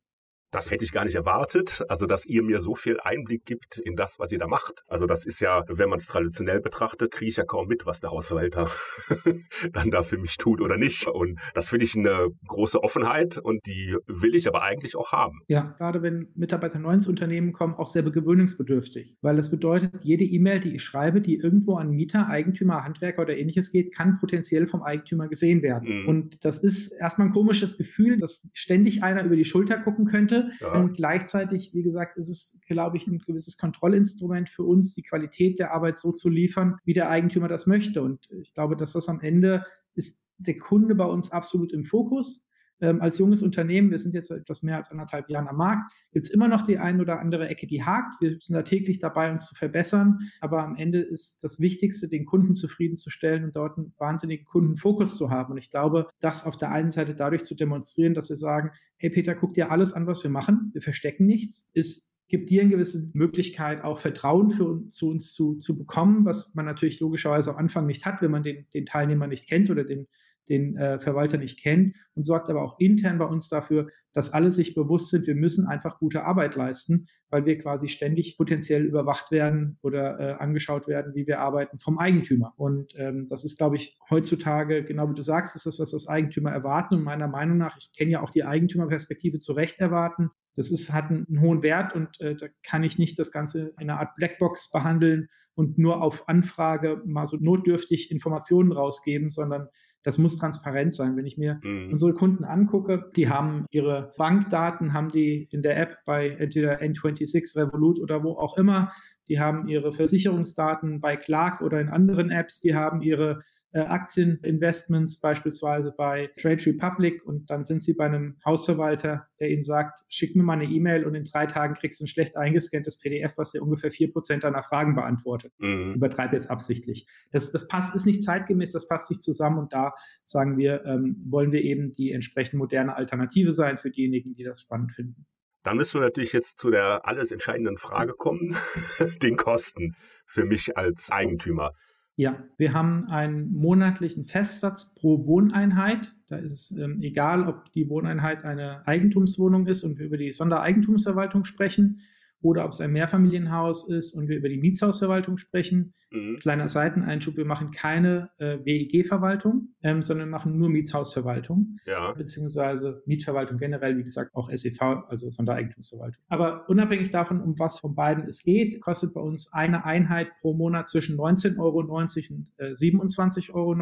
Das 0.53 0.69
hätte 0.69 0.85
ich 0.85 0.91
gar 0.91 1.03
nicht 1.03 1.15
erwartet, 1.15 1.83
also 1.89 2.05
dass 2.05 2.27
ihr 2.27 2.43
mir 2.43 2.59
so 2.59 2.75
viel 2.75 2.99
Einblick 2.99 3.43
gibt 3.43 3.79
in 3.79 3.95
das, 3.95 4.19
was 4.19 4.31
ihr 4.31 4.37
da 4.37 4.47
macht. 4.47 4.83
Also 4.87 5.07
das 5.07 5.25
ist 5.25 5.39
ja, 5.39 5.63
wenn 5.67 5.89
man 5.89 5.97
es 5.97 6.05
traditionell 6.05 6.61
betrachtet, 6.61 7.11
kriege 7.11 7.29
ich 7.29 7.37
ja 7.37 7.43
kaum 7.43 7.67
mit, 7.67 7.87
was 7.87 8.01
der 8.01 8.11
Hausverwalter 8.11 8.69
dann 9.73 9.89
da 9.89 10.03
für 10.03 10.19
mich 10.19 10.37
tut 10.37 10.61
oder 10.61 10.77
nicht. 10.77 11.07
Und 11.07 11.39
das 11.55 11.69
finde 11.69 11.85
ich 11.85 11.95
eine 11.95 12.27
große 12.47 12.83
Offenheit 12.83 13.39
und 13.39 13.65
die 13.65 13.97
will 14.05 14.35
ich 14.35 14.47
aber 14.47 14.61
eigentlich 14.61 14.95
auch 14.95 15.11
haben. 15.11 15.39
Ja, 15.47 15.73
gerade 15.79 16.03
wenn 16.03 16.27
Mitarbeiter 16.35 16.77
neu 16.77 16.93
ins 16.93 17.07
Unternehmen 17.07 17.51
kommen, 17.51 17.73
auch 17.73 17.87
sehr 17.87 18.03
gewöhnungsbedürftig, 18.03 19.15
weil 19.21 19.35
das 19.35 19.49
bedeutet, 19.49 19.91
jede 20.03 20.23
E-Mail, 20.23 20.59
die 20.59 20.75
ich 20.75 20.83
schreibe, 20.83 21.19
die 21.19 21.35
irgendwo 21.35 21.77
an 21.77 21.89
Mieter, 21.89 22.27
Eigentümer, 22.27 22.83
Handwerker 22.83 23.23
oder 23.23 23.35
ähnliches 23.35 23.71
geht, 23.71 23.95
kann 23.95 24.19
potenziell 24.19 24.67
vom 24.67 24.83
Eigentümer 24.83 25.27
gesehen 25.27 25.63
werden. 25.63 26.03
Mhm. 26.03 26.07
Und 26.07 26.45
das 26.45 26.59
ist 26.59 26.91
erstmal 26.91 27.29
ein 27.29 27.33
komisches 27.33 27.79
Gefühl, 27.79 28.17
dass 28.17 28.51
ständig 28.53 29.01
einer 29.01 29.23
über 29.23 29.35
die 29.35 29.45
Schulter 29.45 29.77
gucken 29.77 30.05
könnte 30.05 30.42
ja. 30.59 30.73
Und 30.73 30.95
gleichzeitig, 30.95 31.73
wie 31.73 31.83
gesagt, 31.83 32.17
ist 32.17 32.29
es, 32.29 32.59
glaube 32.67 32.97
ich, 32.97 33.07
ein 33.07 33.19
gewisses 33.19 33.57
Kontrollinstrument 33.57 34.49
für 34.49 34.63
uns, 34.63 34.93
die 34.93 35.03
Qualität 35.03 35.59
der 35.59 35.73
Arbeit 35.73 35.97
so 35.97 36.11
zu 36.11 36.29
liefern, 36.29 36.77
wie 36.85 36.93
der 36.93 37.09
Eigentümer 37.09 37.47
das 37.47 37.67
möchte. 37.67 38.01
Und 38.01 38.29
ich 38.31 38.53
glaube, 38.53 38.75
dass 38.75 38.93
das 38.93 39.09
am 39.09 39.21
Ende 39.21 39.65
ist 39.95 40.27
der 40.37 40.57
Kunde 40.57 40.95
bei 40.95 41.05
uns 41.05 41.31
absolut 41.31 41.71
im 41.71 41.85
Fokus 41.85 42.49
ähm, 42.81 43.01
als 43.01 43.17
junges 43.17 43.41
Unternehmen, 43.41 43.91
wir 43.91 43.97
sind 43.97 44.13
jetzt 44.13 44.31
etwas 44.31 44.63
mehr 44.63 44.77
als 44.77 44.91
anderthalb 44.91 45.29
Jahren 45.29 45.47
am 45.47 45.57
Markt, 45.57 45.93
gibt 46.11 46.25
es 46.25 46.31
immer 46.31 46.47
noch 46.47 46.65
die 46.65 46.77
ein 46.77 46.99
oder 46.99 47.19
andere 47.19 47.47
Ecke, 47.47 47.67
die 47.67 47.83
hakt. 47.83 48.19
Wir 48.21 48.37
sind 48.39 48.55
da 48.55 48.63
täglich 48.63 48.99
dabei, 48.99 49.31
uns 49.31 49.47
zu 49.47 49.55
verbessern. 49.55 50.19
Aber 50.41 50.63
am 50.63 50.75
Ende 50.75 50.99
ist 50.99 51.43
das 51.43 51.59
Wichtigste, 51.59 52.09
den 52.09 52.25
Kunden 52.25 52.55
zufriedenzustellen 52.55 53.43
und 53.43 53.55
dort 53.55 53.77
einen 53.77 53.93
wahnsinnigen 53.97 54.45
Kundenfokus 54.45 55.17
zu 55.17 55.29
haben. 55.29 55.51
Und 55.53 55.57
ich 55.57 55.69
glaube, 55.69 56.09
das 56.19 56.45
auf 56.45 56.57
der 56.57 56.71
einen 56.71 56.89
Seite 56.89 57.15
dadurch 57.15 57.45
zu 57.45 57.55
demonstrieren, 57.55 58.13
dass 58.13 58.29
wir 58.29 58.37
sagen, 58.37 58.71
hey 58.97 59.09
Peter, 59.09 59.35
guck 59.35 59.53
dir 59.53 59.71
alles 59.71 59.93
an, 59.93 60.07
was 60.07 60.23
wir 60.23 60.31
machen. 60.31 60.71
Wir 60.73 60.81
verstecken 60.81 61.25
nichts, 61.25 61.69
ist 61.73 62.13
gibt 62.29 62.49
dir 62.49 62.61
eine 62.61 62.71
gewisse 62.71 63.11
Möglichkeit, 63.13 63.83
auch 63.83 63.99
Vertrauen 63.99 64.49
für, 64.49 64.87
zu 64.87 65.11
uns 65.11 65.33
zu, 65.33 65.57
zu 65.59 65.77
bekommen, 65.77 66.25
was 66.25 66.55
man 66.55 66.65
natürlich 66.65 66.99
logischerweise 66.99 67.51
am 67.51 67.57
Anfang 67.57 67.85
nicht 67.85 68.05
hat, 68.05 68.23
wenn 68.23 68.31
man 68.31 68.41
den, 68.41 68.65
den 68.73 68.87
Teilnehmer 68.87 69.27
nicht 69.27 69.47
kennt 69.47 69.69
oder 69.69 69.83
den, 69.83 70.07
den 70.49 70.77
äh, 70.77 70.99
Verwalter 70.99 71.37
nicht 71.37 71.61
kennt 71.61 71.95
und 72.15 72.23
sorgt 72.23 72.49
aber 72.49 72.61
auch 72.61 72.79
intern 72.79 73.17
bei 73.17 73.25
uns 73.25 73.49
dafür, 73.49 73.87
dass 74.13 74.31
alle 74.31 74.51
sich 74.51 74.75
bewusst 74.75 75.09
sind, 75.09 75.25
wir 75.27 75.35
müssen 75.35 75.67
einfach 75.67 75.99
gute 75.99 76.23
Arbeit 76.23 76.55
leisten, 76.55 77.07
weil 77.29 77.45
wir 77.45 77.57
quasi 77.57 77.87
ständig 77.87 78.37
potenziell 78.37 78.85
überwacht 78.85 79.31
werden 79.31 79.79
oder 79.81 80.19
äh, 80.19 80.33
angeschaut 80.33 80.87
werden, 80.87 81.15
wie 81.15 81.25
wir 81.25 81.39
arbeiten 81.39 81.79
vom 81.79 81.97
Eigentümer. 81.97 82.53
Und 82.57 82.93
ähm, 82.95 83.25
das 83.27 83.43
ist, 83.43 83.57
glaube 83.57 83.77
ich, 83.77 83.97
heutzutage, 84.09 84.83
genau 84.83 85.09
wie 85.09 85.15
du 85.15 85.23
sagst, 85.23 85.55
ist 85.55 85.65
das, 85.65 85.79
was 85.79 85.91
das 85.91 86.07
Eigentümer 86.07 86.51
erwarten. 86.51 86.95
Und 86.95 87.03
meiner 87.03 87.27
Meinung 87.27 87.57
nach, 87.57 87.75
ich 87.77 87.91
kenne 87.97 88.11
ja 88.11 88.21
auch 88.21 88.29
die 88.29 88.43
Eigentümerperspektive 88.43 89.39
zu 89.39 89.53
Recht 89.53 89.79
erwarten. 89.79 90.29
Das 90.55 90.69
ist, 90.69 90.93
hat 90.93 91.09
einen, 91.09 91.25
einen 91.27 91.41
hohen 91.41 91.63
Wert 91.63 91.95
und 91.95 92.21
äh, 92.21 92.35
da 92.35 92.47
kann 92.61 92.83
ich 92.83 92.99
nicht 92.99 93.17
das 93.17 93.31
Ganze 93.31 93.73
in 93.79 93.89
einer 93.89 93.99
Art 93.99 94.15
Blackbox 94.15 94.69
behandeln 94.71 95.27
und 95.55 95.79
nur 95.79 96.03
auf 96.03 96.29
Anfrage 96.29 97.01
mal 97.05 97.25
so 97.25 97.37
notdürftig 97.39 98.11
Informationen 98.11 98.71
rausgeben, 98.71 99.29
sondern 99.29 99.67
das 100.03 100.17
muss 100.17 100.37
transparent 100.37 100.93
sein. 100.93 101.15
Wenn 101.15 101.25
ich 101.25 101.37
mir 101.37 101.59
mhm. 101.63 101.91
unsere 101.91 102.13
Kunden 102.13 102.43
angucke, 102.43 103.09
die 103.15 103.29
haben 103.29 103.65
ihre 103.71 104.13
Bankdaten, 104.17 104.93
haben 104.93 105.09
die 105.09 105.47
in 105.51 105.63
der 105.63 105.79
App 105.79 105.97
bei 106.05 106.29
entweder 106.29 106.81
N26, 106.81 107.57
Revolut 107.57 107.99
oder 107.99 108.23
wo 108.23 108.33
auch 108.33 108.57
immer. 108.57 108.91
Die 109.29 109.39
haben 109.39 109.67
ihre 109.67 109.93
Versicherungsdaten 109.93 110.99
bei 110.99 111.15
Clark 111.15 111.61
oder 111.61 111.79
in 111.79 111.89
anderen 111.89 112.29
Apps. 112.29 112.59
Die 112.59 112.75
haben 112.75 113.01
ihre 113.01 113.39
Aktieninvestments 113.79 115.19
beispielsweise 115.19 115.93
bei 115.97 116.29
Trade 116.39 116.65
Republic 116.65 117.25
und 117.25 117.49
dann 117.49 117.65
sind 117.65 117.81
Sie 117.81 117.93
bei 117.93 118.05
einem 118.05 118.37
Hausverwalter, 118.45 119.27
der 119.39 119.49
Ihnen 119.49 119.63
sagt, 119.63 120.03
schick 120.09 120.35
mir 120.35 120.43
mal 120.43 120.53
eine 120.53 120.65
E-Mail 120.65 121.05
und 121.05 121.15
in 121.15 121.23
drei 121.23 121.45
Tagen 121.45 121.73
kriegst 121.73 121.99
du 121.99 122.05
ein 122.05 122.07
schlecht 122.07 122.37
eingescanntes 122.37 122.99
PDF, 122.99 123.33
was 123.37 123.51
dir 123.51 123.63
ungefähr 123.63 123.91
vier 123.91 124.11
Prozent 124.11 124.43
deiner 124.43 124.63
Fragen 124.63 124.95
beantwortet. 124.95 125.53
Mhm. 125.57 125.93
Übertreibe 125.95 126.35
jetzt 126.35 126.49
absichtlich. 126.49 127.07
Das, 127.31 127.51
das 127.51 127.67
passt, 127.67 127.95
ist 127.95 128.05
nicht 128.05 128.23
zeitgemäß, 128.23 128.71
das 128.71 128.87
passt 128.87 129.09
nicht 129.09 129.21
zusammen 129.21 129.57
und 129.57 129.73
da 129.73 129.93
sagen 130.23 130.57
wir, 130.57 130.85
ähm, 130.85 131.15
wollen 131.25 131.51
wir 131.51 131.61
eben 131.61 131.91
die 131.91 132.11
entsprechend 132.11 132.59
moderne 132.59 132.95
Alternative 132.95 133.51
sein 133.51 133.77
für 133.77 133.89
diejenigen, 133.89 134.33
die 134.35 134.43
das 134.43 134.61
spannend 134.61 134.91
finden. 134.91 135.25
Dann 135.63 135.77
müssen 135.77 135.99
wir 135.99 136.05
natürlich 136.05 136.33
jetzt 136.33 136.59
zu 136.59 136.69
der 136.69 137.07
alles 137.07 137.31
entscheidenden 137.31 137.77
Frage 137.77 138.13
kommen, 138.13 138.55
den 139.23 139.37
Kosten 139.37 139.95
für 140.25 140.45
mich 140.45 140.77
als 140.77 141.09
Eigentümer. 141.09 141.71
Ja, 142.15 142.43
wir 142.57 142.73
haben 142.73 143.07
einen 143.07 143.51
monatlichen 143.53 144.25
Festsatz 144.25 144.93
pro 144.93 145.25
Wohneinheit. 145.25 146.15
Da 146.27 146.35
ist 146.35 146.71
es 146.71 146.77
ähm, 146.77 147.01
egal, 147.01 147.47
ob 147.47 147.71
die 147.71 147.89
Wohneinheit 147.89 148.43
eine 148.43 148.87
Eigentumswohnung 148.87 149.65
ist 149.65 149.83
und 149.83 149.97
wir 149.97 150.05
über 150.05 150.17
die 150.17 150.31
Sondereigentumsverwaltung 150.31 151.43
sprechen 151.43 152.01
oder 152.43 152.65
ob 152.65 152.71
es 152.71 152.81
ein 152.81 152.91
Mehrfamilienhaus 152.91 153.89
ist 153.89 154.13
und 154.13 154.27
wir 154.27 154.37
über 154.37 154.49
die 154.49 154.57
Mietshausverwaltung 154.57 155.37
sprechen. 155.37 155.93
Mhm. 156.11 156.35
Kleiner 156.35 156.67
Seiteneinschub, 156.67 157.37
wir 157.37 157.45
machen 157.45 157.71
keine 157.71 158.29
äh, 158.37 158.59
WEG-Verwaltung, 158.63 159.69
ähm, 159.81 160.03
sondern 160.03 160.29
machen 160.29 160.57
nur 160.57 160.69
Mietshausverwaltung, 160.69 161.77
ja. 161.85 162.11
beziehungsweise 162.11 163.01
Mietverwaltung 163.05 163.57
generell, 163.57 163.97
wie 163.97 164.03
gesagt, 164.03 164.35
auch 164.35 164.51
SEV, 164.51 164.81
also 165.07 165.29
Sondereigentumsverwaltung. 165.29 166.21
Aber 166.27 166.69
unabhängig 166.69 167.09
davon, 167.11 167.41
um 167.41 167.57
was 167.57 167.79
von 167.79 167.95
beiden 167.95 168.25
es 168.25 168.43
geht, 168.43 168.81
kostet 168.81 169.13
bei 169.13 169.21
uns 169.21 169.53
eine 169.53 169.85
Einheit 169.85 170.27
pro 170.41 170.53
Monat 170.53 170.89
zwischen 170.89 171.17
19,90 171.17 171.59
Euro 171.59 171.79
und 171.79 172.49
äh, 172.57 172.71
27,90 172.71 173.53
Euro. 173.53 173.73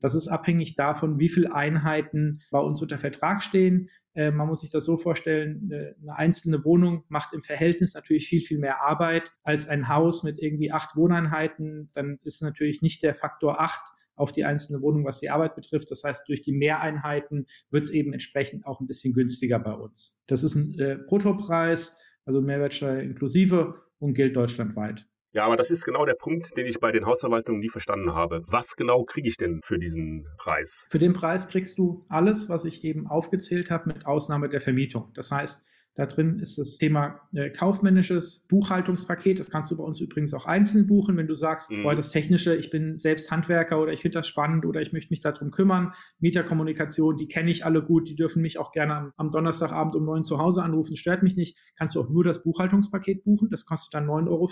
Das 0.00 0.14
ist 0.14 0.28
abhängig 0.28 0.74
davon, 0.74 1.18
wie 1.18 1.28
viele 1.28 1.54
Einheiten 1.54 2.40
bei 2.50 2.58
uns 2.58 2.82
unter 2.82 2.98
Vertrag 2.98 3.42
stehen. 3.42 3.88
Äh, 4.14 4.30
man 4.30 4.48
muss 4.48 4.60
sich 4.60 4.70
das 4.70 4.84
so 4.84 4.96
vorstellen, 4.96 5.70
eine 5.72 6.16
einzelne 6.16 6.64
Wohnung 6.64 7.04
macht 7.08 7.32
im 7.32 7.42
Verhältnis 7.42 7.94
natürlich 7.94 8.28
viel, 8.28 8.40
viel 8.40 8.58
mehr 8.58 8.82
Arbeit 8.82 9.32
als 9.42 9.68
ein 9.68 9.88
Haus 9.88 10.22
mit 10.22 10.38
irgendwie 10.38 10.72
acht 10.72 10.96
Wohneinheiten. 10.96 11.88
Dann 11.94 12.18
ist 12.22 12.42
natürlich 12.42 12.82
nicht 12.82 13.02
der 13.02 13.14
Faktor 13.14 13.60
acht 13.60 13.82
auf 14.16 14.32
die 14.32 14.44
einzelne 14.44 14.80
Wohnung, 14.80 15.04
was 15.04 15.20
die 15.20 15.30
Arbeit 15.30 15.54
betrifft. 15.54 15.90
Das 15.90 16.02
heißt, 16.02 16.28
durch 16.28 16.42
die 16.42 16.52
Mehreinheiten 16.52 17.46
wird 17.70 17.84
es 17.84 17.90
eben 17.90 18.12
entsprechend 18.12 18.66
auch 18.66 18.80
ein 18.80 18.86
bisschen 18.86 19.12
günstiger 19.12 19.58
bei 19.58 19.72
uns. 19.72 20.22
Das 20.26 20.42
ist 20.42 20.54
ein 20.54 20.78
äh, 20.78 20.96
Bruttopreis, 21.06 22.00
also 22.24 22.40
Mehrwertsteuer 22.40 23.00
inklusive 23.00 23.74
und 23.98 24.14
gilt 24.14 24.36
deutschlandweit. 24.36 25.06
Ja, 25.36 25.44
aber 25.44 25.58
das 25.58 25.70
ist 25.70 25.84
genau 25.84 26.06
der 26.06 26.14
Punkt, 26.14 26.56
den 26.56 26.64
ich 26.64 26.80
bei 26.80 26.92
den 26.92 27.04
Hausverwaltungen 27.04 27.60
nie 27.60 27.68
verstanden 27.68 28.14
habe. 28.14 28.42
Was 28.46 28.74
genau 28.74 29.04
kriege 29.04 29.28
ich 29.28 29.36
denn 29.36 29.60
für 29.62 29.78
diesen 29.78 30.26
Preis? 30.38 30.86
Für 30.88 30.98
den 30.98 31.12
Preis 31.12 31.50
kriegst 31.50 31.76
du 31.76 32.06
alles, 32.08 32.48
was 32.48 32.64
ich 32.64 32.82
eben 32.84 33.06
aufgezählt 33.06 33.70
habe, 33.70 33.86
mit 33.88 34.06
Ausnahme 34.06 34.48
der 34.48 34.62
Vermietung. 34.62 35.12
Das 35.12 35.30
heißt, 35.30 35.66
da 35.96 36.04
drin 36.04 36.40
ist 36.40 36.58
das 36.58 36.76
Thema 36.76 37.20
äh, 37.32 37.48
kaufmännisches 37.48 38.46
Buchhaltungspaket. 38.48 39.40
Das 39.40 39.50
kannst 39.50 39.70
du 39.70 39.78
bei 39.78 39.82
uns 39.82 39.98
übrigens 39.98 40.34
auch 40.34 40.44
einzeln 40.44 40.86
buchen, 40.86 41.16
wenn 41.16 41.26
du 41.26 41.34
sagst, 41.34 41.70
mhm. 41.70 41.84
boah, 41.84 41.94
das 41.94 42.10
Technische, 42.10 42.54
ich 42.54 42.68
bin 42.68 42.96
selbst 42.96 43.30
Handwerker 43.30 43.80
oder 43.80 43.94
ich 43.94 44.02
finde 44.02 44.18
das 44.18 44.28
spannend 44.28 44.66
oder 44.66 44.82
ich 44.82 44.92
möchte 44.92 45.10
mich 45.10 45.22
darum 45.22 45.50
kümmern. 45.50 45.92
Mieterkommunikation, 46.18 47.16
die 47.16 47.28
kenne 47.28 47.50
ich 47.50 47.64
alle 47.64 47.82
gut, 47.82 48.10
die 48.10 48.14
dürfen 48.14 48.42
mich 48.42 48.58
auch 48.58 48.72
gerne 48.72 48.94
am, 48.94 49.12
am, 49.16 49.30
Donnerstagabend 49.30 49.94
um 49.96 50.04
neun 50.04 50.22
zu 50.22 50.38
Hause 50.38 50.62
anrufen, 50.62 50.98
stört 50.98 51.22
mich 51.22 51.34
nicht. 51.34 51.58
Kannst 51.78 51.94
du 51.94 52.02
auch 52.02 52.10
nur 52.10 52.24
das 52.24 52.42
Buchhaltungspaket 52.42 53.24
buchen. 53.24 53.48
Das 53.48 53.64
kostet 53.64 53.94
dann 53.94 54.06
9,95 54.06 54.28
Euro 54.28 54.48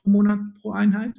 pro 0.00 0.10
Monat 0.10 0.38
pro 0.60 0.70
Einheit. 0.70 1.14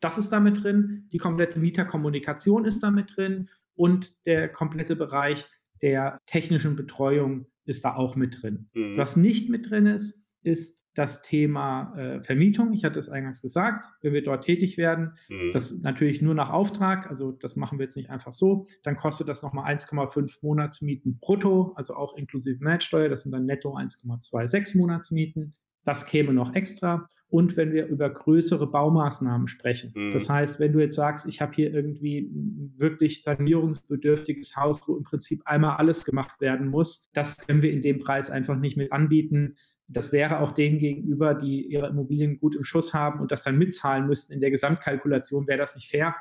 Das 0.00 0.18
ist 0.18 0.30
damit 0.30 0.64
drin. 0.64 1.08
Die 1.12 1.18
komplette 1.18 1.60
Mieterkommunikation 1.60 2.64
ist 2.64 2.82
damit 2.82 3.16
drin 3.16 3.50
und 3.76 4.16
der 4.26 4.48
komplette 4.48 4.96
Bereich 4.96 5.46
der 5.80 6.20
technischen 6.26 6.74
Betreuung 6.74 7.46
ist 7.68 7.84
da 7.84 7.94
auch 7.94 8.16
mit 8.16 8.42
drin. 8.42 8.68
Mhm. 8.74 8.96
Was 8.96 9.16
nicht 9.16 9.50
mit 9.50 9.70
drin 9.70 9.86
ist, 9.86 10.26
ist 10.42 10.86
das 10.94 11.22
Thema 11.22 11.94
äh, 11.96 12.22
Vermietung. 12.22 12.72
Ich 12.72 12.84
hatte 12.84 12.98
es 12.98 13.08
eingangs 13.08 13.40
gesagt, 13.40 13.84
wenn 14.02 14.12
wir 14.12 14.22
dort 14.22 14.44
tätig 14.44 14.78
werden, 14.78 15.12
mhm. 15.28 15.50
das 15.52 15.80
natürlich 15.82 16.22
nur 16.22 16.34
nach 16.34 16.50
Auftrag, 16.50 17.08
also 17.08 17.30
das 17.30 17.54
machen 17.54 17.78
wir 17.78 17.84
jetzt 17.84 17.96
nicht 17.96 18.10
einfach 18.10 18.32
so, 18.32 18.66
dann 18.82 18.96
kostet 18.96 19.28
das 19.28 19.42
nochmal 19.42 19.72
1,5 19.72 20.38
Monatsmieten 20.42 21.18
brutto, 21.20 21.72
also 21.76 21.94
auch 21.94 22.16
inklusive 22.16 22.58
Mehrwertsteuer, 22.64 23.08
das 23.08 23.22
sind 23.22 23.32
dann 23.32 23.46
netto 23.46 23.76
1,26 23.76 24.76
Monatsmieten. 24.76 25.54
Das 25.84 26.06
käme 26.06 26.32
noch 26.32 26.54
extra 26.54 27.08
und 27.30 27.56
wenn 27.56 27.72
wir 27.72 27.86
über 27.86 28.08
größere 28.08 28.70
Baumaßnahmen 28.70 29.48
sprechen. 29.48 29.92
Mhm. 29.94 30.12
Das 30.12 30.30
heißt, 30.30 30.60
wenn 30.60 30.72
du 30.72 30.80
jetzt 30.80 30.94
sagst, 30.94 31.26
ich 31.26 31.40
habe 31.40 31.52
hier 31.54 31.72
irgendwie 31.72 32.20
ein 32.20 32.74
wirklich 32.78 33.22
sanierungsbedürftiges 33.22 34.56
Haus, 34.56 34.80
wo 34.86 34.96
im 34.96 35.04
Prinzip 35.04 35.42
einmal 35.44 35.76
alles 35.76 36.04
gemacht 36.04 36.40
werden 36.40 36.68
muss, 36.68 37.10
das 37.12 37.36
können 37.36 37.60
wir 37.60 37.70
in 37.70 37.82
dem 37.82 37.98
Preis 37.98 38.30
einfach 38.30 38.56
nicht 38.56 38.76
mit 38.76 38.92
anbieten. 38.92 39.56
Das 39.88 40.12
wäre 40.12 40.40
auch 40.40 40.52
denen 40.52 40.78
gegenüber, 40.78 41.34
die 41.34 41.66
ihre 41.66 41.88
Immobilien 41.88 42.38
gut 42.38 42.54
im 42.56 42.64
Schuss 42.64 42.94
haben 42.94 43.20
und 43.20 43.30
das 43.30 43.42
dann 43.42 43.58
mitzahlen 43.58 44.06
müssten 44.06 44.32
in 44.32 44.40
der 44.40 44.50
Gesamtkalkulation, 44.50 45.46
wäre 45.46 45.58
das 45.58 45.76
nicht 45.76 45.90
fair. 45.90 46.14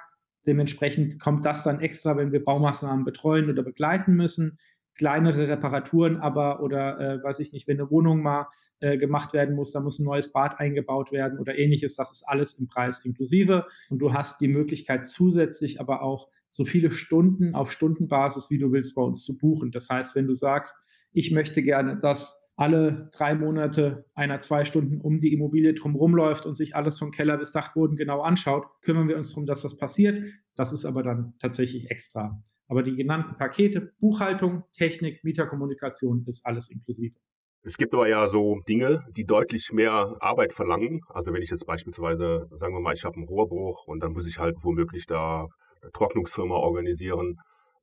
Dementsprechend 0.46 1.20
kommt 1.20 1.46
das 1.46 1.63
dann 1.63 1.82
extra, 1.82 2.15
wenn 2.17 2.32
wir 2.32 2.43
Baumaßnahmen 2.43 3.04
betreuen 3.04 3.50
oder 3.50 3.63
begleiten 3.63 4.15
müssen. 4.15 4.58
Kleinere 4.97 5.47
Reparaturen 5.47 6.17
aber 6.17 6.62
oder 6.62 6.99
äh, 6.99 7.23
weiß 7.23 7.39
ich 7.39 7.53
nicht, 7.53 7.67
wenn 7.67 7.79
eine 7.79 7.89
Wohnung 7.91 8.21
mal 8.21 8.47
äh, 8.79 8.97
gemacht 8.97 9.33
werden 9.33 9.55
muss, 9.55 9.71
da 9.71 9.79
muss 9.79 9.99
ein 9.99 10.05
neues 10.05 10.31
Bad 10.31 10.60
eingebaut 10.60 11.12
werden 11.12 11.39
oder 11.39 11.57
ähnliches, 11.57 11.95
das 11.95 12.12
ist 12.12 12.23
alles 12.27 12.53
im 12.60 12.67
Preis 12.67 13.03
inklusive. 13.05 13.65
Und 13.89 13.99
du 13.99 14.13
hast 14.13 14.39
die 14.41 14.47
Möglichkeit 14.47 15.07
zusätzlich 15.07 15.79
aber 15.79 16.01
auch 16.01 16.29
so 16.49 16.65
viele 16.65 16.91
Stunden 16.91 17.55
auf 17.55 17.71
Stundenbasis, 17.71 18.49
wie 18.49 18.60
du 18.60 18.71
willst, 18.71 18.95
bei 18.95 19.01
uns 19.01 19.23
zu 19.23 19.38
buchen. 19.38 19.71
Das 19.71 19.89
heißt, 19.89 20.15
wenn 20.15 20.27
du 20.27 20.33
sagst, 20.33 20.75
ich 21.12 21.31
möchte 21.31 21.63
gerne, 21.63 21.99
dass 21.99 22.47
alle 22.55 23.10
drei 23.13 23.36
Monate 23.36 24.05
einer 24.15 24.39
zwei 24.39 24.65
Stunden 24.65 24.99
um 24.99 25.19
die 25.19 25.33
Immobilie 25.33 25.73
drumherum 25.73 26.15
läuft 26.15 26.45
und 26.45 26.55
sich 26.55 26.75
alles 26.75 26.97
vom 26.97 27.12
Keller 27.12 27.38
bis 27.38 27.51
Dachboden 27.51 27.97
genau 27.97 28.21
anschaut, 28.21 28.65
kümmern 28.81 29.07
wir 29.07 29.17
uns 29.17 29.29
darum, 29.29 29.45
dass 29.45 29.62
das 29.62 29.77
passiert. 29.77 30.23
Das 30.55 30.73
ist 30.73 30.86
aber 30.86 31.03
dann 31.03 31.33
tatsächlich 31.39 31.91
extra. 31.91 32.43
Aber 32.67 32.84
die 32.84 32.95
genannten 32.95 33.38
Pakete, 33.38 33.93
Buchhaltung, 33.99 34.63
Technik, 34.73 35.23
Mieterkommunikation 35.23 36.25
ist 36.27 36.45
alles 36.45 36.69
inklusive. 36.69 37.15
Es 37.63 37.77
gibt 37.77 37.93
aber 37.93 38.08
ja 38.08 38.27
so 38.27 38.60
Dinge, 38.67 39.06
die 39.10 39.25
deutlich 39.25 39.71
mehr 39.73 40.15
Arbeit 40.19 40.53
verlangen. 40.53 41.01
Also 41.10 41.34
wenn 41.34 41.41
ich 41.41 41.49
jetzt 41.49 41.65
beispielsweise, 41.65 42.47
sagen 42.51 42.73
wir 42.73 42.80
mal, 42.80 42.93
ich 42.93 43.03
habe 43.03 43.15
einen 43.15 43.27
Rohrbruch 43.27 43.88
und 43.88 44.01
dann 44.01 44.13
muss 44.13 44.27
ich 44.27 44.39
halt 44.39 44.56
womöglich 44.62 45.06
da 45.06 45.47
eine 45.82 45.91
Trocknungsfirma 45.91 46.56
organisieren 46.56 47.38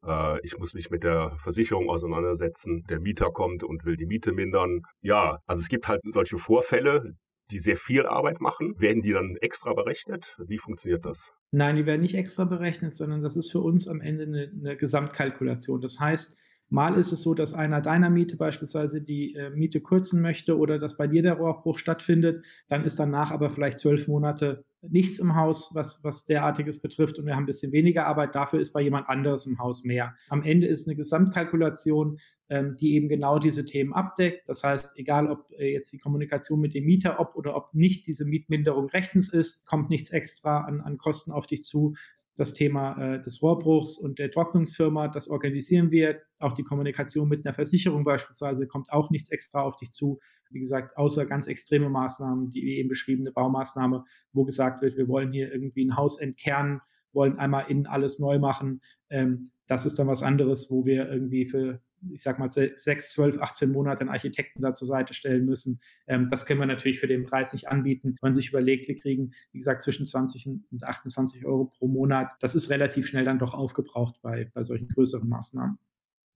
äh, 0.07 0.41
ich 0.43 0.59
muss 0.59 0.75
mich 0.75 0.91
mit 0.91 1.03
der 1.05 1.37
Versicherung 1.39 1.89
auseinandersetzen, 1.89 2.85
der 2.89 3.01
Mieter 3.01 3.31
kommt 3.31 3.65
und 3.65 3.85
will 3.85 3.97
die 3.97 4.07
Miete 4.07 4.33
mindern. 4.33 4.83
Ja, 5.01 5.39
also 5.47 5.61
es 5.61 5.69
gibt 5.69 5.89
halt 5.89 6.01
solche 6.05 6.39
Vorfälle, 6.39 7.15
die 7.51 7.59
sehr 7.59 7.77
viel 7.77 8.07
Arbeit 8.07 8.41
machen. 8.41 8.79
Werden 8.79 9.03
die 9.03 9.13
dann 9.13 9.37
extra 9.41 9.73
berechnet? 9.75 10.37
Wie 10.47 10.59
funktioniert 10.59 11.05
das? 11.05 11.35
Nein, 11.51 11.77
die 11.77 11.87
werden 11.87 12.03
nicht 12.03 12.17
extra 12.17 12.45
berechnet, 12.45 12.95
sondern 12.95 13.23
das 13.23 13.37
ist 13.37 13.53
für 13.53 13.61
uns 13.61 13.87
am 13.89 14.01
Ende 14.01 14.25
eine, 14.25 14.51
eine 14.53 14.77
Gesamtkalkulation. 14.77 15.81
Das 15.81 16.01
heißt, 16.01 16.37
Mal 16.71 16.97
ist 16.97 17.13
es 17.13 17.23
so, 17.23 17.35
dass 17.35 17.55
einer 17.55 17.81
deiner 17.81 18.11
Miete 18.11 18.37
beispielsweise 18.37 19.03
die 19.03 19.35
äh, 19.35 19.51
Miete 19.51 19.81
kürzen 19.81 20.23
möchte 20.23 20.59
oder 20.59 20.79
dass 20.79 20.97
bei 20.97 21.07
dir 21.07 21.23
der 21.23 21.35
Rohrbruch 21.35 21.79
stattfindet. 21.79 22.45
Dann 22.69 22.85
ist 22.85 22.99
danach 22.99 23.31
aber 23.31 23.51
vielleicht 23.51 23.79
zwölf 23.79 24.09
Monate 24.09 24.65
nichts 24.89 25.19
im 25.19 25.35
Haus, 25.35 25.71
was, 25.75 26.03
was 26.05 26.25
derartiges 26.25 26.81
betrifft 26.81 27.19
und 27.19 27.27
wir 27.27 27.35
haben 27.35 27.45
ein 27.45 27.47
bisschen 27.47 27.73
weniger 27.73 28.07
Arbeit. 28.07 28.35
Dafür 28.35 28.61
ist 28.61 28.73
bei 28.73 28.83
jemand 28.83 29.09
anderes 29.09 29.47
im 29.47 29.59
Haus 29.59 29.85
mehr. 29.85 30.15
Am 30.29 30.43
Ende 30.43 30.67
ist 30.67 30.87
eine 30.87 30.97
Gesamtkalkulation, 30.97 32.19
ähm, 32.51 32.77
die 32.77 32.95
eben 32.95 33.09
genau 33.09 33.39
diese 33.39 33.65
Themen 33.65 33.95
abdeckt. 33.95 34.49
Das 34.49 34.63
heißt, 34.63 34.99
egal 34.99 35.31
ob 35.31 35.51
äh, 35.59 35.73
jetzt 35.73 35.93
die 35.93 35.99
Kommunikation 35.99 36.61
mit 36.61 36.75
dem 36.75 36.85
Mieter, 36.85 37.19
ob 37.19 37.35
oder 37.37 37.57
ob 37.57 37.73
nicht 37.73 38.07
diese 38.07 38.25
Mietminderung 38.27 38.89
rechtens 38.91 39.33
ist, 39.33 39.65
kommt 39.67 39.89
nichts 39.89 40.11
extra 40.11 40.61
an, 40.61 40.81
an 40.81 40.99
Kosten 40.99 41.33
auf 41.33 41.47
dich 41.47 41.63
zu 41.63 41.95
das 42.37 42.53
Thema 42.53 42.97
äh, 43.01 43.23
des 43.23 43.43
Rohrbruchs 43.43 43.97
und 43.97 44.19
der 44.19 44.31
Trocknungsfirma, 44.31 45.09
das 45.09 45.29
organisieren 45.29 45.91
wir. 45.91 46.21
Auch 46.39 46.53
die 46.53 46.65
Kommunikation 46.65 47.29
mit 47.29 47.47
einer 47.47 47.55
Versicherung 47.55 48.05
beispielsweise 48.05 48.67
kommt 48.67 48.91
auch 48.91 49.11
nichts 49.11 49.31
extra 49.31 49.63
auf 49.63 49.77
dich 49.77 49.93
zu. 49.93 50.19
Wie 50.51 50.61
gesagt, 50.61 50.97
außer 50.97 51.27
ganz 51.27 51.47
extreme 51.47 51.89
Maßnahmen, 51.89 52.51
die 52.51 52.79
eben 52.79 52.89
beschriebene 52.89 53.33
Baumaßnahme, 53.33 54.05
wo 54.33 54.45
gesagt 54.45 54.83
wird, 54.83 54.97
wir 54.97 55.09
wollen 55.09 55.33
hier 55.33 55.53
irgendwie 55.53 55.85
ein 55.85 55.97
Haus 55.97 56.21
entkernen, 56.21 56.81
wollen 57.13 57.39
einmal 57.39 57.67
innen 57.69 57.87
alles 57.87 58.19
neu 58.19 58.39
machen. 58.39 58.81
Ähm, 59.11 59.51
das 59.67 59.87
ist 59.87 59.99
dann 59.99 60.09
was 60.09 60.23
anderes, 60.23 60.71
wo 60.71 60.85
wir 60.85 61.09
irgendwie 61.11 61.47
für 61.47 61.81
ich 62.11 62.23
sag 62.23 62.39
mal, 62.39 62.51
sechs, 62.51 63.13
zwölf, 63.13 63.39
18 63.39 63.73
Monate 63.73 64.03
einen 64.03 64.11
Architekten 64.11 64.63
da 64.63 64.73
zur 64.73 64.89
Seite 64.89 65.15
stellen 65.15 65.45
müssen. 65.45 65.81
Ähm, 66.07 66.29
das 66.31 66.47
können 66.47 66.61
wir 66.61 66.67
natürlich 66.67 67.01
für 67.01 67.07
den 67.07 67.25
Preis 67.25 67.53
nicht 67.53 67.69
anbieten. 67.69 68.17
Wenn 68.21 68.31
man 68.31 68.35
sich 68.35 68.49
überlegt, 68.49 68.89
wir 68.89 68.97
kriegen, 68.97 69.33
wie 69.53 69.59
gesagt, 69.59 69.83
zwischen 69.83 70.07
20 70.07 70.47
und 70.47 70.85
28 70.85 71.45
Euro 71.47 71.67
pro 71.67 71.89
Monat. 71.89 72.31
Das 72.41 72.55
ist 72.55 72.71
relativ 72.71 73.07
schnell 73.07 73.25
dann 73.25 73.39
doch 73.39 73.55
aufgebraucht 73.55 74.21
bei, 74.23 74.51
bei 74.55 74.63
solchen 74.65 74.89
größeren 74.89 75.29
Maßnahmen. 75.29 75.79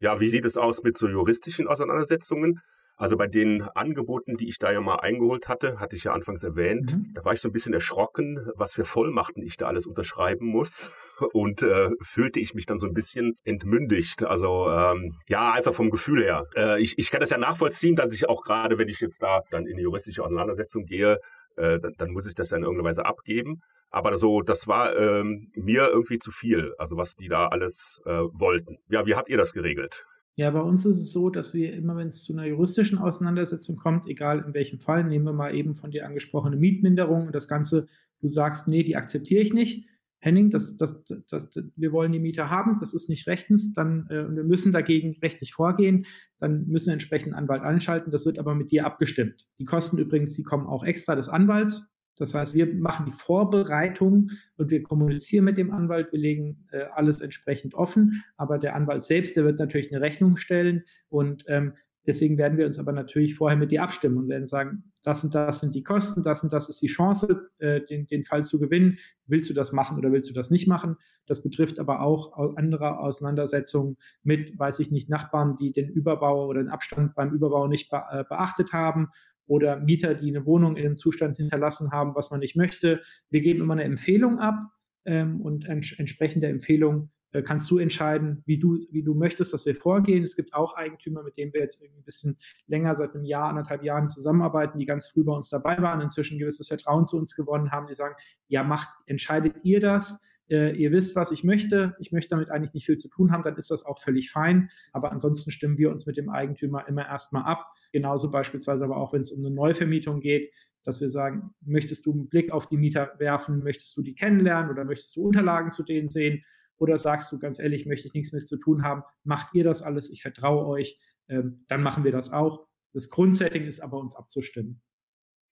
Ja, 0.01 0.21
wie 0.21 0.29
sieht 0.29 0.45
es 0.45 0.57
aus 0.57 0.83
mit 0.83 0.97
so 0.97 1.09
juristischen 1.09 1.67
Auseinandersetzungen? 1.67 2.61
Also 2.99 3.17
bei 3.17 3.29
den 3.29 3.63
Angeboten, 3.63 4.37
die 4.37 4.49
ich 4.49 4.59
da 4.59 4.73
ja 4.73 4.81
mal 4.81 4.97
eingeholt 4.97 5.49
hatte, 5.49 5.79
hatte 5.79 5.95
ich 5.95 6.05
ja 6.05 6.13
anfangs 6.13 6.43
erwähnt, 6.43 6.97
mhm. 6.97 7.13
da 7.15 7.25
war 7.25 7.33
ich 7.33 7.41
so 7.41 7.49
ein 7.49 7.53
bisschen 7.53 7.73
erschrocken, 7.73 8.51
was 8.57 8.75
für 8.75 8.85
Vollmachten 8.85 9.41
ich 9.41 9.57
da 9.57 9.69
alles 9.69 9.87
unterschreiben 9.87 10.47
muss 10.47 10.91
und 11.33 11.63
äh, 11.63 11.91
fühlte 12.03 12.41
ich 12.41 12.55
mich 12.55 12.67
dann 12.67 12.77
so 12.77 12.89
ein 12.89 12.95
bisschen 12.95 13.39
entmündigt. 13.45 14.25
Also 14.25 14.69
ähm, 14.69 15.15
ja, 15.29 15.53
einfach 15.53 15.73
vom 15.73 15.91
Gefühl 15.91 16.25
her. 16.25 16.47
Äh, 16.57 16.83
ich, 16.83 16.99
ich 16.99 17.13
kann 17.13 17.21
das 17.21 17.31
ja 17.31 17.39
nachvollziehen, 17.39 17.95
dass 17.95 18.13
ich 18.13 18.29
auch 18.29 18.43
gerade, 18.43 18.79
wenn 18.79 18.89
ich 18.89 19.01
jetzt 19.01 19.23
da 19.23 19.43
dann 19.51 19.67
in 19.67 19.77
die 19.77 19.85
juristische 19.85 20.25
Auseinandersetzung 20.25 20.85
gehe, 20.85 21.19
äh, 21.55 21.79
dann, 21.79 21.95
dann 21.99 22.11
muss 22.11 22.27
ich 22.27 22.35
das 22.35 22.51
ja 22.51 22.57
in 22.57 22.65
irgendeiner 22.65 22.89
Weise 22.89 23.07
abgeben. 23.07 23.61
Aber 23.91 24.17
so, 24.19 24.43
das 24.43 24.67
war 24.67 24.97
ähm, 24.97 25.51
mir 25.55 25.89
irgendwie 25.89 26.19
zu 26.19 26.33
viel, 26.33 26.75
also 26.79 26.97
was 26.97 27.15
die 27.15 27.29
da 27.29 27.47
alles 27.47 28.03
äh, 28.05 28.11
wollten. 28.11 28.79
Ja, 28.89 29.07
wie 29.07 29.15
habt 29.15 29.29
ihr 29.29 29.39
das 29.39 29.53
geregelt? 29.53 30.05
Ja, 30.39 30.53
bei 30.53 30.61
uns 30.61 30.87
ist 30.87 30.99
es 30.99 31.11
so, 31.11 31.31
dass 31.31 31.53
wir 31.53 31.73
immer, 31.73 31.97
wenn 31.97 32.07
es 32.07 32.23
zu 32.23 32.33
einer 32.33 32.47
juristischen 32.47 32.97
Auseinandersetzung 32.97 33.75
kommt, 33.75 34.07
egal 34.07 34.45
in 34.47 34.55
welchem 34.55 34.79
Fall, 34.79 35.03
nehmen 35.03 35.25
wir 35.25 35.33
mal 35.33 35.53
eben 35.53 35.75
von 35.75 35.91
dir 35.91 36.07
angesprochene 36.07 36.55
Mietminderung 36.55 37.27
und 37.27 37.35
das 37.35 37.49
Ganze, 37.49 37.89
du 38.21 38.29
sagst, 38.29 38.69
nee, 38.69 38.85
die 38.85 38.95
akzeptiere 38.95 39.43
ich 39.43 39.53
nicht. 39.53 39.89
Henning, 40.21 40.51
das, 40.51 40.77
das, 40.77 41.03
das, 41.29 41.49
wir 41.75 41.91
wollen 41.91 42.13
die 42.13 42.21
Miete 42.21 42.51
haben, 42.51 42.79
das 42.79 42.95
ist 42.95 43.09
nicht 43.09 43.27
rechtens, 43.27 43.73
dann 43.73 44.07
äh, 44.11 44.33
wir 44.33 44.45
müssen 44.45 44.71
dagegen 44.71 45.17
rechtlich 45.21 45.55
vorgehen, 45.55 46.07
dann 46.39 46.69
müssen 46.69 46.87
wir 46.87 46.93
entsprechend 46.93 47.35
einen 47.35 47.43
Anwalt 47.43 47.63
anschalten, 47.63 48.13
das 48.13 48.25
wird 48.25 48.39
aber 48.39 48.55
mit 48.55 48.71
dir 48.71 48.87
abgestimmt. 48.87 49.49
Die 49.59 49.65
Kosten 49.65 49.99
übrigens, 49.99 50.35
die 50.35 50.45
kommen 50.45 50.69
auch 50.69 50.85
extra 50.85 51.17
des 51.17 51.29
Anwalts, 51.29 51.93
das 52.19 52.35
heißt, 52.35 52.55
wir 52.55 52.73
machen 52.75 53.07
die 53.07 53.13
Vorbereitung 53.13 54.31
und 54.57 54.71
wir 54.71 54.83
kommunizieren 54.83 55.45
mit 55.45 55.57
dem 55.57 55.71
Anwalt, 55.73 56.13
wir 56.13 56.19
legen 56.19 56.67
äh, 56.73 56.85
alles 56.95 57.21
entsprechend 57.21 57.75
offen, 57.75 58.25
aber 58.37 58.59
der 58.59 58.75
Anwalt 58.75 59.05
selbst, 59.05 59.37
der 59.37 59.45
wird 59.45 59.59
natürlich 59.59 59.93
eine 59.93 60.03
Rechnung 60.03 60.37
stellen 60.37 60.85
und 61.09 61.45
ähm, 61.49 61.75
deswegen 62.07 62.39
werden 62.39 62.59
wir 62.59 62.67
uns 62.67 62.79
aber 62.79 62.93
natürlich 62.93 63.35
vorher 63.35 63.59
mit 63.59 63.71
dir 63.71 63.83
abstimmen 63.83 64.17
und 64.17 64.29
werden 64.29 64.47
sagen, 64.47 64.85
das 65.05 65.23
und 65.23 65.35
das 65.35 65.61
sind 65.61 65.75
die 65.75 65.83
Kosten, 65.83 66.23
das 66.23 66.43
und 66.43 66.53
das 66.53 66.69
ist 66.69 66.83
die 66.83 66.89
Chance, 66.89 67.51
äh, 67.59 67.83
den, 67.83 68.07
den 68.07 68.25
Fall 68.25 68.45
zu 68.45 68.59
gewinnen. 68.59 68.99
Willst 69.27 69.49
du 69.49 69.55
das 69.55 69.73
machen 69.73 69.99
oder 69.99 70.11
willst 70.11 70.29
du 70.29 70.35
das 70.35 70.51
nicht 70.51 70.67
machen? 70.67 70.97
Das 71.27 71.43
betrifft 71.43 71.79
aber 71.79 72.01
auch 72.01 72.57
andere 72.57 72.99
Auseinandersetzungen 72.99 73.97
mit, 74.23 74.59
weiß 74.59 74.81
ich 74.81 74.91
nicht, 74.91 75.09
Nachbarn, 75.09 75.57
die 75.57 75.73
den 75.73 75.89
Überbau 75.91 76.47
oder 76.47 76.63
den 76.63 76.71
Abstand 76.71 77.15
beim 77.15 77.33
Überbau 77.33 77.69
nicht 77.69 77.91
be 77.91 78.03
äh, 78.11 78.25
beachtet 78.29 78.73
haben 78.73 79.09
oder 79.49 79.81
Mieter, 79.81 80.15
die 80.15 80.29
eine 80.29 80.47
Wohnung 80.47 80.77
in 80.77 80.87
einem 80.87 80.97
Zustand 80.97 81.39
hinterlassen 81.39 81.91
haben, 81.91 82.15
was 82.15 82.31
man 82.31 82.41
nicht 82.41 82.55
möchte. 82.55 83.03
Wir 83.31 83.41
geben 83.41 83.61
immer 83.61 83.73
eine 83.73 83.85
Empfehlung 83.85 84.39
ab 84.39 84.61
ähm, 85.05 85.41
und 85.41 85.65
ents 85.65 85.99
entsprechend 85.99 86.43
der 86.45 86.51
Empfehlung 86.51 87.11
äh, 87.33 87.43
kannst 87.43 87.71
du 87.71 87.79
entscheiden, 87.79 88.43
wie 88.47 88.59
du, 88.59 88.79
wie 88.91 89.03
du 89.03 89.15
möchtest, 89.15 89.53
dass 89.53 89.67
wir 89.67 89.75
vorgehen. 89.75 90.23
Es 90.23 90.37
gibt 90.37 90.55
auch 90.55 90.77
Eigentümer, 90.77 91.23
mit 91.23 91.37
denen 91.37 91.53
wir 91.53 91.61
jetzt 91.61 91.83
irgendwie 91.83 92.01
ein 92.01 92.05
bisschen 92.05 92.39
länger, 92.67 92.95
seit 92.95 93.15
einem 93.15 93.25
Jahr, 93.25 93.49
anderthalb 93.51 93.83
Jahren 93.83 94.09
zusammenarbeiten, 94.09 94.79
die 94.79 94.87
ganz 94.87 95.09
früh 95.09 95.25
bei 95.25 95.33
uns 95.33 95.49
dabei 95.49 95.81
waren, 95.83 96.01
inzwischen 96.01 96.37
ein 96.37 96.41
gewisses 96.41 96.69
Vertrauen 96.69 97.05
zu 97.05 97.19
uns 97.19 97.37
gewonnen 97.37 97.71
haben, 97.71 97.87
die 97.87 97.95
sagen, 97.95 98.15
ja, 98.49 98.63
macht, 98.63 98.89
entscheidet 99.07 99.65
ihr 99.65 99.81
das? 99.81 100.25
Äh, 100.51 100.75
ihr 100.77 100.93
wisst, 100.93 101.17
was 101.17 101.31
ich 101.31 101.45
möchte, 101.45 101.95
ich 101.99 102.13
möchte 102.13 102.31
damit 102.31 102.51
eigentlich 102.51 102.75
nicht 102.75 102.87
viel 102.87 102.97
zu 102.97 103.09
tun 103.09 103.33
haben, 103.33 103.43
dann 103.43 103.57
ist 103.57 103.71
das 103.71 103.85
auch 103.85 104.01
völlig 104.03 104.31
fein. 104.31 104.71
Aber 104.93 105.13
ansonsten 105.13 105.51
stimmen 105.51 105.79
wir 105.79 105.91
uns 105.91 106.07
mit 106.07 106.17
dem 106.17 106.31
Eigentümer 106.31 106.87
immer 106.89 107.07
erstmal 107.07 107.45
ab. 107.45 107.67
Genauso 107.93 108.31
beispielsweise 108.31 108.85
aber 108.85 108.97
auch, 108.97 109.13
wenn 109.13 109.21
es 109.21 109.33
um 109.33 109.45
eine 109.45 109.55
Neuvermietung 109.55 110.21
geht, 110.21 110.53
dass 110.85 111.01
wir 111.01 111.09
sagen, 111.09 111.51
möchtest 111.61 112.07
du 112.07 112.13
einen 112.13 112.29
Blick 112.29 112.51
auf 112.51 112.67
die 112.67 112.77
Mieter 112.77 113.13
werfen, 113.19 113.63
möchtest 113.63 113.97
du 113.97 114.03
die 114.03 114.15
kennenlernen 114.15 114.71
oder 114.71 114.85
möchtest 114.85 115.17
du 115.17 115.27
Unterlagen 115.27 115.71
zu 115.71 115.83
denen 115.83 116.11
sehen? 116.11 116.45
Oder 116.79 116.97
sagst 116.97 117.33
du 117.33 117.39
ganz 117.39 117.59
ehrlich, 117.59 117.87
möchte 117.87 118.07
ich 118.07 118.15
nichts 118.15 118.33
mit 118.33 118.47
zu 118.47 118.57
tun 118.57 118.85
haben, 118.85 119.03
macht 119.25 119.55
ihr 119.55 119.65
das 119.65 119.83
alles, 119.83 120.11
ich 120.11 120.23
vertraue 120.23 120.67
euch, 120.67 120.99
ähm, 121.29 121.65
dann 121.69 121.83
machen 121.83 122.05
wir 122.05 122.13
das 122.13 122.33
auch. 122.33 122.67
Das 122.95 123.11
Grundsetting 123.11 123.65
ist 123.65 123.81
aber, 123.81 123.99
uns 123.99 124.17
abzustimmen. 124.17 124.81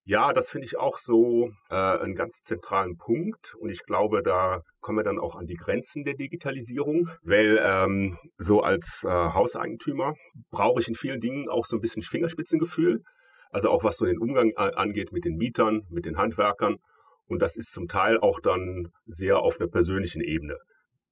Ja, 0.09 0.33
das 0.33 0.51
finde 0.51 0.67
ich 0.67 0.79
auch 0.79 0.99
so 0.99 1.51
äh, 1.69 1.75
einen 1.75 2.15
ganz 2.15 2.41
zentralen 2.43 2.97
Punkt. 2.97 3.57
Und 3.59 3.71
ich 3.71 3.83
glaube, 3.85 4.23
da 4.23 4.63
kommen 4.81 4.99
wir 4.99 5.03
dann 5.03 5.19
auch 5.19 5.35
an 5.35 5.47
die 5.47 5.57
Grenzen 5.57 6.05
der 6.05 6.15
Digitalisierung, 6.15 7.11
weil 7.23 7.61
ähm, 7.61 8.17
so 8.39 8.61
als 8.61 9.03
äh, 9.05 9.11
Hauseigentümer 9.11 10.15
brauche 10.53 10.81
ich 10.81 10.87
in 10.87 10.95
vielen 10.95 11.21
Dingen 11.21 11.49
auch 11.49 11.67
so 11.67 11.77
ein 11.77 11.81
bisschen 11.81 12.03
Fingerspitzengefühl. 12.03 13.03
Also 13.51 13.69
auch 13.69 13.83
was 13.83 13.97
so 13.97 14.07
den 14.07 14.21
Umgang 14.21 14.55
angeht 14.57 15.11
mit 15.11 15.25
den 15.25 15.37
Mietern, 15.37 15.83
mit 15.91 16.05
den 16.05 16.19
Handwerkern. 16.19 16.77
Und 17.27 17.43
das 17.43 17.57
ist 17.57 17.73
zum 17.73 17.89
Teil 17.89 18.19
auch 18.19 18.39
dann 18.39 18.93
sehr 19.07 19.41
auf 19.41 19.59
einer 19.59 19.69
persönlichen 19.69 20.21
Ebene. 20.21 20.57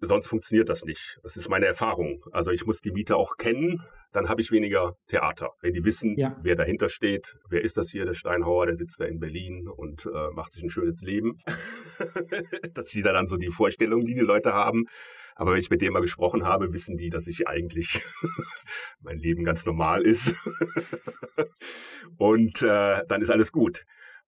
Sonst 0.00 0.26
funktioniert 0.26 0.68
das 0.68 0.84
nicht. 0.84 1.18
Das 1.22 1.36
ist 1.36 1.48
meine 1.48 1.66
Erfahrung. 1.66 2.24
Also 2.32 2.50
ich 2.50 2.66
muss 2.66 2.80
die 2.80 2.92
Mieter 2.92 3.16
auch 3.16 3.36
kennen, 3.36 3.82
dann 4.12 4.28
habe 4.28 4.40
ich 4.40 4.52
weniger 4.52 4.96
Theater. 5.08 5.50
Wenn 5.60 5.72
die 5.72 5.84
wissen, 5.84 6.16
ja. 6.16 6.38
wer 6.42 6.56
dahinter 6.56 6.88
steht, 6.88 7.36
wer 7.48 7.62
ist 7.62 7.76
das 7.76 7.90
hier, 7.90 8.04
der 8.04 8.14
Steinhauer, 8.14 8.66
der 8.66 8.76
sitzt 8.76 9.00
da 9.00 9.06
in 9.06 9.18
Berlin 9.18 9.68
und 9.68 10.06
äh, 10.06 10.30
macht 10.32 10.52
sich 10.52 10.62
ein 10.62 10.70
schönes 10.70 11.00
Leben. 11.02 11.38
das 12.74 12.90
sind 12.90 13.06
dann 13.06 13.26
so 13.26 13.36
die 13.36 13.50
Vorstellungen, 13.50 14.04
die 14.04 14.14
die 14.14 14.20
Leute 14.20 14.52
haben. 14.52 14.84
Aber 15.36 15.52
wenn 15.52 15.58
ich 15.58 15.70
mit 15.70 15.82
dem 15.82 15.92
mal 15.92 16.00
gesprochen 16.00 16.44
habe, 16.44 16.72
wissen 16.72 16.96
die, 16.96 17.10
dass 17.10 17.26
ich 17.26 17.48
eigentlich 17.48 18.02
mein 19.00 19.18
Leben 19.18 19.44
ganz 19.44 19.66
normal 19.66 20.02
ist. 20.02 20.36
und 22.16 22.62
äh, 22.62 23.02
dann 23.08 23.20
ist 23.20 23.30
alles 23.30 23.50
gut. 23.50 23.84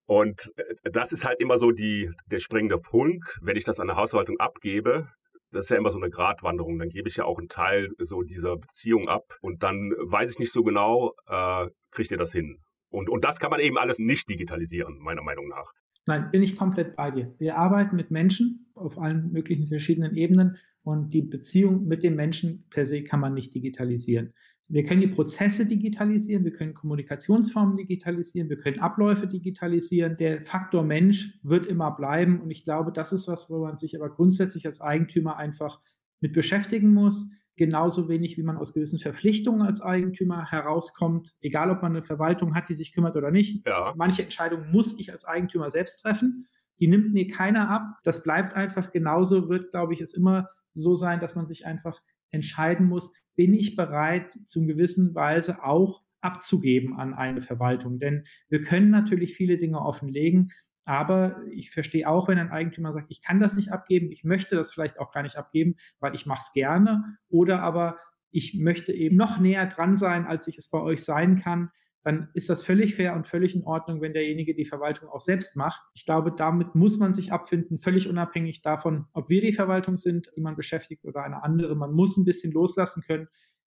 Und 0.06 0.52
äh, 0.56 0.90
das 0.90 1.12
ist 1.12 1.24
halt 1.24 1.40
immer 1.40 1.58
so 1.58 1.70
die, 1.70 2.10
der 2.26 2.40
springende 2.40 2.78
Punkt. 2.78 3.38
Wenn 3.40 3.56
ich 3.56 3.64
das 3.64 3.78
an 3.78 3.86
der 3.86 3.96
Hausverwaltung 3.96 4.40
abgebe, 4.40 5.08
das 5.52 5.66
ist 5.66 5.70
ja 5.70 5.76
immer 5.76 5.90
so 5.90 5.98
eine 5.98 6.10
Gratwanderung. 6.10 6.78
Dann 6.78 6.88
gebe 6.88 7.08
ich 7.08 7.16
ja 7.16 7.24
auch 7.24 7.38
einen 7.38 7.48
Teil 7.48 7.90
so 7.98 8.22
dieser 8.22 8.56
Beziehung 8.56 9.08
ab 9.08 9.36
und 9.40 9.62
dann 9.62 9.92
weiß 9.98 10.30
ich 10.32 10.38
nicht 10.38 10.52
so 10.52 10.62
genau, 10.62 11.14
äh, 11.26 11.68
kriegt 11.90 12.10
ihr 12.10 12.18
das 12.18 12.32
hin? 12.32 12.58
Und, 12.88 13.10
und 13.10 13.24
das 13.24 13.38
kann 13.38 13.50
man 13.50 13.60
eben 13.60 13.78
alles 13.78 13.98
nicht 13.98 14.28
digitalisieren, 14.28 14.98
meiner 14.98 15.22
Meinung 15.22 15.48
nach. 15.48 15.72
Nein, 16.06 16.30
bin 16.30 16.42
ich 16.42 16.56
komplett 16.56 16.94
bei 16.94 17.10
dir. 17.10 17.34
Wir 17.38 17.56
arbeiten 17.56 17.96
mit 17.96 18.10
Menschen 18.10 18.70
auf 18.74 18.98
allen 18.98 19.32
möglichen 19.32 19.66
verschiedenen 19.66 20.14
Ebenen 20.14 20.56
und 20.82 21.12
die 21.12 21.22
Beziehung 21.22 21.86
mit 21.86 22.04
dem 22.04 22.14
Menschen 22.14 22.64
per 22.70 22.86
se 22.86 23.02
kann 23.02 23.18
man 23.18 23.34
nicht 23.34 23.52
digitalisieren. 23.54 24.32
Wir 24.68 24.84
können 24.84 25.00
die 25.00 25.06
Prozesse 25.06 25.64
digitalisieren, 25.64 26.44
wir 26.44 26.52
können 26.52 26.74
Kommunikationsformen 26.74 27.76
digitalisieren, 27.76 28.48
wir 28.48 28.56
können 28.56 28.80
Abläufe 28.80 29.28
digitalisieren. 29.28 30.16
Der 30.16 30.44
Faktor 30.44 30.82
Mensch 30.82 31.38
wird 31.44 31.66
immer 31.66 31.92
bleiben 31.92 32.40
und 32.40 32.50
ich 32.50 32.64
glaube, 32.64 32.90
das 32.92 33.12
ist 33.12 33.28
was, 33.28 33.48
wo 33.48 33.62
man 33.62 33.76
sich 33.76 33.94
aber 33.94 34.10
grundsätzlich 34.10 34.66
als 34.66 34.80
Eigentümer 34.80 35.36
einfach 35.36 35.80
mit 36.20 36.32
beschäftigen 36.32 36.92
muss. 36.92 37.30
Genauso 37.54 38.08
wenig, 38.08 38.36
wie 38.36 38.42
man 38.42 38.56
aus 38.56 38.74
gewissen 38.74 38.98
Verpflichtungen 38.98 39.62
als 39.62 39.80
Eigentümer 39.80 40.50
herauskommt, 40.50 41.34
egal 41.40 41.70
ob 41.70 41.80
man 41.82 41.92
eine 41.92 42.04
Verwaltung 42.04 42.54
hat, 42.54 42.68
die 42.68 42.74
sich 42.74 42.92
kümmert 42.92 43.16
oder 43.16 43.30
nicht. 43.30 43.66
Ja. 43.66 43.94
Manche 43.96 44.22
Entscheidungen 44.22 44.70
muss 44.72 44.98
ich 44.98 45.12
als 45.12 45.24
Eigentümer 45.24 45.70
selbst 45.70 46.02
treffen. 46.02 46.48
Die 46.80 46.88
nimmt 46.88 47.14
mir 47.14 47.28
keiner 47.28 47.70
ab. 47.70 47.82
Das 48.04 48.22
bleibt 48.22 48.54
einfach 48.54 48.90
genauso, 48.90 49.48
wird, 49.48 49.70
glaube 49.70 49.94
ich, 49.94 50.02
es 50.02 50.12
immer 50.12 50.50
so 50.74 50.96
sein, 50.96 51.20
dass 51.20 51.34
man 51.34 51.46
sich 51.46 51.64
einfach 51.64 51.98
entscheiden 52.36 52.86
muss, 52.86 53.14
bin 53.34 53.52
ich 53.52 53.76
bereit, 53.76 54.38
zum 54.44 54.66
gewissen 54.66 55.14
Weise 55.14 55.64
auch 55.64 56.02
abzugeben 56.20 56.98
an 56.98 57.14
eine 57.14 57.40
Verwaltung. 57.40 57.98
Denn 57.98 58.24
wir 58.48 58.62
können 58.62 58.90
natürlich 58.90 59.34
viele 59.34 59.58
Dinge 59.58 59.80
offenlegen, 59.80 60.52
aber 60.84 61.42
ich 61.50 61.72
verstehe 61.72 62.08
auch, 62.08 62.28
wenn 62.28 62.38
ein 62.38 62.50
Eigentümer 62.50 62.92
sagt, 62.92 63.10
ich 63.10 63.20
kann 63.20 63.40
das 63.40 63.56
nicht 63.56 63.72
abgeben, 63.72 64.10
ich 64.12 64.24
möchte 64.24 64.54
das 64.54 64.72
vielleicht 64.72 65.00
auch 65.00 65.12
gar 65.12 65.22
nicht 65.22 65.36
abgeben, 65.36 65.76
weil 65.98 66.14
ich 66.14 66.26
mache 66.26 66.42
es 66.42 66.52
gerne 66.52 67.18
oder 67.28 67.62
aber 67.62 67.98
ich 68.30 68.54
möchte 68.54 68.92
eben 68.92 69.16
noch 69.16 69.38
näher 69.38 69.66
dran 69.66 69.96
sein, 69.96 70.26
als 70.26 70.46
ich 70.46 70.58
es 70.58 70.68
bei 70.68 70.78
euch 70.78 71.04
sein 71.04 71.40
kann, 71.40 71.70
dann 72.06 72.28
ist 72.34 72.48
das 72.48 72.62
völlig 72.62 72.94
fair 72.94 73.16
und 73.16 73.26
völlig 73.26 73.56
in 73.56 73.64
Ordnung, 73.64 74.00
wenn 74.00 74.12
derjenige 74.12 74.54
die 74.54 74.64
Verwaltung 74.64 75.08
auch 75.08 75.20
selbst 75.20 75.56
macht. 75.56 75.82
Ich 75.92 76.04
glaube, 76.04 76.30
damit 76.30 76.76
muss 76.76 76.98
man 76.98 77.12
sich 77.12 77.32
abfinden, 77.32 77.80
völlig 77.80 78.08
unabhängig 78.08 78.62
davon, 78.62 79.06
ob 79.12 79.28
wir 79.28 79.40
die 79.40 79.52
Verwaltung 79.52 79.96
sind, 79.96 80.30
die 80.36 80.40
man 80.40 80.54
beschäftigt 80.54 81.04
oder 81.04 81.24
eine 81.24 81.42
andere. 81.42 81.74
Man 81.74 81.90
muss 81.90 82.16
ein 82.16 82.24
bisschen 82.24 82.52
loslassen 82.52 83.02
können. 83.04 83.26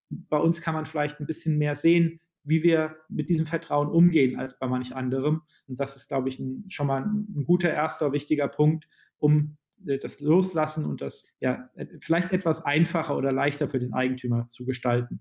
Bei 0.09 0.37
uns 0.37 0.61
kann 0.61 0.73
man 0.73 0.85
vielleicht 0.85 1.19
ein 1.19 1.25
bisschen 1.25 1.57
mehr 1.57 1.75
sehen, 1.75 2.21
wie 2.45 2.63
wir 2.63 2.95
mit 3.09 3.27
diesem 3.27 3.45
Vertrauen 3.45 3.89
umgehen 3.89 4.39
als 4.39 4.57
bei 4.57 4.67
manch 4.67 4.95
anderem. 4.95 5.41
Und 5.67 5.77
das 5.77 5.97
ist, 5.97 6.07
glaube 6.07 6.29
ich, 6.29 6.39
ein, 6.39 6.63
schon 6.69 6.87
mal 6.87 7.03
ein, 7.03 7.43
guter 7.45 7.69
erster 7.69 8.13
wichtiger 8.13 8.47
Punkt, 8.47 8.87
um 9.17 9.57
äh, 9.85 9.97
das 9.97 10.21
Loslassen 10.21 10.85
und 10.85 11.01
das 11.01 11.27
ja 11.41 11.69
vielleicht 11.99 12.31
etwas 12.31 12.63
einfacher 12.63 13.17
oder 13.17 13.33
leichter 13.33 13.67
für 13.67 13.79
den 13.79 13.91
Eigentümer 13.91 14.47
zu 14.47 14.65
gestalten. 14.65 15.19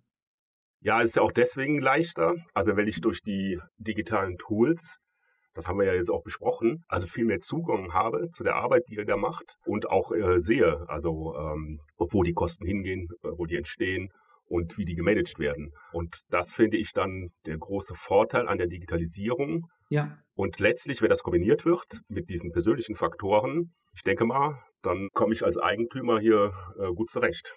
Ja, 0.80 1.02
es 1.02 1.10
ist 1.10 1.16
ja 1.16 1.22
auch 1.22 1.32
deswegen 1.32 1.80
leichter. 1.80 2.34
Also 2.54 2.76
wenn 2.76 2.86
ich 2.86 3.00
durch 3.00 3.20
die 3.22 3.60
digitalen 3.78 4.36
Tools, 4.38 4.98
das 5.54 5.66
haben 5.66 5.78
wir 5.78 5.86
ja 5.86 5.94
jetzt 5.94 6.10
auch 6.10 6.22
besprochen, 6.22 6.84
also 6.86 7.06
viel 7.06 7.24
mehr 7.24 7.40
Zugang 7.40 7.92
habe 7.92 8.28
zu 8.30 8.44
der 8.44 8.54
Arbeit, 8.54 8.84
die 8.88 8.94
ihr 8.94 9.04
da 9.04 9.16
macht 9.16 9.56
und 9.64 9.90
auch 9.90 10.12
äh, 10.12 10.38
sehe, 10.38 10.88
also 10.88 11.34
ähm, 11.36 11.80
wo 11.96 12.22
die 12.22 12.32
Kosten 12.32 12.64
hingehen, 12.64 13.08
äh, 13.24 13.28
wo 13.36 13.44
die 13.44 13.56
entstehen 13.56 14.08
und 14.44 14.78
wie 14.78 14.84
die 14.84 14.94
gemanagt 14.94 15.38
werden. 15.38 15.72
Und 15.92 16.20
das 16.30 16.54
finde 16.54 16.76
ich 16.76 16.92
dann 16.92 17.30
der 17.46 17.58
große 17.58 17.94
Vorteil 17.96 18.48
an 18.48 18.58
der 18.58 18.68
Digitalisierung. 18.68 19.66
Ja. 19.90 20.16
Und 20.34 20.60
letztlich, 20.60 21.02
wenn 21.02 21.10
das 21.10 21.22
kombiniert 21.22 21.64
wird 21.64 22.02
mit 22.08 22.28
diesen 22.30 22.52
persönlichen 22.52 22.94
Faktoren, 22.94 23.74
ich 23.94 24.02
denke 24.02 24.24
mal, 24.24 24.62
dann 24.82 25.08
komme 25.12 25.32
ich 25.32 25.44
als 25.44 25.58
Eigentümer 25.58 26.20
hier 26.20 26.52
äh, 26.78 26.92
gut 26.92 27.10
zurecht. 27.10 27.52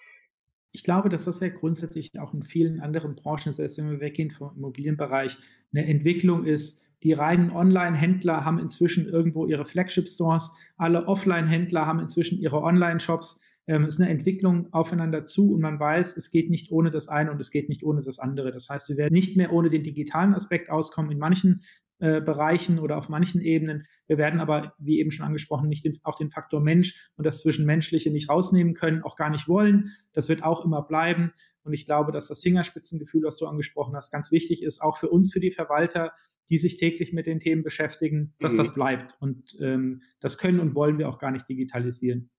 Ich 0.72 0.84
glaube, 0.84 1.08
dass 1.08 1.24
das 1.24 1.40
ja 1.40 1.48
grundsätzlich 1.48 2.18
auch 2.18 2.34
in 2.34 2.42
vielen 2.42 2.80
anderen 2.80 3.14
Branchen, 3.14 3.52
selbst 3.52 3.78
wenn 3.78 3.90
wir 3.90 4.00
weggehen 4.00 4.30
vom 4.30 4.56
Immobilienbereich, 4.56 5.36
eine 5.72 5.86
Entwicklung 5.86 6.44
ist. 6.44 6.82
Die 7.02 7.12
reinen 7.12 7.50
Online-Händler 7.50 8.44
haben 8.44 8.58
inzwischen 8.58 9.08
irgendwo 9.08 9.46
ihre 9.46 9.64
Flagship-Stores, 9.64 10.56
alle 10.76 11.06
Offline-Händler 11.08 11.86
haben 11.86 11.98
inzwischen 11.98 12.38
ihre 12.38 12.62
Online-Shops 12.62 13.40
ähm, 13.68 13.84
es 13.84 13.94
ist 13.94 14.00
eine 14.00 14.10
Entwicklung 14.10 14.72
aufeinander 14.72 15.24
zu 15.24 15.54
und 15.54 15.60
man 15.60 15.78
weiß, 15.78 16.16
es 16.16 16.30
geht 16.30 16.50
nicht 16.50 16.72
ohne 16.72 16.90
das 16.90 17.08
eine 17.08 17.30
und 17.30 17.40
es 17.40 17.50
geht 17.50 17.68
nicht 17.68 17.84
ohne 17.84 18.02
das 18.02 18.18
andere. 18.18 18.50
Das 18.50 18.68
heißt, 18.68 18.88
wir 18.88 18.96
werden 18.96 19.12
nicht 19.12 19.36
mehr 19.36 19.52
ohne 19.52 19.68
den 19.68 19.84
digitalen 19.84 20.34
Aspekt 20.34 20.68
auskommen 20.68 21.12
in 21.12 21.18
manchen 21.18 21.62
äh, 22.02 22.20
Bereichen 22.20 22.80
oder 22.80 22.98
auf 22.98 23.08
manchen 23.08 23.40
Ebenen. 23.40 23.86
Wir 24.08 24.18
werden 24.18 24.40
aber, 24.40 24.74
wie 24.80 24.98
eben 24.98 25.12
schon 25.12 25.24
angesprochen, 25.24 25.68
nicht 25.68 25.84
den, 25.84 26.00
auch 26.02 26.16
den 26.16 26.30
Faktor 26.30 26.60
Mensch 26.60 27.08
und 27.14 27.24
das 27.24 27.42
Zwischenmenschliche 27.42 28.10
nicht 28.10 28.28
rausnehmen 28.28 28.74
können, 28.74 29.04
auch 29.04 29.14
gar 29.14 29.30
nicht 29.30 29.46
wollen. 29.46 29.90
Das 30.12 30.28
wird 30.28 30.42
auch 30.42 30.64
immer 30.64 30.82
bleiben. 30.82 31.30
Und 31.62 31.74
ich 31.74 31.86
glaube, 31.86 32.10
dass 32.10 32.26
das 32.26 32.42
Fingerspitzengefühl, 32.42 33.22
was 33.22 33.36
du 33.36 33.46
angesprochen 33.46 33.94
hast, 33.94 34.10
ganz 34.10 34.32
wichtig 34.32 34.64
ist, 34.64 34.82
auch 34.82 34.98
für 34.98 35.10
uns, 35.10 35.32
für 35.32 35.38
die 35.38 35.52
Verwalter, 35.52 36.10
die 36.50 36.58
sich 36.58 36.76
täglich 36.76 37.12
mit 37.12 37.28
den 37.28 37.38
Themen 37.38 37.62
beschäftigen, 37.62 38.34
dass 38.40 38.54
mhm. 38.54 38.58
das 38.58 38.74
bleibt. 38.74 39.16
Und 39.20 39.56
ähm, 39.60 40.02
das 40.18 40.38
können 40.38 40.58
und 40.58 40.74
wollen 40.74 40.98
wir 40.98 41.08
auch 41.08 41.20
gar 41.20 41.30
nicht 41.30 41.48
digitalisieren. 41.48 42.30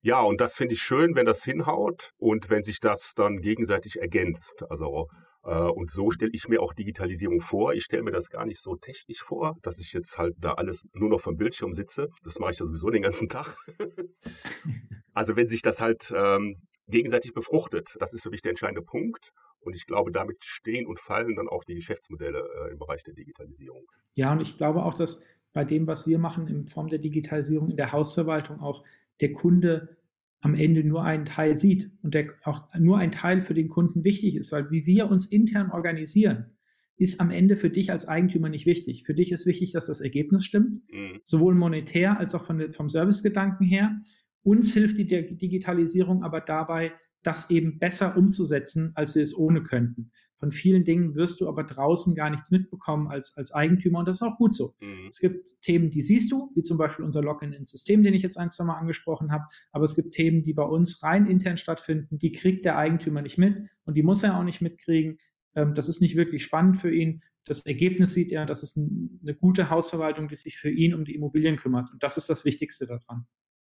Ja, 0.00 0.22
und 0.22 0.40
das 0.40 0.56
finde 0.56 0.72
ich 0.72 0.80
schön, 0.80 1.14
wenn 1.16 1.26
das 1.26 1.44
hinhaut 1.44 2.12
und 2.16 2.48
wenn 2.48 2.62
sich 2.62 2.80
das 2.80 3.12
dann 3.14 3.42
gegenseitig 3.42 4.00
ergänzt. 4.00 4.64
Also 4.70 5.08
und 5.52 5.90
so 5.90 6.10
stelle 6.10 6.32
ich 6.34 6.48
mir 6.48 6.60
auch 6.60 6.74
Digitalisierung 6.74 7.40
vor. 7.40 7.72
Ich 7.72 7.84
stelle 7.84 8.02
mir 8.02 8.10
das 8.10 8.30
gar 8.30 8.46
nicht 8.46 8.60
so 8.60 8.76
technisch 8.76 9.22
vor, 9.22 9.56
dass 9.62 9.78
ich 9.78 9.92
jetzt 9.92 10.18
halt 10.18 10.34
da 10.38 10.54
alles 10.54 10.88
nur 10.92 11.08
noch 11.08 11.20
vom 11.20 11.36
Bildschirm 11.36 11.72
sitze. 11.72 12.08
Das 12.24 12.38
mache 12.38 12.50
ich 12.52 12.58
ja 12.58 12.66
sowieso 12.66 12.90
den 12.90 13.02
ganzen 13.02 13.28
Tag. 13.28 13.56
also 15.14 15.36
wenn 15.36 15.46
sich 15.46 15.62
das 15.62 15.80
halt 15.80 16.12
ähm, 16.14 16.56
gegenseitig 16.88 17.32
befruchtet, 17.32 17.96
das 18.00 18.12
ist 18.12 18.22
für 18.22 18.30
mich 18.30 18.42
der 18.42 18.50
entscheidende 18.50 18.82
Punkt. 18.82 19.32
Und 19.60 19.74
ich 19.74 19.86
glaube, 19.86 20.12
damit 20.12 20.44
stehen 20.44 20.86
und 20.86 21.00
fallen 21.00 21.34
dann 21.34 21.48
auch 21.48 21.64
die 21.64 21.74
Geschäftsmodelle 21.74 22.38
äh, 22.38 22.72
im 22.72 22.78
Bereich 22.78 23.02
der 23.02 23.14
Digitalisierung. 23.14 23.84
Ja, 24.14 24.32
und 24.32 24.40
ich 24.40 24.56
glaube 24.56 24.84
auch, 24.84 24.94
dass 24.94 25.26
bei 25.52 25.64
dem, 25.64 25.86
was 25.86 26.06
wir 26.06 26.18
machen 26.18 26.46
in 26.48 26.66
Form 26.66 26.88
der 26.88 26.98
Digitalisierung 26.98 27.70
in 27.70 27.76
der 27.76 27.92
Hausverwaltung 27.92 28.60
auch 28.60 28.84
der 29.20 29.32
Kunde 29.32 29.96
am 30.40 30.54
Ende 30.54 30.84
nur 30.84 31.02
einen 31.02 31.24
Teil 31.24 31.56
sieht 31.56 31.90
und 32.02 32.14
der 32.14 32.28
auch 32.44 32.68
nur 32.78 32.98
ein 32.98 33.10
Teil 33.10 33.42
für 33.42 33.54
den 33.54 33.68
Kunden 33.68 34.04
wichtig 34.04 34.36
ist, 34.36 34.52
weil 34.52 34.70
wie 34.70 34.86
wir 34.86 35.10
uns 35.10 35.26
intern 35.26 35.70
organisieren, 35.70 36.56
ist 36.98 37.20
am 37.20 37.30
Ende 37.30 37.56
für 37.56 37.70
dich 37.70 37.90
als 37.90 38.08
Eigentümer 38.08 38.48
nicht 38.48 38.66
wichtig. 38.66 39.04
Für 39.04 39.14
dich 39.14 39.32
ist 39.32 39.46
wichtig, 39.46 39.72
dass 39.72 39.86
das 39.86 40.00
Ergebnis 40.00 40.44
stimmt, 40.44 40.80
mhm. 40.90 41.20
sowohl 41.24 41.54
monetär 41.54 42.18
als 42.18 42.34
auch 42.34 42.46
von, 42.46 42.72
vom 42.72 42.88
Servicegedanken 42.88 43.66
her. 43.66 43.98
Uns 44.42 44.72
hilft 44.72 44.96
die 44.98 45.06
Digitalisierung 45.06 46.22
aber 46.22 46.40
dabei, 46.40 46.92
das 47.22 47.50
eben 47.50 47.78
besser 47.78 48.16
umzusetzen, 48.16 48.92
als 48.94 49.14
wir 49.14 49.22
es 49.22 49.36
ohne 49.36 49.62
könnten. 49.62 50.12
Von 50.38 50.52
vielen 50.52 50.84
Dingen 50.84 51.14
wirst 51.14 51.40
du 51.40 51.48
aber 51.48 51.64
draußen 51.64 52.14
gar 52.14 52.28
nichts 52.28 52.50
mitbekommen 52.50 53.08
als, 53.08 53.36
als 53.36 53.52
Eigentümer 53.52 54.00
und 54.00 54.08
das 54.08 54.16
ist 54.16 54.22
auch 54.22 54.36
gut 54.36 54.54
so. 54.54 54.74
Mhm. 54.80 55.06
Es 55.08 55.18
gibt 55.18 55.60
Themen, 55.62 55.88
die 55.88 56.02
siehst 56.02 56.30
du, 56.30 56.52
wie 56.54 56.62
zum 56.62 56.76
Beispiel 56.76 57.04
unser 57.04 57.22
Login 57.22 57.52
ins 57.52 57.70
System, 57.70 58.02
den 58.02 58.12
ich 58.12 58.22
jetzt 58.22 58.36
ein, 58.36 58.50
zwei 58.50 58.64
Mal 58.64 58.78
angesprochen 58.78 59.32
habe, 59.32 59.44
aber 59.72 59.84
es 59.84 59.96
gibt 59.96 60.12
Themen, 60.12 60.42
die 60.42 60.52
bei 60.52 60.64
uns 60.64 61.02
rein 61.02 61.26
intern 61.26 61.56
stattfinden, 61.56 62.18
die 62.18 62.32
kriegt 62.32 62.64
der 62.66 62.76
Eigentümer 62.76 63.22
nicht 63.22 63.38
mit 63.38 63.62
und 63.84 63.94
die 63.94 64.02
muss 64.02 64.22
er 64.22 64.38
auch 64.38 64.44
nicht 64.44 64.60
mitkriegen. 64.60 65.18
Ähm, 65.54 65.74
das 65.74 65.88
ist 65.88 66.02
nicht 66.02 66.16
wirklich 66.16 66.44
spannend 66.44 66.76
für 66.76 66.94
ihn. 66.94 67.22
Das 67.44 67.64
Ergebnis 67.64 68.12
sieht 68.12 68.30
er, 68.30 68.44
das 68.44 68.62
ist 68.62 68.76
eine 68.76 69.34
gute 69.34 69.70
Hausverwaltung, 69.70 70.28
die 70.28 70.36
sich 70.36 70.58
für 70.58 70.70
ihn 70.70 70.94
um 70.94 71.04
die 71.04 71.14
Immobilien 71.14 71.56
kümmert 71.56 71.90
und 71.92 72.02
das 72.02 72.18
ist 72.18 72.28
das 72.28 72.44
Wichtigste 72.44 72.86
daran. 72.86 73.26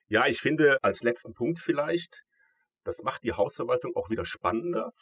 Ja, 0.08 0.26
ich 0.26 0.40
finde 0.40 0.84
als 0.84 1.04
letzten 1.04 1.34
Punkt 1.34 1.60
vielleicht, 1.60 2.24
das 2.84 3.04
macht 3.04 3.24
die 3.24 3.34
Hausverwaltung 3.34 3.96
auch 3.96 4.10
wieder 4.10 4.26
spannender. 4.26 4.94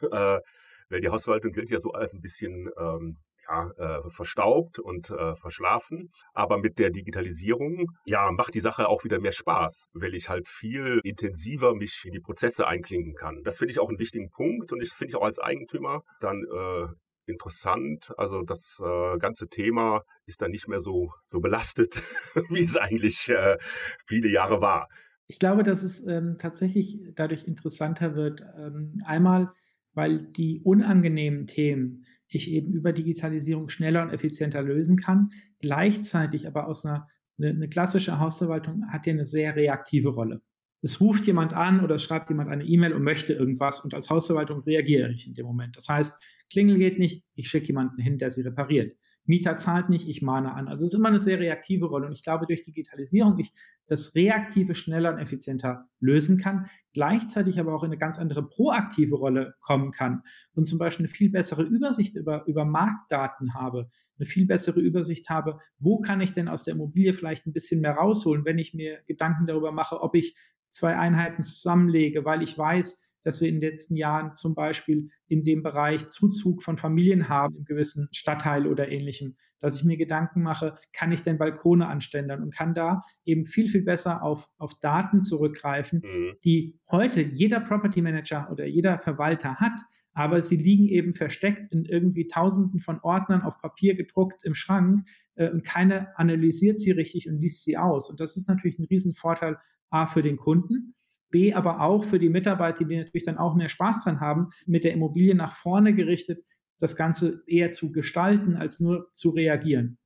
Äh, 0.00 0.40
weil 0.88 1.00
die 1.00 1.08
Hausverwaltung 1.08 1.52
gilt 1.52 1.70
ja 1.70 1.78
so 1.78 1.92
als 1.92 2.14
ein 2.14 2.20
bisschen 2.20 2.70
ähm, 2.78 3.18
ja, 3.48 3.70
äh, 3.76 4.10
verstaubt 4.10 4.78
und 4.78 5.10
äh, 5.10 5.36
verschlafen. 5.36 6.10
Aber 6.34 6.58
mit 6.58 6.78
der 6.78 6.90
Digitalisierung, 6.90 7.86
ja, 8.04 8.30
macht 8.32 8.54
die 8.54 8.60
Sache 8.60 8.88
auch 8.88 9.04
wieder 9.04 9.20
mehr 9.20 9.32
Spaß, 9.32 9.88
weil 9.92 10.14
ich 10.14 10.28
halt 10.28 10.48
viel 10.48 11.00
intensiver 11.04 11.74
mich 11.74 12.02
in 12.04 12.12
die 12.12 12.20
Prozesse 12.20 12.66
einklinken 12.66 13.14
kann. 13.14 13.42
Das 13.44 13.58
finde 13.58 13.72
ich 13.72 13.78
auch 13.78 13.88
einen 13.88 13.98
wichtigen 13.98 14.30
Punkt 14.30 14.72
und 14.72 14.82
ich 14.82 14.90
finde 14.92 15.12
ich 15.12 15.16
auch 15.16 15.24
als 15.24 15.38
Eigentümer 15.38 16.02
dann 16.20 16.42
äh, 16.42 16.86
interessant. 17.26 18.12
Also 18.16 18.42
das 18.42 18.80
äh, 18.84 19.18
ganze 19.18 19.48
Thema 19.48 20.02
ist 20.26 20.42
dann 20.42 20.50
nicht 20.50 20.68
mehr 20.68 20.80
so, 20.80 21.12
so 21.24 21.40
belastet, 21.40 22.02
wie 22.50 22.64
es 22.64 22.76
eigentlich 22.76 23.28
äh, 23.28 23.58
viele 24.06 24.28
Jahre 24.28 24.60
war. 24.60 24.88
Ich 25.28 25.40
glaube, 25.40 25.64
dass 25.64 25.82
es 25.82 26.06
ähm, 26.06 26.36
tatsächlich 26.38 27.00
dadurch 27.14 27.44
interessanter 27.44 28.14
wird. 28.14 28.42
Ähm, 28.56 29.00
einmal, 29.04 29.52
weil 29.96 30.18
die 30.18 30.60
unangenehmen 30.62 31.48
Themen 31.48 32.04
ich 32.28 32.50
eben 32.50 32.72
über 32.72 32.92
Digitalisierung 32.92 33.68
schneller 33.68 34.02
und 34.02 34.12
effizienter 34.12 34.62
lösen 34.62 34.96
kann. 34.96 35.30
Gleichzeitig 35.60 36.46
aber 36.46 36.68
aus 36.68 36.84
einer 36.84 37.08
eine, 37.38 37.50
eine 37.50 37.68
klassische 37.68 38.18
Hausverwaltung 38.18 38.84
hat 38.88 39.06
ja 39.06 39.12
eine 39.12 39.26
sehr 39.26 39.56
reaktive 39.56 40.10
Rolle. 40.10 40.42
Es 40.82 41.00
ruft 41.00 41.26
jemand 41.26 41.52
an 41.52 41.82
oder 41.82 41.98
schreibt 41.98 42.28
jemand 42.28 42.50
eine 42.50 42.64
E-Mail 42.64 42.92
und 42.92 43.02
möchte 43.02 43.32
irgendwas 43.32 43.80
und 43.80 43.94
als 43.94 44.10
Hausverwaltung 44.10 44.60
reagiere 44.60 45.10
ich 45.10 45.26
in 45.26 45.34
dem 45.34 45.46
Moment. 45.46 45.76
Das 45.76 45.88
heißt, 45.88 46.22
Klingel 46.50 46.78
geht 46.78 46.98
nicht, 46.98 47.24
ich 47.34 47.48
schicke 47.48 47.68
jemanden 47.68 48.00
hin, 48.00 48.18
der 48.18 48.30
sie 48.30 48.42
repariert. 48.42 48.96
Mieter 49.26 49.56
zahlt 49.56 49.88
nicht, 49.90 50.08
ich 50.08 50.22
mahne 50.22 50.54
an. 50.54 50.68
Also 50.68 50.84
es 50.84 50.92
ist 50.92 50.98
immer 50.98 51.08
eine 51.08 51.20
sehr 51.20 51.38
reaktive 51.38 51.86
Rolle. 51.86 52.06
Und 52.06 52.12
ich 52.12 52.22
glaube, 52.22 52.46
durch 52.46 52.62
Digitalisierung 52.62 53.38
ich 53.38 53.52
das 53.86 54.14
Reaktive 54.14 54.74
schneller 54.74 55.12
und 55.12 55.18
effizienter 55.18 55.88
lösen 56.00 56.38
kann, 56.38 56.66
gleichzeitig 56.92 57.60
aber 57.60 57.74
auch 57.74 57.82
in 57.82 57.90
eine 57.90 57.98
ganz 57.98 58.18
andere 58.18 58.46
proaktive 58.46 59.16
Rolle 59.16 59.54
kommen 59.60 59.92
kann 59.92 60.22
und 60.54 60.64
zum 60.64 60.78
Beispiel 60.78 61.06
eine 61.06 61.14
viel 61.14 61.30
bessere 61.30 61.62
Übersicht 61.62 62.16
über, 62.16 62.46
über 62.46 62.64
Marktdaten 62.64 63.54
habe, 63.54 63.90
eine 64.18 64.26
viel 64.26 64.46
bessere 64.46 64.80
Übersicht 64.80 65.28
habe, 65.28 65.60
wo 65.78 66.00
kann 66.00 66.20
ich 66.20 66.32
denn 66.32 66.48
aus 66.48 66.64
der 66.64 66.74
Immobilie 66.74 67.12
vielleicht 67.12 67.46
ein 67.46 67.52
bisschen 67.52 67.80
mehr 67.80 67.92
rausholen, 67.92 68.44
wenn 68.44 68.58
ich 68.58 68.74
mir 68.74 69.00
Gedanken 69.06 69.46
darüber 69.46 69.72
mache, 69.72 70.00
ob 70.00 70.14
ich 70.14 70.36
zwei 70.70 70.96
Einheiten 70.96 71.42
zusammenlege, 71.42 72.24
weil 72.24 72.42
ich 72.42 72.56
weiß, 72.56 73.05
dass 73.26 73.40
wir 73.40 73.48
in 73.48 73.60
den 73.60 73.70
letzten 73.70 73.96
Jahren 73.96 74.36
zum 74.36 74.54
Beispiel 74.54 75.10
in 75.26 75.42
dem 75.42 75.64
Bereich 75.64 76.06
Zuzug 76.06 76.62
von 76.62 76.78
Familien 76.78 77.28
haben, 77.28 77.56
im 77.56 77.64
gewissen 77.64 78.08
Stadtteil 78.12 78.68
oder 78.68 78.88
ähnlichem, 78.88 79.34
dass 79.58 79.74
ich 79.74 79.84
mir 79.84 79.96
Gedanken 79.96 80.42
mache, 80.42 80.78
kann 80.92 81.10
ich 81.10 81.22
denn 81.22 81.36
Balkone 81.36 81.88
anständern 81.88 82.40
und 82.44 82.54
kann 82.54 82.72
da 82.72 83.02
eben 83.24 83.44
viel, 83.44 83.68
viel 83.68 83.82
besser 83.82 84.22
auf, 84.22 84.48
auf 84.58 84.78
Daten 84.78 85.24
zurückgreifen, 85.24 86.02
mhm. 86.04 86.34
die 86.44 86.78
heute 86.88 87.20
jeder 87.20 87.58
Property 87.58 88.00
Manager 88.00 88.48
oder 88.52 88.64
jeder 88.64 89.00
Verwalter 89.00 89.56
hat, 89.56 89.80
aber 90.12 90.40
sie 90.40 90.56
liegen 90.56 90.86
eben 90.86 91.12
versteckt 91.12 91.72
in 91.72 91.84
irgendwie 91.84 92.28
Tausenden 92.28 92.78
von 92.78 93.00
Ordnern 93.00 93.42
auf 93.42 93.58
Papier 93.58 93.96
gedruckt 93.96 94.44
im 94.44 94.54
Schrank 94.54 95.04
äh, 95.34 95.50
und 95.50 95.64
keiner 95.64 96.12
analysiert 96.14 96.78
sie 96.78 96.92
richtig 96.92 97.28
und 97.28 97.40
liest 97.40 97.64
sie 97.64 97.76
aus. 97.76 98.08
Und 98.08 98.20
das 98.20 98.36
ist 98.36 98.48
natürlich 98.48 98.78
ein 98.78 98.86
Riesenvorteil 98.86 99.58
A 99.90 100.06
für 100.06 100.22
den 100.22 100.36
Kunden 100.36 100.94
B, 101.30 101.52
aber 101.54 101.80
auch 101.80 102.04
für 102.04 102.18
die 102.18 102.28
Mitarbeiter, 102.28 102.84
die 102.84 102.96
natürlich 102.96 103.24
dann 103.24 103.38
auch 103.38 103.54
mehr 103.54 103.68
Spaß 103.68 104.04
dran 104.04 104.20
haben, 104.20 104.50
mit 104.66 104.84
der 104.84 104.92
Immobilie 104.92 105.34
nach 105.34 105.56
vorne 105.56 105.94
gerichtet, 105.94 106.44
das 106.78 106.96
Ganze 106.96 107.42
eher 107.46 107.70
zu 107.70 107.92
gestalten, 107.92 108.56
als 108.56 108.80
nur 108.80 109.08
zu 109.14 109.30
reagieren. 109.30 109.98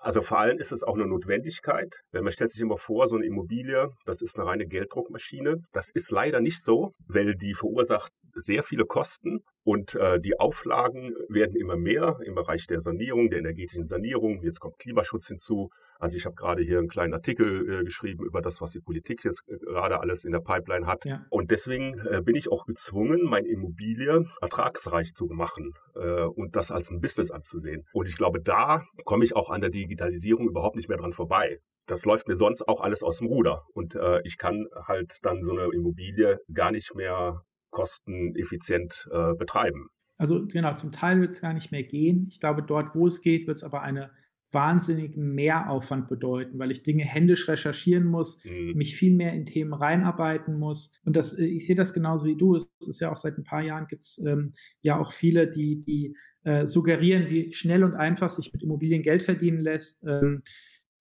Also 0.00 0.22
vor 0.22 0.38
allem 0.38 0.58
ist 0.58 0.70
es 0.70 0.84
auch 0.84 0.94
eine 0.94 1.06
Notwendigkeit. 1.06 2.00
Wenn 2.12 2.22
man 2.22 2.32
stellt 2.32 2.52
sich 2.52 2.60
immer 2.60 2.78
vor, 2.78 3.06
so 3.08 3.16
eine 3.16 3.26
Immobilie, 3.26 3.90
das 4.04 4.22
ist 4.22 4.38
eine 4.38 4.46
reine 4.46 4.66
Gelddruckmaschine. 4.66 5.64
Das 5.72 5.90
ist 5.90 6.10
leider 6.10 6.40
nicht 6.40 6.62
so, 6.62 6.92
weil 7.08 7.34
die 7.34 7.54
verursacht 7.54 8.12
sehr 8.38 8.62
viele 8.62 8.84
Kosten 8.84 9.44
und 9.64 9.94
äh, 9.96 10.18
die 10.18 10.40
Auflagen 10.40 11.14
werden 11.28 11.54
immer 11.54 11.76
mehr 11.76 12.18
im 12.24 12.34
Bereich 12.34 12.66
der 12.66 12.80
Sanierung, 12.80 13.28
der 13.28 13.40
energetischen 13.40 13.86
Sanierung. 13.86 14.42
Jetzt 14.42 14.60
kommt 14.60 14.78
Klimaschutz 14.78 15.28
hinzu. 15.28 15.70
Also 15.98 16.16
ich 16.16 16.24
habe 16.24 16.36
gerade 16.36 16.62
hier 16.62 16.78
einen 16.78 16.88
kleinen 16.88 17.12
Artikel 17.12 17.80
äh, 17.80 17.84
geschrieben 17.84 18.24
über 18.24 18.40
das, 18.40 18.60
was 18.60 18.72
die 18.72 18.80
Politik 18.80 19.24
jetzt 19.24 19.42
äh, 19.48 19.58
gerade 19.58 20.00
alles 20.00 20.24
in 20.24 20.32
der 20.32 20.40
Pipeline 20.40 20.86
hat. 20.86 21.04
Ja. 21.04 21.26
Und 21.28 21.50
deswegen 21.50 21.98
äh, 22.06 22.22
bin 22.22 22.34
ich 22.34 22.50
auch 22.50 22.64
gezwungen, 22.64 23.24
meine 23.24 23.48
Immobilie 23.48 24.24
ertragsreich 24.40 25.12
zu 25.12 25.26
machen 25.26 25.74
äh, 25.96 26.22
und 26.22 26.56
das 26.56 26.70
als 26.70 26.90
ein 26.90 27.00
Business 27.00 27.30
anzusehen. 27.30 27.84
Und 27.92 28.08
ich 28.08 28.16
glaube, 28.16 28.40
da 28.40 28.86
komme 29.04 29.24
ich 29.24 29.36
auch 29.36 29.50
an 29.50 29.60
der 29.60 29.70
Digitalisierung 29.70 30.48
überhaupt 30.48 30.76
nicht 30.76 30.88
mehr 30.88 30.98
dran 30.98 31.12
vorbei 31.12 31.60
das 31.88 32.04
läuft 32.04 32.28
mir 32.28 32.36
sonst 32.36 32.68
auch 32.68 32.80
alles 32.82 33.02
aus 33.02 33.18
dem 33.18 33.28
Ruder. 33.28 33.64
Und 33.72 33.96
äh, 33.96 34.20
ich 34.24 34.36
kann 34.36 34.66
halt 34.86 35.18
dann 35.22 35.42
so 35.42 35.52
eine 35.52 35.72
Immobilie 35.72 36.38
gar 36.52 36.70
nicht 36.70 36.94
mehr 36.94 37.42
kosteneffizient 37.70 39.08
äh, 39.12 39.34
betreiben. 39.34 39.88
Also 40.16 40.46
genau, 40.46 40.74
zum 40.74 40.92
Teil 40.92 41.20
wird 41.20 41.30
es 41.30 41.40
gar 41.40 41.52
nicht 41.52 41.70
mehr 41.70 41.84
gehen. 41.84 42.26
Ich 42.30 42.40
glaube, 42.40 42.62
dort, 42.62 42.94
wo 42.94 43.06
es 43.06 43.22
geht, 43.22 43.46
wird 43.46 43.56
es 43.56 43.64
aber 43.64 43.82
einen 43.82 44.10
wahnsinnigen 44.50 45.34
Mehraufwand 45.34 46.08
bedeuten, 46.08 46.58
weil 46.58 46.70
ich 46.70 46.82
Dinge 46.82 47.04
händisch 47.04 47.48
recherchieren 47.48 48.06
muss, 48.06 48.42
mhm. 48.44 48.72
mich 48.74 48.96
viel 48.96 49.14
mehr 49.14 49.34
in 49.34 49.46
Themen 49.46 49.74
reinarbeiten 49.74 50.58
muss. 50.58 50.98
Und 51.04 51.16
das, 51.16 51.38
äh, 51.38 51.44
ich 51.44 51.66
sehe 51.66 51.76
das 51.76 51.92
genauso 51.92 52.24
wie 52.26 52.36
du. 52.36 52.56
Es 52.56 52.70
ist 52.80 53.00
ja 53.00 53.12
auch 53.12 53.16
seit 53.16 53.36
ein 53.38 53.44
paar 53.44 53.62
Jahren 53.62 53.86
gibt 53.86 54.02
es 54.02 54.24
ähm, 54.26 54.52
ja 54.80 54.98
auch 54.98 55.12
viele, 55.12 55.50
die, 55.50 55.80
die 55.80 56.16
äh, 56.44 56.66
suggerieren, 56.66 57.28
wie 57.28 57.52
schnell 57.52 57.84
und 57.84 57.94
einfach 57.94 58.30
sich 58.30 58.52
mit 58.52 58.62
Immobilien 58.62 59.02
Geld 59.02 59.22
verdienen 59.22 59.60
lässt. 59.60 60.04
Ähm, 60.06 60.42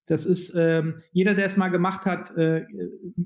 das 0.07 0.25
ist, 0.25 0.53
ähm, 0.55 1.01
jeder, 1.11 1.33
der 1.33 1.45
es 1.45 1.57
mal 1.57 1.67
gemacht 1.67 2.05
hat, 2.05 2.35
äh, 2.37 2.65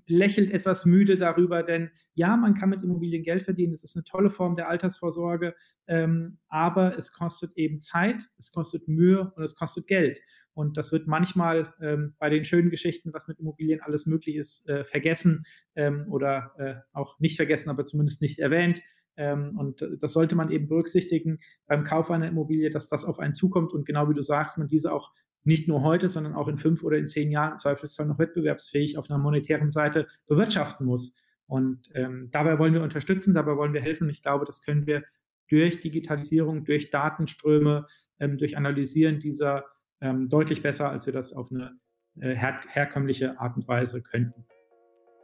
lächelt 0.07 0.51
etwas 0.51 0.85
müde 0.85 1.15
darüber, 1.15 1.61
denn 1.61 1.91
ja, 2.15 2.35
man 2.35 2.55
kann 2.55 2.69
mit 2.69 2.83
Immobilien 2.83 3.23
Geld 3.23 3.43
verdienen. 3.43 3.71
Es 3.71 3.83
ist 3.83 3.95
eine 3.95 4.03
tolle 4.03 4.31
Form 4.31 4.55
der 4.55 4.67
Altersvorsorge, 4.67 5.55
ähm, 5.87 6.39
aber 6.47 6.97
es 6.97 7.13
kostet 7.13 7.55
eben 7.55 7.79
Zeit, 7.79 8.23
es 8.39 8.51
kostet 8.51 8.87
Mühe 8.87 9.31
und 9.35 9.43
es 9.43 9.55
kostet 9.55 9.85
Geld. 9.87 10.19
Und 10.53 10.75
das 10.75 10.91
wird 10.91 11.07
manchmal 11.07 11.73
ähm, 11.81 12.15
bei 12.17 12.29
den 12.29 12.45
schönen 12.45 12.71
Geschichten, 12.71 13.13
was 13.13 13.27
mit 13.27 13.39
Immobilien 13.39 13.81
alles 13.81 14.07
möglich 14.07 14.35
ist, 14.35 14.67
äh, 14.67 14.83
vergessen 14.83 15.43
ähm, 15.75 16.07
oder 16.09 16.51
äh, 16.57 16.75
auch 16.93 17.19
nicht 17.19 17.37
vergessen, 17.37 17.69
aber 17.69 17.85
zumindest 17.85 18.21
nicht 18.21 18.39
erwähnt. 18.39 18.81
Ähm, 19.17 19.57
und 19.57 19.87
das 19.99 20.13
sollte 20.13 20.35
man 20.35 20.49
eben 20.49 20.67
berücksichtigen 20.67 21.39
beim 21.67 21.83
Kauf 21.83 22.09
einer 22.09 22.27
Immobilie, 22.27 22.71
dass 22.71 22.89
das 22.89 23.05
auf 23.05 23.19
einen 23.19 23.33
zukommt 23.33 23.71
und 23.71 23.85
genau 23.85 24.09
wie 24.09 24.15
du 24.15 24.23
sagst, 24.23 24.57
man 24.57 24.67
diese 24.67 24.91
auch 24.91 25.11
nicht 25.43 25.67
nur 25.67 25.81
heute, 25.81 26.09
sondern 26.09 26.35
auch 26.35 26.47
in 26.47 26.57
fünf 26.57 26.83
oder 26.83 26.97
in 26.97 27.07
zehn 27.07 27.31
Jahren 27.31 27.57
im 27.57 28.07
noch 28.07 28.19
wettbewerbsfähig 28.19 28.97
auf 28.97 29.09
einer 29.09 29.19
monetären 29.19 29.71
Seite 29.71 30.07
bewirtschaften 30.27 30.85
muss. 30.85 31.15
Und 31.47 31.89
ähm, 31.93 32.29
dabei 32.31 32.59
wollen 32.59 32.73
wir 32.73 32.83
unterstützen, 32.83 33.33
dabei 33.33 33.57
wollen 33.57 33.73
wir 33.73 33.81
helfen. 33.81 34.09
Ich 34.09 34.21
glaube, 34.21 34.45
das 34.45 34.61
können 34.61 34.85
wir 34.85 35.03
durch 35.49 35.79
Digitalisierung, 35.81 36.63
durch 36.63 36.89
Datenströme, 36.89 37.87
ähm, 38.19 38.37
durch 38.37 38.55
Analysieren 38.55 39.19
dieser 39.19 39.65
ähm, 39.99 40.27
deutlich 40.27 40.61
besser, 40.61 40.89
als 40.89 41.05
wir 41.05 41.13
das 41.13 41.33
auf 41.33 41.51
eine 41.51 41.77
äh, 42.19 42.35
her 42.35 42.59
herkömmliche 42.67 43.39
Art 43.39 43.57
und 43.57 43.67
Weise 43.67 44.01
könnten. 44.01 44.45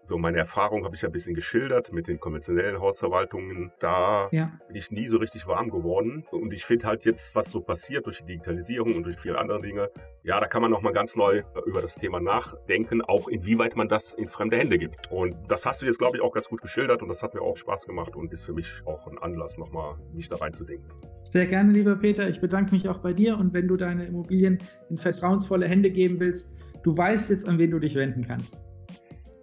So 0.01 0.17
meine 0.17 0.37
Erfahrung 0.37 0.85
habe 0.85 0.95
ich 0.95 1.01
ja 1.01 1.09
ein 1.09 1.11
bisschen 1.11 1.35
geschildert 1.35 1.91
mit 1.91 2.07
den 2.07 2.19
konventionellen 2.19 2.79
Hausverwaltungen. 2.79 3.71
Da 3.79 4.29
ja. 4.31 4.51
bin 4.67 4.75
ich 4.75 4.89
nie 4.91 5.07
so 5.07 5.17
richtig 5.17 5.47
warm 5.47 5.69
geworden. 5.69 6.25
Und 6.31 6.53
ich 6.53 6.65
finde 6.65 6.87
halt 6.87 7.03
jetzt, 7.05 7.35
was 7.35 7.51
so 7.51 7.61
passiert 7.61 8.05
durch 8.05 8.19
die 8.19 8.25
Digitalisierung 8.25 8.95
und 8.95 9.03
durch 9.03 9.17
viele 9.17 9.37
andere 9.37 9.59
Dinge, 9.59 9.89
ja, 10.23 10.39
da 10.39 10.47
kann 10.47 10.61
man 10.61 10.71
nochmal 10.71 10.93
ganz 10.93 11.15
neu 11.15 11.41
über 11.65 11.81
das 11.81 11.95
Thema 11.95 12.19
nachdenken, 12.19 13.01
auch 13.01 13.27
inwieweit 13.27 13.75
man 13.75 13.87
das 13.87 14.13
in 14.13 14.25
fremde 14.25 14.57
Hände 14.57 14.77
gibt. 14.77 15.11
Und 15.11 15.35
das 15.47 15.65
hast 15.65 15.81
du 15.81 15.85
jetzt, 15.85 15.99
glaube 15.99 16.17
ich, 16.17 16.23
auch 16.23 16.31
ganz 16.31 16.47
gut 16.47 16.61
geschildert 16.61 17.01
und 17.01 17.09
das 17.09 17.23
hat 17.23 17.33
mir 17.33 17.41
auch 17.41 17.57
Spaß 17.57 17.85
gemacht 17.85 18.15
und 18.15 18.31
ist 18.31 18.43
für 18.43 18.53
mich 18.53 18.81
auch 18.85 19.07
ein 19.07 19.17
Anlass, 19.17 19.57
nochmal 19.57 19.95
mich 20.13 20.29
da 20.29 20.37
reinzudenken. 20.37 20.91
Sehr 21.21 21.47
gerne, 21.47 21.71
lieber 21.71 21.95
Peter. 21.95 22.29
Ich 22.29 22.39
bedanke 22.39 22.73
mich 22.73 22.87
auch 22.87 22.99
bei 22.99 23.13
dir 23.13 23.37
und 23.37 23.53
wenn 23.53 23.67
du 23.67 23.75
deine 23.75 24.05
Immobilien 24.05 24.57
in 24.89 24.97
vertrauensvolle 24.97 25.67
Hände 25.67 25.91
geben 25.91 26.19
willst, 26.19 26.55
du 26.83 26.97
weißt 26.97 27.29
jetzt, 27.29 27.47
an 27.47 27.57
wen 27.57 27.71
du 27.71 27.79
dich 27.79 27.95
wenden 27.95 28.25
kannst. 28.25 28.66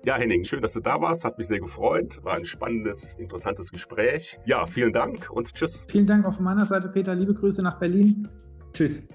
Ja, 0.04 0.16
Henning, 0.16 0.44
schön, 0.44 0.60
dass 0.60 0.74
du 0.74 0.80
da 0.80 1.00
warst. 1.00 1.24
Hat 1.24 1.38
mich 1.38 1.46
sehr 1.46 1.60
gefreut. 1.60 2.22
War 2.22 2.34
ein 2.34 2.44
spannendes, 2.44 3.14
interessantes 3.14 3.70
Gespräch. 3.70 4.38
Ja, 4.44 4.66
vielen 4.66 4.92
Dank 4.92 5.30
und 5.30 5.54
tschüss. 5.54 5.86
Vielen 5.88 6.06
Dank 6.06 6.26
auch 6.26 6.34
von 6.34 6.44
meiner 6.44 6.66
Seite, 6.66 6.88
Peter. 6.88 7.14
Liebe 7.14 7.32
Grüße 7.32 7.62
nach 7.62 7.78
Berlin. 7.78 8.28
Tschüss. 8.74 9.08